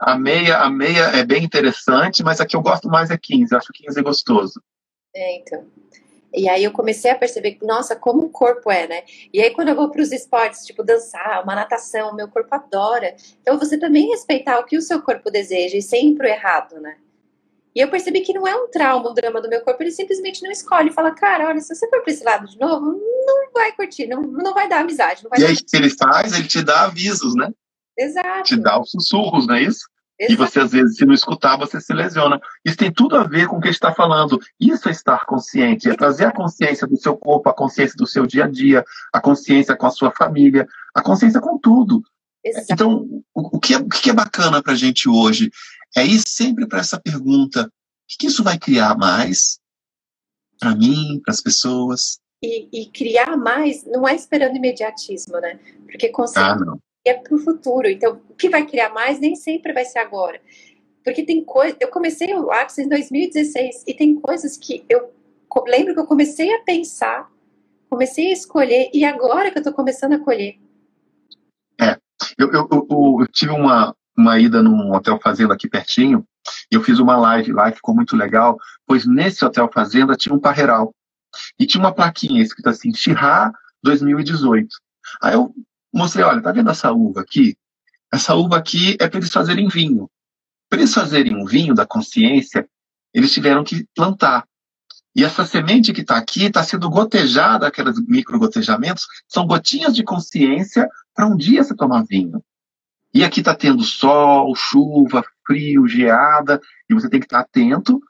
A 0.00 0.16
meia, 0.16 0.58
a 0.58 0.70
meia 0.70 1.02
é 1.16 1.24
bem 1.24 1.44
interessante, 1.44 2.22
mas 2.22 2.40
a 2.40 2.46
que 2.46 2.56
eu 2.56 2.62
gosto 2.62 2.88
mais 2.88 3.10
é 3.10 3.18
15. 3.18 3.54
Acho 3.54 3.72
15 3.74 3.98
é 3.98 4.02
gostoso. 4.02 4.62
É, 5.14 5.36
então. 5.36 5.66
E 6.32 6.48
aí 6.48 6.62
eu 6.62 6.70
comecei 6.70 7.10
a 7.10 7.16
perceber, 7.16 7.58
nossa, 7.60 7.96
como 7.96 8.22
o 8.22 8.30
corpo 8.30 8.70
é, 8.70 8.86
né? 8.86 9.02
E 9.32 9.42
aí 9.42 9.50
quando 9.50 9.68
eu 9.68 9.74
vou 9.74 9.90
para 9.90 10.00
os 10.00 10.12
esportes, 10.12 10.64
tipo 10.64 10.84
dançar, 10.84 11.42
uma 11.42 11.56
natação, 11.56 12.14
meu 12.14 12.28
corpo 12.28 12.54
adora. 12.54 13.14
Então 13.42 13.58
você 13.58 13.76
também 13.76 14.08
respeitar 14.08 14.58
o 14.60 14.64
que 14.64 14.76
o 14.76 14.82
seu 14.82 15.02
corpo 15.02 15.30
deseja 15.30 15.76
e 15.76 15.82
sempre 15.82 16.28
o 16.28 16.30
errado, 16.30 16.80
né? 16.80 16.96
E 17.74 17.80
eu 17.80 17.88
percebi 17.88 18.20
que 18.20 18.32
não 18.32 18.46
é 18.46 18.54
um 18.54 18.68
trauma, 18.68 19.10
um 19.10 19.14
drama 19.14 19.40
do 19.40 19.48
meu 19.48 19.60
corpo, 19.60 19.82
ele 19.82 19.92
simplesmente 19.92 20.42
não 20.42 20.50
escolhe 20.50 20.92
fala, 20.92 21.12
cara, 21.12 21.48
olha, 21.48 21.60
se 21.60 21.74
você 21.74 21.88
for 21.88 22.02
para 22.02 22.12
esse 22.12 22.24
lado 22.24 22.46
de 22.46 22.58
novo, 22.58 22.86
não 22.86 23.52
vai 23.52 23.72
curtir, 23.72 24.06
não, 24.06 24.22
não 24.22 24.52
vai 24.52 24.68
dar 24.68 24.80
amizade. 24.80 25.22
Vai 25.28 25.38
e 25.38 25.42
dar... 25.42 25.48
aí, 25.48 25.56
que 25.56 25.76
ele 25.76 25.90
faz, 25.90 26.32
ele 26.32 26.48
te 26.48 26.62
dá 26.62 26.84
avisos, 26.84 27.34
né? 27.36 27.50
Exato. 27.96 28.42
Te 28.42 28.56
dá 28.56 28.80
os 28.80 28.90
sussurros, 28.90 29.46
não 29.46 29.54
é 29.54 29.62
isso? 29.62 29.88
Exato. 30.18 30.32
E 30.32 30.36
você, 30.36 30.60
às 30.60 30.72
vezes, 30.72 30.96
se 30.96 31.06
não 31.06 31.14
escutar, 31.14 31.56
você 31.56 31.80
se 31.80 31.94
lesiona. 31.94 32.40
Isso 32.64 32.76
tem 32.76 32.92
tudo 32.92 33.16
a 33.16 33.24
ver 33.24 33.46
com 33.46 33.56
o 33.56 33.60
que 33.60 33.68
a 33.68 33.70
gente 33.70 33.76
está 33.82 33.94
falando. 33.94 34.38
Isso 34.58 34.88
é 34.88 34.92
estar 34.92 35.24
consciente, 35.24 35.88
é 35.88 35.94
trazer 35.94 36.26
a 36.26 36.32
consciência 36.32 36.86
do 36.86 36.96
seu 36.96 37.16
corpo, 37.16 37.48
a 37.48 37.54
consciência 37.54 37.96
do 37.96 38.06
seu 38.06 38.26
dia 38.26 38.44
a 38.44 38.48
dia, 38.48 38.84
a 39.12 39.20
consciência 39.20 39.76
com 39.76 39.86
a 39.86 39.90
sua 39.90 40.10
família, 40.10 40.66
a 40.94 41.00
consciência 41.00 41.40
com 41.40 41.56
tudo. 41.58 42.02
Exato. 42.44 42.66
Então, 42.70 43.06
o, 43.34 43.56
o, 43.56 43.60
que 43.60 43.74
é, 43.74 43.78
o 43.78 43.88
que 43.88 44.10
é 44.10 44.14
bacana 44.14 44.62
para 44.62 44.72
a 44.72 44.76
gente 44.76 45.08
hoje 45.08 45.50
é 45.96 46.04
ir 46.04 46.20
sempre 46.26 46.66
para 46.66 46.80
essa 46.80 47.00
pergunta: 47.00 47.64
o 47.64 47.70
que, 48.08 48.26
isso 48.26 48.42
vai 48.42 48.58
criar 48.58 48.96
mais 48.96 49.58
para 50.58 50.74
mim, 50.74 51.20
para 51.24 51.32
as 51.32 51.40
pessoas? 51.40 52.18
E, 52.42 52.68
e, 52.72 52.86
criar 52.86 53.36
mais 53.36 53.84
não 53.84 54.08
é 54.08 54.14
esperando 54.14 54.56
imediatismo, 54.56 55.38
né? 55.40 55.58
Porque 55.84 56.08
consciência 56.08 56.56
ah, 56.66 56.78
é 57.04 57.14
para 57.14 57.34
o 57.34 57.38
futuro. 57.38 57.88
Então, 57.88 58.20
o 58.30 58.34
que 58.34 58.48
vai 58.48 58.66
criar 58.66 58.90
mais 58.90 59.20
nem 59.20 59.36
sempre 59.36 59.72
vai 59.72 59.84
ser 59.84 59.98
agora. 59.98 60.40
Porque 61.04 61.22
tem 61.22 61.44
coisas. 61.44 61.76
Eu 61.80 61.88
comecei 61.88 62.34
o 62.34 62.50
Axis 62.50 62.86
em 62.86 62.88
2016 62.88 63.84
e 63.86 63.94
tem 63.94 64.18
coisas 64.18 64.56
que 64.56 64.84
eu 64.88 65.12
lembro 65.66 65.94
que 65.94 66.00
eu 66.00 66.06
comecei 66.06 66.54
a 66.54 66.62
pensar, 66.62 67.30
comecei 67.88 68.28
a 68.28 68.32
escolher 68.32 68.90
e 68.94 69.04
agora 69.04 69.50
que 69.50 69.58
eu 69.58 69.60
estou 69.60 69.74
começando 69.74 70.14
a 70.14 70.18
colher. 70.18 70.58
É, 71.80 71.96
eu, 72.38 72.52
eu, 72.52 72.68
eu, 72.70 72.86
eu 73.20 73.26
tive 73.28 73.52
uma, 73.52 73.94
uma 74.16 74.38
ida 74.38 74.62
num 74.62 74.92
hotel 74.92 75.18
fazenda 75.22 75.54
aqui 75.54 75.68
pertinho, 75.68 76.26
e 76.70 76.74
eu 76.74 76.82
fiz 76.82 76.98
uma 76.98 77.16
live 77.16 77.52
lá, 77.52 77.70
ficou 77.72 77.94
muito 77.94 78.16
legal, 78.16 78.58
pois 78.86 79.06
nesse 79.06 79.44
hotel 79.44 79.70
fazenda 79.72 80.16
tinha 80.16 80.34
um 80.34 80.40
parreiral. 80.40 80.94
E 81.58 81.66
tinha 81.66 81.82
uma 81.82 81.94
plaquinha 81.94 82.42
escrita 82.42 82.70
assim, 82.70 82.92
Chirá 82.92 83.52
2018. 83.82 84.68
Aí 85.22 85.34
eu 85.34 85.54
mostrei, 85.92 86.24
olha, 86.24 86.42
tá 86.42 86.52
vendo 86.52 86.70
essa 86.70 86.92
uva 86.92 87.20
aqui? 87.20 87.56
Essa 88.12 88.34
uva 88.34 88.56
aqui 88.56 88.96
é 89.00 89.08
para 89.08 89.18
eles 89.18 89.30
fazerem 89.30 89.68
vinho. 89.68 90.10
Para 90.68 90.80
eles 90.80 90.92
fazerem 90.92 91.36
um 91.36 91.44
vinho 91.44 91.74
da 91.74 91.86
consciência, 91.86 92.68
eles 93.14 93.32
tiveram 93.32 93.62
que 93.62 93.86
plantar. 93.94 94.44
E 95.14 95.24
essa 95.24 95.44
semente 95.44 95.92
que 95.92 96.02
está 96.02 96.16
aqui 96.16 96.44
está 96.44 96.62
sendo 96.62 96.88
gotejada, 96.88 97.66
aqueles 97.66 98.00
microgotejamentos, 98.06 99.06
são 99.28 99.46
gotinhas 99.46 99.94
de 99.94 100.04
consciência 100.04 100.88
para 101.14 101.26
um 101.26 101.36
dia 101.36 101.64
você 101.64 101.74
tomar 101.74 102.04
vinho. 102.04 102.42
E 103.12 103.24
aqui 103.24 103.40
está 103.40 103.54
tendo 103.54 103.82
sol, 103.82 104.54
chuva, 104.54 105.24
frio, 105.46 105.86
geada, 105.88 106.60
e 106.88 106.94
você 106.94 107.08
tem 107.08 107.18
que 107.18 107.26
estar 107.26 107.38
tá 107.38 107.42
atento, 107.42 108.00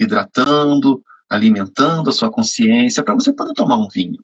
hidratando, 0.00 1.02
alimentando 1.28 2.08
a 2.08 2.12
sua 2.12 2.30
consciência 2.30 3.02
para 3.02 3.14
você 3.14 3.32
poder 3.32 3.52
tomar 3.54 3.76
um 3.76 3.88
vinho. 3.88 4.22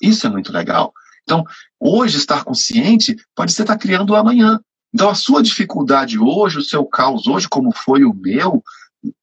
Isso 0.00 0.26
é 0.26 0.30
muito 0.30 0.52
legal. 0.52 0.92
Então, 1.22 1.44
hoje 1.78 2.16
estar 2.16 2.44
consciente 2.44 3.16
pode 3.34 3.52
ser 3.52 3.62
estar 3.62 3.76
criando 3.76 4.10
o 4.10 4.16
amanhã. 4.16 4.58
Então, 4.92 5.08
a 5.08 5.14
sua 5.14 5.42
dificuldade 5.42 6.18
hoje, 6.18 6.58
o 6.58 6.62
seu 6.62 6.84
caos 6.84 7.26
hoje, 7.26 7.48
como 7.48 7.72
foi 7.72 8.04
o 8.04 8.14
meu 8.14 8.62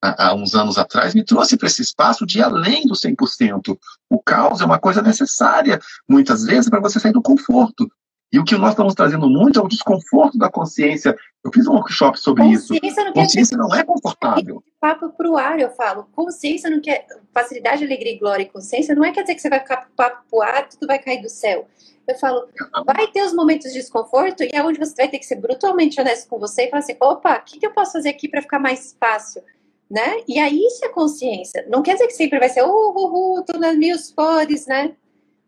há, 0.01 0.27
há 0.27 0.35
uns 0.35 0.55
anos 0.55 0.77
atrás, 0.77 1.13
me 1.13 1.23
trouxe 1.23 1.57
para 1.57 1.67
esse 1.67 1.81
espaço 1.81 2.25
de 2.25 2.41
além 2.41 2.85
do 2.85 2.93
100%. 2.93 3.77
O 4.09 4.21
caos 4.21 4.61
é 4.61 4.65
uma 4.65 4.79
coisa 4.79 5.01
necessária, 5.01 5.79
muitas 6.07 6.43
vezes, 6.43 6.69
para 6.69 6.79
você 6.79 6.99
sair 6.99 7.13
do 7.13 7.21
conforto. 7.21 7.89
E 8.31 8.39
o 8.39 8.43
que 8.43 8.57
nós 8.57 8.71
estamos 8.71 8.93
trazendo 8.93 9.29
muito 9.29 9.59
é 9.59 9.63
o 9.63 9.67
desconforto 9.67 10.37
da 10.37 10.49
consciência. 10.49 11.15
Eu 11.43 11.51
fiz 11.53 11.65
um 11.65 11.73
workshop 11.73 12.19
sobre 12.19 12.43
consciência 12.43 12.87
isso. 12.87 13.03
Não 13.03 13.13
consciência 13.13 13.57
não 13.57 13.73
é 13.73 13.83
confortável. 13.83 14.61
Papo 14.81 15.09
para 15.09 15.31
o 15.31 15.37
ar, 15.37 15.59
eu 15.59 15.69
falo. 15.69 16.07
Consciência 16.11 16.69
não 16.69 16.81
quer. 16.81 17.07
Facilidade, 17.33 17.85
alegria, 17.85 18.19
glória 18.19 18.43
e 18.43 18.49
consciência 18.49 18.93
não 18.93 19.05
é 19.05 19.11
quer 19.11 19.21
dizer 19.21 19.35
que 19.35 19.41
você 19.41 19.49
vai 19.49 19.59
ficar 19.59 19.87
papo 19.95 20.23
para 20.29 20.37
o 20.37 20.41
ar, 20.41 20.67
tudo 20.67 20.87
vai 20.87 20.99
cair 20.99 21.21
do 21.21 21.29
céu. 21.29 21.67
Eu 22.05 22.15
falo, 22.15 22.47
vai 22.85 23.07
ter 23.07 23.21
os 23.21 23.33
momentos 23.33 23.71
de 23.71 23.79
desconforto 23.79 24.41
e 24.41 24.49
é 24.53 24.63
onde 24.63 24.79
você 24.79 24.93
vai 24.95 25.09
ter 25.09 25.19
que 25.19 25.25
ser 25.25 25.35
brutalmente 25.35 25.99
honesto 25.99 26.29
com 26.29 26.39
você 26.39 26.63
e 26.63 26.69
falar 26.69 26.79
assim: 26.79 26.95
opa, 27.01 27.37
o 27.37 27.43
que, 27.43 27.59
que 27.59 27.65
eu 27.65 27.73
posso 27.73 27.93
fazer 27.93 28.09
aqui 28.09 28.27
para 28.27 28.41
ficar 28.41 28.59
mais 28.59 28.95
fácil? 28.99 29.41
Né? 29.89 30.21
E 30.27 30.37
aí 30.37 30.59
isso 30.67 30.83
é 30.83 30.89
consciência. 30.89 31.65
Não 31.69 31.81
quer 31.81 31.93
dizer 31.93 32.07
que 32.07 32.13
sempre 32.13 32.39
vai 32.39 32.49
ser, 32.49 32.61
uh, 32.63 32.67
uh, 32.67 33.39
uh, 33.39 33.45
tô 33.45 33.57
nas 33.57 33.77
mil 33.77 33.97
flores, 34.13 34.67
né? 34.67 34.93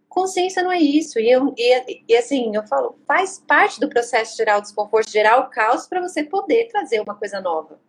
Consciência 0.10 0.64
não 0.64 0.72
é 0.72 0.80
isso. 0.80 1.20
E, 1.20 1.32
eu, 1.32 1.54
e, 1.56 2.04
e, 2.10 2.18
assim, 2.18 2.54
eu 2.56 2.66
falo, 2.68 3.00
faz 3.08 3.42
parte 3.48 3.80
do 3.80 3.88
processo 3.88 4.36
gerar 4.36 4.58
o 4.58 4.62
desconforto, 4.62 5.10
gerar 5.10 5.38
o 5.40 5.50
caos 5.50 5.86
para 5.86 6.02
você 6.02 6.24
poder 6.24 6.68
trazer 6.68 7.00
uma 7.00 7.16
coisa 7.16 7.40
nova. 7.40 7.80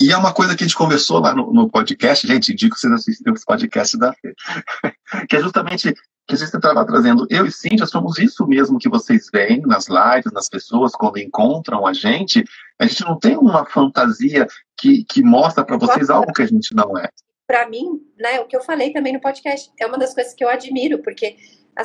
E 0.00 0.12
é 0.12 0.16
uma 0.16 0.34
coisa 0.34 0.54
que 0.54 0.62
a 0.64 0.66
gente 0.66 0.76
conversou 0.76 1.20
lá 1.20 1.34
no, 1.34 1.52
no 1.52 1.70
podcast, 1.70 2.26
gente, 2.26 2.52
indico 2.52 2.74
que 2.74 2.80
vocês 2.80 2.92
assistirem 2.92 3.32
os 3.32 3.44
podcasts 3.44 3.98
da 3.98 4.12
Fê, 4.12 4.34
que 5.28 5.36
é 5.36 5.40
justamente 5.40 5.94
que 6.26 6.34
a 6.34 6.36
gente 6.36 6.54
estava 6.54 6.84
trazendo. 6.84 7.26
Eu 7.30 7.46
e 7.46 7.52
Cíntia 7.52 7.86
somos 7.86 8.18
isso 8.18 8.46
mesmo 8.46 8.78
que 8.78 8.88
vocês 8.88 9.28
veem 9.32 9.60
nas 9.62 9.86
lives, 9.88 10.32
nas 10.32 10.48
pessoas, 10.48 10.92
quando 10.92 11.18
encontram 11.18 11.86
a 11.86 11.92
gente. 11.92 12.44
A 12.78 12.86
gente 12.86 13.02
não 13.04 13.18
tem 13.18 13.36
uma 13.36 13.64
fantasia 13.64 14.46
que, 14.76 15.04
que 15.04 15.22
mostra 15.22 15.64
para 15.64 15.76
vocês 15.76 16.10
algo 16.10 16.32
que 16.32 16.42
a 16.42 16.46
gente 16.46 16.74
não 16.74 16.98
é. 16.98 17.08
Para 17.46 17.68
mim, 17.68 18.00
né, 18.18 18.40
o 18.40 18.46
que 18.46 18.56
eu 18.56 18.62
falei 18.62 18.92
também 18.92 19.12
no 19.12 19.20
podcast, 19.20 19.70
é 19.78 19.86
uma 19.86 19.98
das 19.98 20.14
coisas 20.14 20.34
que 20.34 20.42
eu 20.42 20.48
admiro, 20.48 20.98
porque 21.02 21.36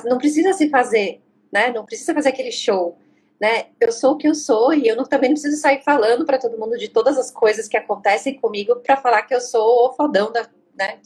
não 0.06 0.18
precisa 0.18 0.54
se 0.54 0.70
fazer, 0.70 1.22
né? 1.52 1.72
Não 1.72 1.86
precisa 1.86 2.14
fazer 2.14 2.30
aquele 2.30 2.52
show, 2.52 2.98
né? 3.40 3.68
Eu 3.80 3.92
sou 3.92 4.14
o 4.14 4.18
que 4.18 4.28
eu 4.28 4.36
sou 4.36 4.74
e 4.74 4.88
eu 4.88 4.96
não, 4.96 5.04
também 5.06 5.30
não 5.30 5.36
preciso 5.36 5.62
sair 5.62 5.82
falando 5.84 6.26
para 6.26 6.38
todo 6.38 6.58
mundo 6.58 6.78
de 6.78 6.88
todas 6.88 7.18
as 7.18 7.32
coisas 7.32 7.68
que 7.68 7.78
acontecem 7.78 8.40
comigo 8.40 8.76
para 8.78 8.98
falar 8.98 9.24
que 9.24 9.34
eu 9.34 9.42
sou 9.42 9.90
o 9.90 9.94
fodão 9.94 10.32
da, 10.32 10.48
né? 10.78 11.00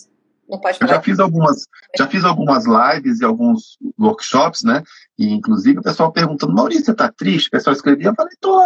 Não 0.50 0.60
pode 0.60 0.76
Eu 0.76 0.88
falar. 0.88 0.96
já 0.96 1.02
fiz 1.02 1.20
algumas, 1.20 1.68
já 1.98 2.08
fiz 2.08 2.26
algumas 2.26 2.66
lives 2.66 3.22
e 3.22 3.26
alguns 3.26 3.78
workshops, 3.98 4.64
né? 4.64 4.84
E 5.18 5.32
inclusive 5.34 5.80
o 5.80 5.84
pessoal 5.84 6.12
perguntando, 6.12 6.54
Maurício, 6.54 6.86
você 6.86 6.94
tá 6.94 7.10
triste? 7.10 7.48
O 7.48 7.52
pessoal 7.52 7.74
escrevia, 7.74 8.10
eu 8.10 8.16
falei, 8.16 8.34
tô, 8.40 8.62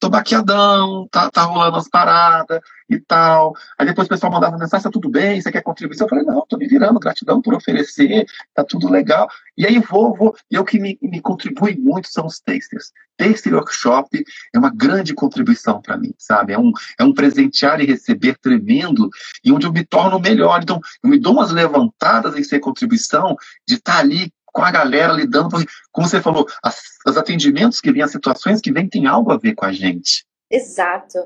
tô 0.00 0.08
baqueadão, 0.08 1.06
tá, 1.10 1.30
tá 1.30 1.42
rolando 1.42 1.76
as 1.76 1.88
paradas 1.88 2.60
e 2.88 2.98
tal. 2.98 3.54
Aí 3.78 3.86
depois 3.86 4.06
o 4.06 4.08
pessoal 4.08 4.32
mandava 4.32 4.58
mensagem, 4.58 4.82
tá 4.82 4.90
tudo 4.90 5.10
bem, 5.10 5.40
você 5.40 5.52
quer 5.52 5.62
contribuir? 5.62 6.00
Eu 6.00 6.08
falei, 6.08 6.24
não, 6.24 6.44
tô 6.48 6.56
me 6.56 6.66
virando, 6.66 6.98
gratidão 6.98 7.40
por 7.42 7.54
oferecer, 7.54 8.26
tá 8.54 8.64
tudo 8.64 8.90
legal. 8.90 9.28
E 9.56 9.66
aí 9.66 9.78
vou, 9.78 10.16
vou, 10.16 10.34
e 10.50 10.58
o 10.58 10.64
que 10.64 10.80
me, 10.80 10.98
me 11.02 11.20
contribui 11.20 11.76
muito 11.76 12.08
são 12.08 12.24
os 12.24 12.40
tasters. 12.40 12.90
Taster 13.18 13.54
Workshop 13.54 14.24
é 14.54 14.58
uma 14.58 14.70
grande 14.74 15.12
contribuição 15.12 15.82
para 15.82 15.98
mim, 15.98 16.14
sabe? 16.16 16.54
É 16.54 16.58
um, 16.58 16.72
é 16.98 17.04
um 17.04 17.12
presentear 17.12 17.78
e 17.80 17.84
receber 17.84 18.38
tremendo 18.38 19.10
e 19.44 19.52
onde 19.52 19.66
eu 19.66 19.72
me 19.72 19.84
torno 19.84 20.18
melhor. 20.18 20.62
Então, 20.62 20.80
eu 21.04 21.10
me 21.10 21.18
dou 21.18 21.34
umas 21.34 21.50
levantadas 21.50 22.34
em 22.36 22.42
ser 22.42 22.60
contribuição 22.60 23.36
de 23.68 23.74
estar 23.74 23.98
ali 23.98 24.32
com 24.52 24.62
a 24.62 24.70
galera 24.70 25.12
lidando, 25.12 25.56
como 25.92 26.08
você 26.08 26.20
falou, 26.20 26.46
as, 26.62 26.80
os 27.06 27.16
atendimentos 27.16 27.80
que 27.80 27.92
vêm, 27.92 28.02
as 28.02 28.12
situações 28.12 28.60
que 28.60 28.72
vêm, 28.72 28.88
tem 28.88 29.06
algo 29.06 29.32
a 29.32 29.38
ver 29.38 29.54
com 29.54 29.64
a 29.64 29.72
gente. 29.72 30.24
Exato, 30.50 31.18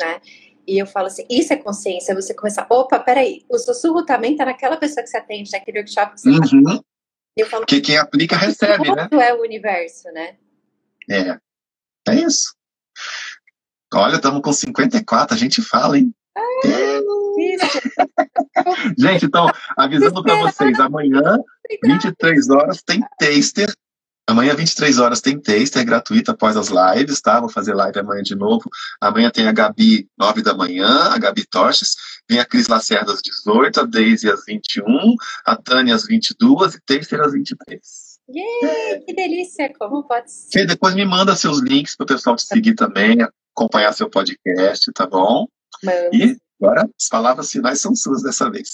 né? 0.00 0.20
E 0.66 0.78
eu 0.78 0.86
falo 0.86 1.06
assim, 1.08 1.24
isso 1.28 1.52
é 1.52 1.56
consciência, 1.56 2.14
você 2.14 2.32
começar, 2.32 2.66
opa, 2.70 2.98
peraí, 2.98 3.44
o 3.48 3.58
sussurro 3.58 4.04
também 4.04 4.36
tá 4.36 4.44
naquela 4.44 4.76
pessoa 4.76 5.02
que 5.02 5.10
você 5.10 5.16
atende, 5.16 5.50
naquele 5.52 5.78
workshop 5.78 6.14
que 6.14 6.20
você. 6.20 6.56
Uhum. 6.56 6.80
Eu 7.36 7.46
falo, 7.46 7.66
Que 7.66 7.80
quem 7.80 7.96
aplica 7.96 8.36
recebe, 8.36 8.90
né? 8.94 9.08
é 9.12 9.34
o 9.34 9.40
universo, 9.40 10.08
né? 10.12 10.36
É. 11.08 11.38
É 12.08 12.14
isso. 12.14 12.54
Olha, 13.92 14.16
estamos 14.16 14.42
com 14.42 14.52
54, 14.52 15.34
a 15.34 15.38
gente 15.38 15.62
fala, 15.62 15.98
hein? 15.98 16.14
É. 16.64 16.89
Gente, 18.98 19.26
então, 19.26 19.50
avisando 19.76 20.22
para 20.22 20.36
vocês, 20.36 20.78
amanhã, 20.80 21.38
23 21.84 22.50
horas, 22.50 22.82
tem 22.82 23.00
taster. 23.18 23.72
Amanhã, 24.28 24.54
23 24.54 24.98
horas, 25.00 25.20
tem 25.20 25.40
taster 25.40 25.84
gratuito 25.84 26.30
após 26.30 26.56
as 26.56 26.68
lives, 26.68 27.20
tá? 27.20 27.40
Vou 27.40 27.48
fazer 27.48 27.74
live 27.74 27.98
amanhã 27.98 28.22
de 28.22 28.36
novo. 28.36 28.70
Amanhã 29.00 29.28
tem 29.30 29.48
a 29.48 29.52
Gabi, 29.52 30.08
9 30.16 30.42
da 30.42 30.54
manhã, 30.54 31.10
a 31.10 31.18
Gabi 31.18 31.44
Torches. 31.46 31.96
Vem 32.28 32.38
a 32.38 32.44
Cris 32.44 32.68
Lacerda 32.68 33.12
às 33.12 33.20
18, 33.22 33.80
a 33.80 33.84
Daisy 33.84 34.30
às 34.30 34.44
21, 34.46 34.84
a 35.44 35.56
Tânia 35.56 35.96
às 35.96 36.06
22 36.06 36.74
e 36.74 36.80
taster 36.86 37.20
às 37.20 37.32
23. 37.32 37.80
Yay, 38.32 39.00
que 39.00 39.12
delícia, 39.12 39.72
como 39.76 40.04
pode 40.04 40.30
ser? 40.30 40.64
Depois 40.64 40.94
me 40.94 41.04
manda 41.04 41.34
seus 41.34 41.58
links 41.58 41.96
para 41.96 42.04
o 42.04 42.06
pessoal 42.06 42.36
te 42.36 42.42
seguir 42.42 42.74
também, 42.74 43.18
acompanhar 43.52 43.92
seu 43.92 44.08
podcast, 44.08 44.92
tá 44.92 45.06
bom? 45.08 45.48
Mano. 45.82 46.10
E 46.12 46.36
agora, 46.60 46.88
as 46.98 47.08
palavras 47.08 47.50
finais 47.50 47.80
são 47.80 47.94
suas 47.94 48.22
dessa 48.22 48.50
vez. 48.50 48.72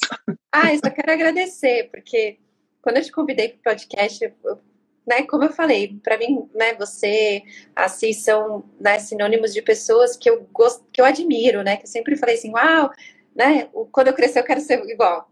Ah, 0.53 0.73
eu 0.73 0.81
só 0.85 0.91
quero 0.91 1.13
agradecer, 1.13 1.89
porque 1.91 2.39
quando 2.83 2.97
eu 2.97 3.05
te 3.05 3.13
convidei 3.13 3.49
para 3.49 3.59
o 3.59 3.77
podcast, 3.77 4.33
eu- 4.45 4.59
né, 5.07 5.23
como 5.23 5.45
eu 5.45 5.53
falei, 5.53 5.97
para 6.03 6.19
mim, 6.19 6.49
né, 6.55 6.75
você, 6.75 7.43
a 7.75 7.89
Cis 7.89 8.19
são 8.23 8.65
né, 8.81 8.99
sinônimos 8.99 9.55
de 9.55 9.63
pessoas 9.63 10.17
que 10.17 10.29
eu 10.29 10.47
gosto, 10.53 10.85
que 10.93 11.01
eu 11.01 11.05
admiro, 11.05 11.63
né, 11.63 11.77
que 11.77 11.85
eu 11.85 11.91
sempre 11.91 12.17
falei 12.17 12.35
assim, 12.35 12.53
uau, 12.53 12.91
né, 13.35 13.69
quando 13.93 14.09
eu 14.09 14.15
crescer 14.15 14.41
eu 14.41 14.45
quero 14.45 14.61
ser 14.61 14.83
igual. 14.89 15.31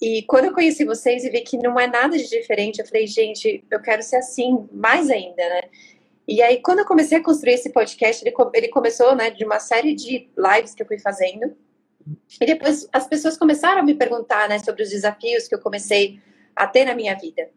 E 0.00 0.22
quando 0.22 0.46
eu 0.46 0.54
conheci 0.54 0.84
vocês 0.84 1.24
e 1.24 1.30
vi 1.30 1.40
que 1.42 1.58
não 1.58 1.78
é 1.78 1.86
nada 1.86 2.16
de 2.16 2.28
diferente, 2.28 2.78
eu 2.78 2.86
falei, 2.86 3.06
gente, 3.06 3.62
eu 3.70 3.80
quero 3.82 4.02
ser 4.02 4.16
assim, 4.16 4.66
mais 4.72 5.10
ainda, 5.10 5.36
né? 5.36 5.62
E 6.30 6.40
aí, 6.40 6.62
quando 6.62 6.78
eu 6.78 6.84
comecei 6.84 7.18
a 7.18 7.22
construir 7.24 7.54
esse 7.54 7.70
podcast, 7.70 8.24
ele, 8.24 8.32
ele 8.54 8.68
começou, 8.68 9.16
né, 9.16 9.30
de 9.30 9.44
uma 9.44 9.58
série 9.58 9.96
de 9.96 10.30
lives 10.38 10.76
que 10.76 10.80
eu 10.80 10.86
fui 10.86 10.96
fazendo. 10.96 11.56
E 12.40 12.46
depois 12.46 12.88
as 12.92 13.08
pessoas 13.08 13.36
começaram 13.36 13.80
a 13.80 13.82
me 13.82 13.96
perguntar, 13.96 14.48
né, 14.48 14.60
sobre 14.60 14.84
os 14.84 14.90
desafios 14.90 15.48
que 15.48 15.56
eu 15.56 15.58
comecei 15.58 16.20
a 16.54 16.68
ter 16.68 16.84
na 16.84 16.94
minha 16.94 17.16
vida. 17.16 17.50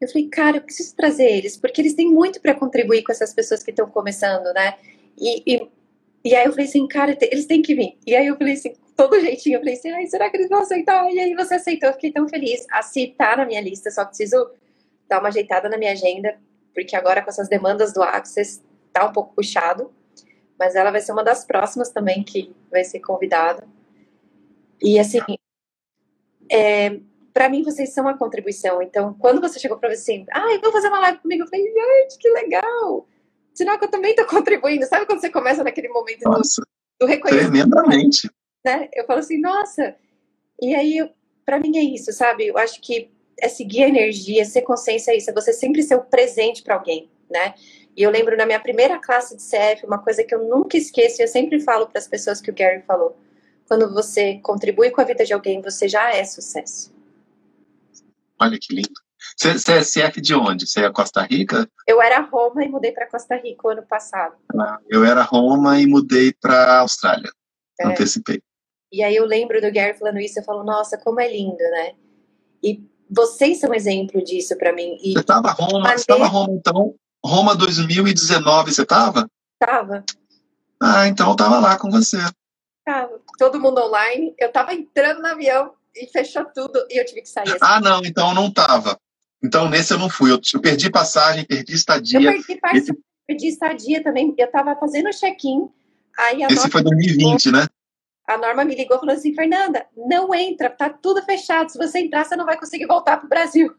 Eu 0.00 0.08
falei, 0.08 0.28
cara, 0.28 0.56
eu 0.56 0.60
preciso 0.60 0.96
trazer 0.96 1.24
eles, 1.24 1.56
porque 1.56 1.80
eles 1.80 1.94
têm 1.94 2.10
muito 2.10 2.40
para 2.40 2.52
contribuir 2.52 3.04
com 3.04 3.12
essas 3.12 3.32
pessoas 3.32 3.62
que 3.62 3.70
estão 3.70 3.88
começando, 3.88 4.52
né? 4.52 4.74
E, 5.16 5.42
e, 5.46 5.68
e 6.24 6.34
aí 6.34 6.46
eu 6.46 6.50
falei 6.50 6.66
assim, 6.66 6.84
cara, 6.88 7.16
eles 7.30 7.46
têm 7.46 7.62
que 7.62 7.76
vir. 7.76 7.96
E 8.04 8.16
aí 8.16 8.26
eu 8.26 8.36
falei 8.36 8.54
assim, 8.54 8.74
todo 8.96 9.20
jeitinho, 9.20 9.54
eu 9.54 9.60
falei 9.60 9.74
assim, 9.74 10.06
será 10.08 10.28
que 10.28 10.36
eles 10.36 10.48
vão 10.48 10.58
aceitar? 10.58 11.08
E 11.12 11.20
aí 11.20 11.32
você 11.36 11.54
aceitou, 11.54 11.90
eu 11.90 11.94
fiquei 11.94 12.10
tão 12.10 12.28
feliz. 12.28 12.66
A 12.72 12.82
Si 12.82 13.14
tá 13.16 13.36
na 13.36 13.46
minha 13.46 13.60
lista, 13.60 13.88
só 13.88 14.04
preciso 14.04 14.50
dar 15.08 15.20
uma 15.20 15.28
ajeitada 15.28 15.68
na 15.68 15.78
minha 15.78 15.92
agenda, 15.92 16.36
porque 16.76 16.94
agora 16.94 17.22
com 17.22 17.30
essas 17.30 17.48
demandas 17.48 17.94
do 17.94 18.02
Access 18.02 18.62
tá 18.92 19.06
um 19.06 19.12
pouco 19.12 19.34
puxado. 19.34 19.90
Mas 20.58 20.74
ela 20.74 20.90
vai 20.90 21.00
ser 21.00 21.12
uma 21.12 21.24
das 21.24 21.44
próximas 21.44 21.90
também 21.90 22.22
que 22.22 22.54
vai 22.70 22.84
ser 22.84 23.00
convidada. 23.00 23.66
E 24.82 24.98
assim, 24.98 25.20
é, 26.50 27.00
para 27.32 27.48
mim 27.48 27.62
vocês 27.62 27.92
são 27.92 28.04
uma 28.04 28.16
contribuição. 28.16 28.80
Então, 28.82 29.14
quando 29.14 29.40
você 29.40 29.58
chegou 29.58 29.78
para 29.78 29.88
mim 29.88 29.94
assim, 29.94 30.26
ai, 30.32 30.58
vou 30.58 30.72
fazer 30.72 30.88
uma 30.88 31.00
live 31.00 31.18
comigo, 31.18 31.42
eu 31.44 31.48
falei, 31.48 31.64
gente, 31.66 32.18
que 32.18 32.28
legal! 32.30 33.06
Sinal 33.54 33.78
que 33.78 33.84
eu 33.86 33.90
também 33.90 34.14
tô 34.14 34.24
contribuindo. 34.26 34.86
Sabe 34.86 35.06
quando 35.06 35.20
você 35.20 35.30
começa 35.30 35.64
naquele 35.64 35.88
momento 35.88 36.20
do, 36.20 36.30
Nossa, 36.30 36.62
do 37.00 37.06
reconhecimento? 37.06 37.70
tremendamente. 37.70 38.30
né? 38.64 38.88
Eu 38.94 39.06
falo 39.06 39.20
assim, 39.20 39.40
nossa. 39.40 39.94
E 40.60 40.74
aí, 40.74 41.10
para 41.44 41.58
mim 41.58 41.76
é 41.76 41.82
isso, 41.82 42.12
sabe? 42.12 42.46
Eu 42.46 42.56
acho 42.58 42.80
que 42.80 43.10
é 43.40 43.48
seguir 43.48 43.84
a 43.84 43.88
energia, 43.88 44.44
ser 44.44 44.62
consciência 44.62 45.12
é 45.12 45.16
isso, 45.16 45.30
é 45.30 45.32
você 45.32 45.52
sempre 45.52 45.82
ser 45.82 45.96
o 45.96 46.02
presente 46.02 46.62
para 46.62 46.74
alguém, 46.74 47.10
né? 47.30 47.54
E 47.96 48.02
eu 48.02 48.10
lembro 48.10 48.36
na 48.36 48.44
minha 48.44 48.60
primeira 48.60 48.98
classe 48.98 49.36
de 49.36 49.42
CF, 49.42 49.86
uma 49.86 49.98
coisa 49.98 50.22
que 50.22 50.34
eu 50.34 50.46
nunca 50.46 50.76
esqueço, 50.76 51.20
e 51.20 51.24
eu 51.24 51.28
sempre 51.28 51.60
falo 51.60 51.86
para 51.86 51.98
as 51.98 52.06
pessoas 52.06 52.40
que 52.40 52.50
o 52.50 52.54
Gary 52.54 52.82
falou. 52.82 53.16
Quando 53.66 53.92
você 53.92 54.38
contribui 54.42 54.90
com 54.90 55.00
a 55.00 55.04
vida 55.04 55.24
de 55.24 55.32
alguém, 55.32 55.60
você 55.62 55.88
já 55.88 56.14
é 56.14 56.22
sucesso. 56.24 56.94
Olha 58.38 58.58
que 58.60 58.74
lindo. 58.74 59.06
Você, 59.36 59.52
você 59.54 59.72
é 59.72 60.08
CF 60.08 60.20
de 60.20 60.34
onde? 60.34 60.66
Você 60.66 60.84
é 60.84 60.92
Costa 60.92 61.22
Rica? 61.22 61.68
Eu 61.86 62.00
era 62.00 62.20
Roma 62.20 62.64
e 62.64 62.68
mudei 62.68 62.92
para 62.92 63.08
Costa 63.08 63.36
Rica 63.36 63.66
o 63.66 63.70
ano 63.70 63.82
passado. 63.82 64.34
Ah, 64.58 64.78
Eu 64.88 65.04
era 65.04 65.22
Roma 65.22 65.80
e 65.80 65.86
mudei 65.86 66.32
para 66.32 66.80
Austrália. 66.80 67.30
É. 67.80 67.86
Antecipei. 67.86 68.42
E 68.92 69.02
aí 69.02 69.16
eu 69.16 69.24
lembro 69.24 69.60
do 69.60 69.72
Gary 69.72 69.98
falando 69.98 70.18
isso, 70.20 70.38
eu 70.38 70.44
falo, 70.44 70.62
nossa, 70.62 70.96
como 70.96 71.20
é 71.20 71.30
lindo, 71.30 71.56
né? 71.56 71.94
E 72.62 72.82
vocês 73.10 73.58
são 73.60 73.70
um 73.70 73.74
exemplo 73.74 74.22
disso 74.22 74.56
para 74.56 74.72
mim. 74.72 74.96
E 75.02 75.12
Você 75.12 75.20
estava 75.20 75.50
Roma, 75.52 75.88
você 75.90 75.94
estava 75.96 76.26
Roma 76.26 76.52
então? 76.52 76.94
Roma 77.24 77.54
2019, 77.56 78.72
você 78.72 78.82
estava? 78.82 79.28
tava, 79.58 80.04
Ah, 80.80 81.08
então 81.08 81.28
eu 81.28 81.32
estava 81.32 81.58
lá 81.58 81.78
com 81.78 81.90
você. 81.90 82.18
tava. 82.84 83.18
Todo 83.38 83.60
mundo 83.60 83.80
online. 83.80 84.34
Eu 84.38 84.52
tava 84.52 84.74
entrando 84.74 85.20
no 85.20 85.28
avião 85.28 85.72
e 85.94 86.06
fechou 86.08 86.44
tudo 86.54 86.86
e 86.90 87.00
eu 87.00 87.04
tive 87.06 87.22
que 87.22 87.28
sair. 87.28 87.48
assim. 87.48 87.58
Ah, 87.60 87.80
não, 87.80 88.00
então 88.04 88.28
eu 88.30 88.34
não 88.34 88.48
estava. 88.48 88.98
Então 89.42 89.68
nesse 89.68 89.92
eu 89.94 89.98
não 89.98 90.08
fui. 90.10 90.30
Eu, 90.32 90.40
eu 90.54 90.60
perdi 90.60 90.90
passagem, 90.90 91.44
perdi 91.44 91.72
eu 91.72 91.76
estadia. 91.76 92.20
perdi 92.32 92.56
parte, 92.60 92.76
Esse, 92.78 92.92
perdi 93.26 93.48
estadia 93.48 94.02
também. 94.02 94.34
Eu 94.38 94.50
tava 94.50 94.76
fazendo 94.76 95.10
check-in. 95.10 95.68
Aí 96.18 96.42
a 96.42 96.46
esse 96.46 96.56
Norma, 96.56 96.70
foi 96.70 96.82
2020, 96.82 97.50
né? 97.52 97.66
A 98.26 98.36
Norma 98.36 98.64
me 98.64 98.74
ligou 98.74 98.96
e 98.96 99.00
falou 99.00 99.14
assim: 99.14 99.34
Fernanda, 99.34 99.86
não 99.96 100.34
entra, 100.34 100.68
tá 100.70 100.90
tudo 100.90 101.22
fechado. 101.22 101.70
Se 101.70 101.78
você 101.78 102.00
entrar, 102.00 102.24
você 102.24 102.34
não 102.36 102.44
vai 102.44 102.58
conseguir 102.58 102.86
voltar 102.86 103.18
pro 103.18 103.28
Brasil. 103.28 103.74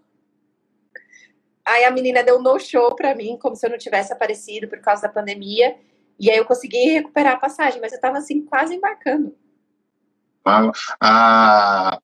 Aí 1.66 1.84
a 1.84 1.92
menina 1.92 2.24
deu 2.24 2.38
um 2.38 2.42
no-show 2.42 2.96
pra 2.96 3.14
mim, 3.14 3.38
como 3.38 3.56
se 3.56 3.66
eu 3.66 3.70
não 3.70 3.78
tivesse 3.78 4.14
aparecido 4.14 4.70
por 4.70 4.80
causa 4.80 5.02
da 5.02 5.10
pandemia. 5.10 5.76
E 6.20 6.32
aí 6.32 6.38
eu 6.38 6.46
consegui 6.46 6.78
recuperar 6.92 7.34
a 7.34 7.40
passagem, 7.40 7.82
mas 7.82 7.92
eu 7.92 8.00
tava 8.00 8.18
assim, 8.18 8.44
quase 8.46 8.74
embarcando. 8.74 9.36
A, 10.46 10.72
a, 11.02 12.00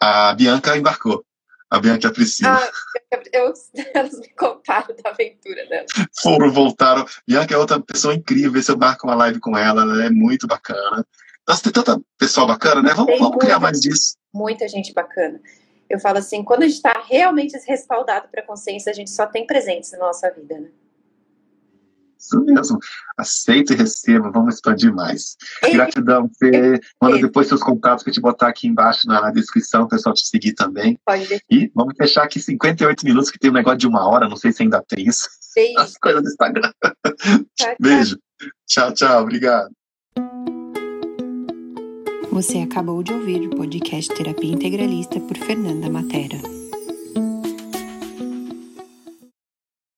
a 0.00 0.34
Bianca 0.34 0.76
embarcou. 0.76 1.24
A 1.70 1.80
Bianca 1.80 2.08
a 2.08 2.12
Priscila. 2.12 2.56
Ah, 2.62 2.70
eu, 3.10 3.22
eu- 3.32 3.52
elas 3.94 4.18
me 4.18 4.28
contaram 4.30 4.94
da 5.02 5.10
aventura 5.10 5.66
dela. 5.66 5.86
Foram, 6.20 6.50
voltaram. 6.52 7.06
Bianca 7.26 7.54
é 7.54 7.58
outra 7.58 7.80
pessoa 7.80 8.14
incrível. 8.14 8.52
Ver 8.52 8.62
se 8.62 8.70
eu 8.70 8.76
marco 8.78 9.06
uma 9.06 9.14
live 9.16 9.40
com 9.40 9.56
ela. 9.56 9.82
Ela 9.82 10.04
é 10.04 10.10
muito 10.10 10.46
bacana. 10.46 11.06
Nossa, 11.48 11.62
tem 11.62 11.72
tanta 11.72 11.98
pessoa 12.18 12.46
bacana, 12.46 12.82
né? 12.82 12.92
Vamos, 12.94 13.18
vamos 13.18 13.38
criar 13.38 13.58
mais 13.58 13.80
disso. 13.80 14.16
muita 14.32 14.68
gente 14.68 14.92
bacana. 14.92 15.40
Eu 15.88 15.98
falo 15.98 16.18
assim, 16.18 16.44
quando 16.44 16.64
a 16.64 16.66
gente 16.66 16.76
está 16.76 17.02
realmente 17.08 17.56
respaldado 17.66 18.28
para 18.28 18.42
a 18.42 18.46
consciência, 18.46 18.90
a 18.92 18.94
gente 18.94 19.10
só 19.10 19.26
tem 19.26 19.46
presentes 19.46 19.90
na 19.92 19.98
nossa 19.98 20.30
vida, 20.30 20.60
né? 20.60 20.68
Isso 22.18 22.44
mesmo. 22.44 22.78
Aceita 23.16 23.72
e 23.72 23.76
receba. 23.76 24.30
Vamos 24.30 24.56
expandir 24.56 24.92
mais. 24.92 25.36
Gratidão, 25.72 26.28
Fê. 26.38 26.80
Manda 27.00 27.18
depois 27.18 27.46
seus 27.46 27.62
contatos 27.62 28.02
que 28.02 28.10
eu 28.10 28.14
te 28.14 28.20
botar 28.20 28.48
aqui 28.48 28.66
embaixo 28.66 29.06
na, 29.06 29.20
na 29.20 29.30
descrição, 29.30 29.84
o 29.84 29.88
pessoal 29.88 30.14
te 30.14 30.26
seguir 30.26 30.52
também. 30.52 30.98
Pode 31.06 31.26
deixar. 31.26 31.44
E 31.48 31.70
vamos 31.74 31.94
fechar 31.96 32.24
aqui 32.24 32.40
58 32.40 33.06
minutos, 33.06 33.30
que 33.30 33.38
tem 33.38 33.50
um 33.50 33.54
negócio 33.54 33.78
de 33.78 33.86
uma 33.86 34.06
hora, 34.06 34.28
não 34.28 34.36
sei 34.36 34.52
se 34.52 34.62
ainda 34.62 34.82
tem 34.86 35.06
isso. 35.06 35.28
Beijo. 35.54 35.78
As 35.80 35.96
coisas 35.96 36.22
do 36.22 36.28
Instagram. 36.28 36.72
Tchau, 36.82 37.44
tchau. 37.56 37.76
Beijo. 37.80 38.18
Tchau, 38.66 38.92
tchau. 38.92 39.22
Obrigado. 39.22 39.77
Você 42.38 42.58
acabou 42.58 43.02
de 43.02 43.12
ouvir 43.12 43.48
o 43.48 43.50
podcast 43.50 44.14
Terapia 44.14 44.52
Integralista 44.52 45.18
por 45.18 45.36
Fernanda 45.36 45.90
Matera. 45.90 46.36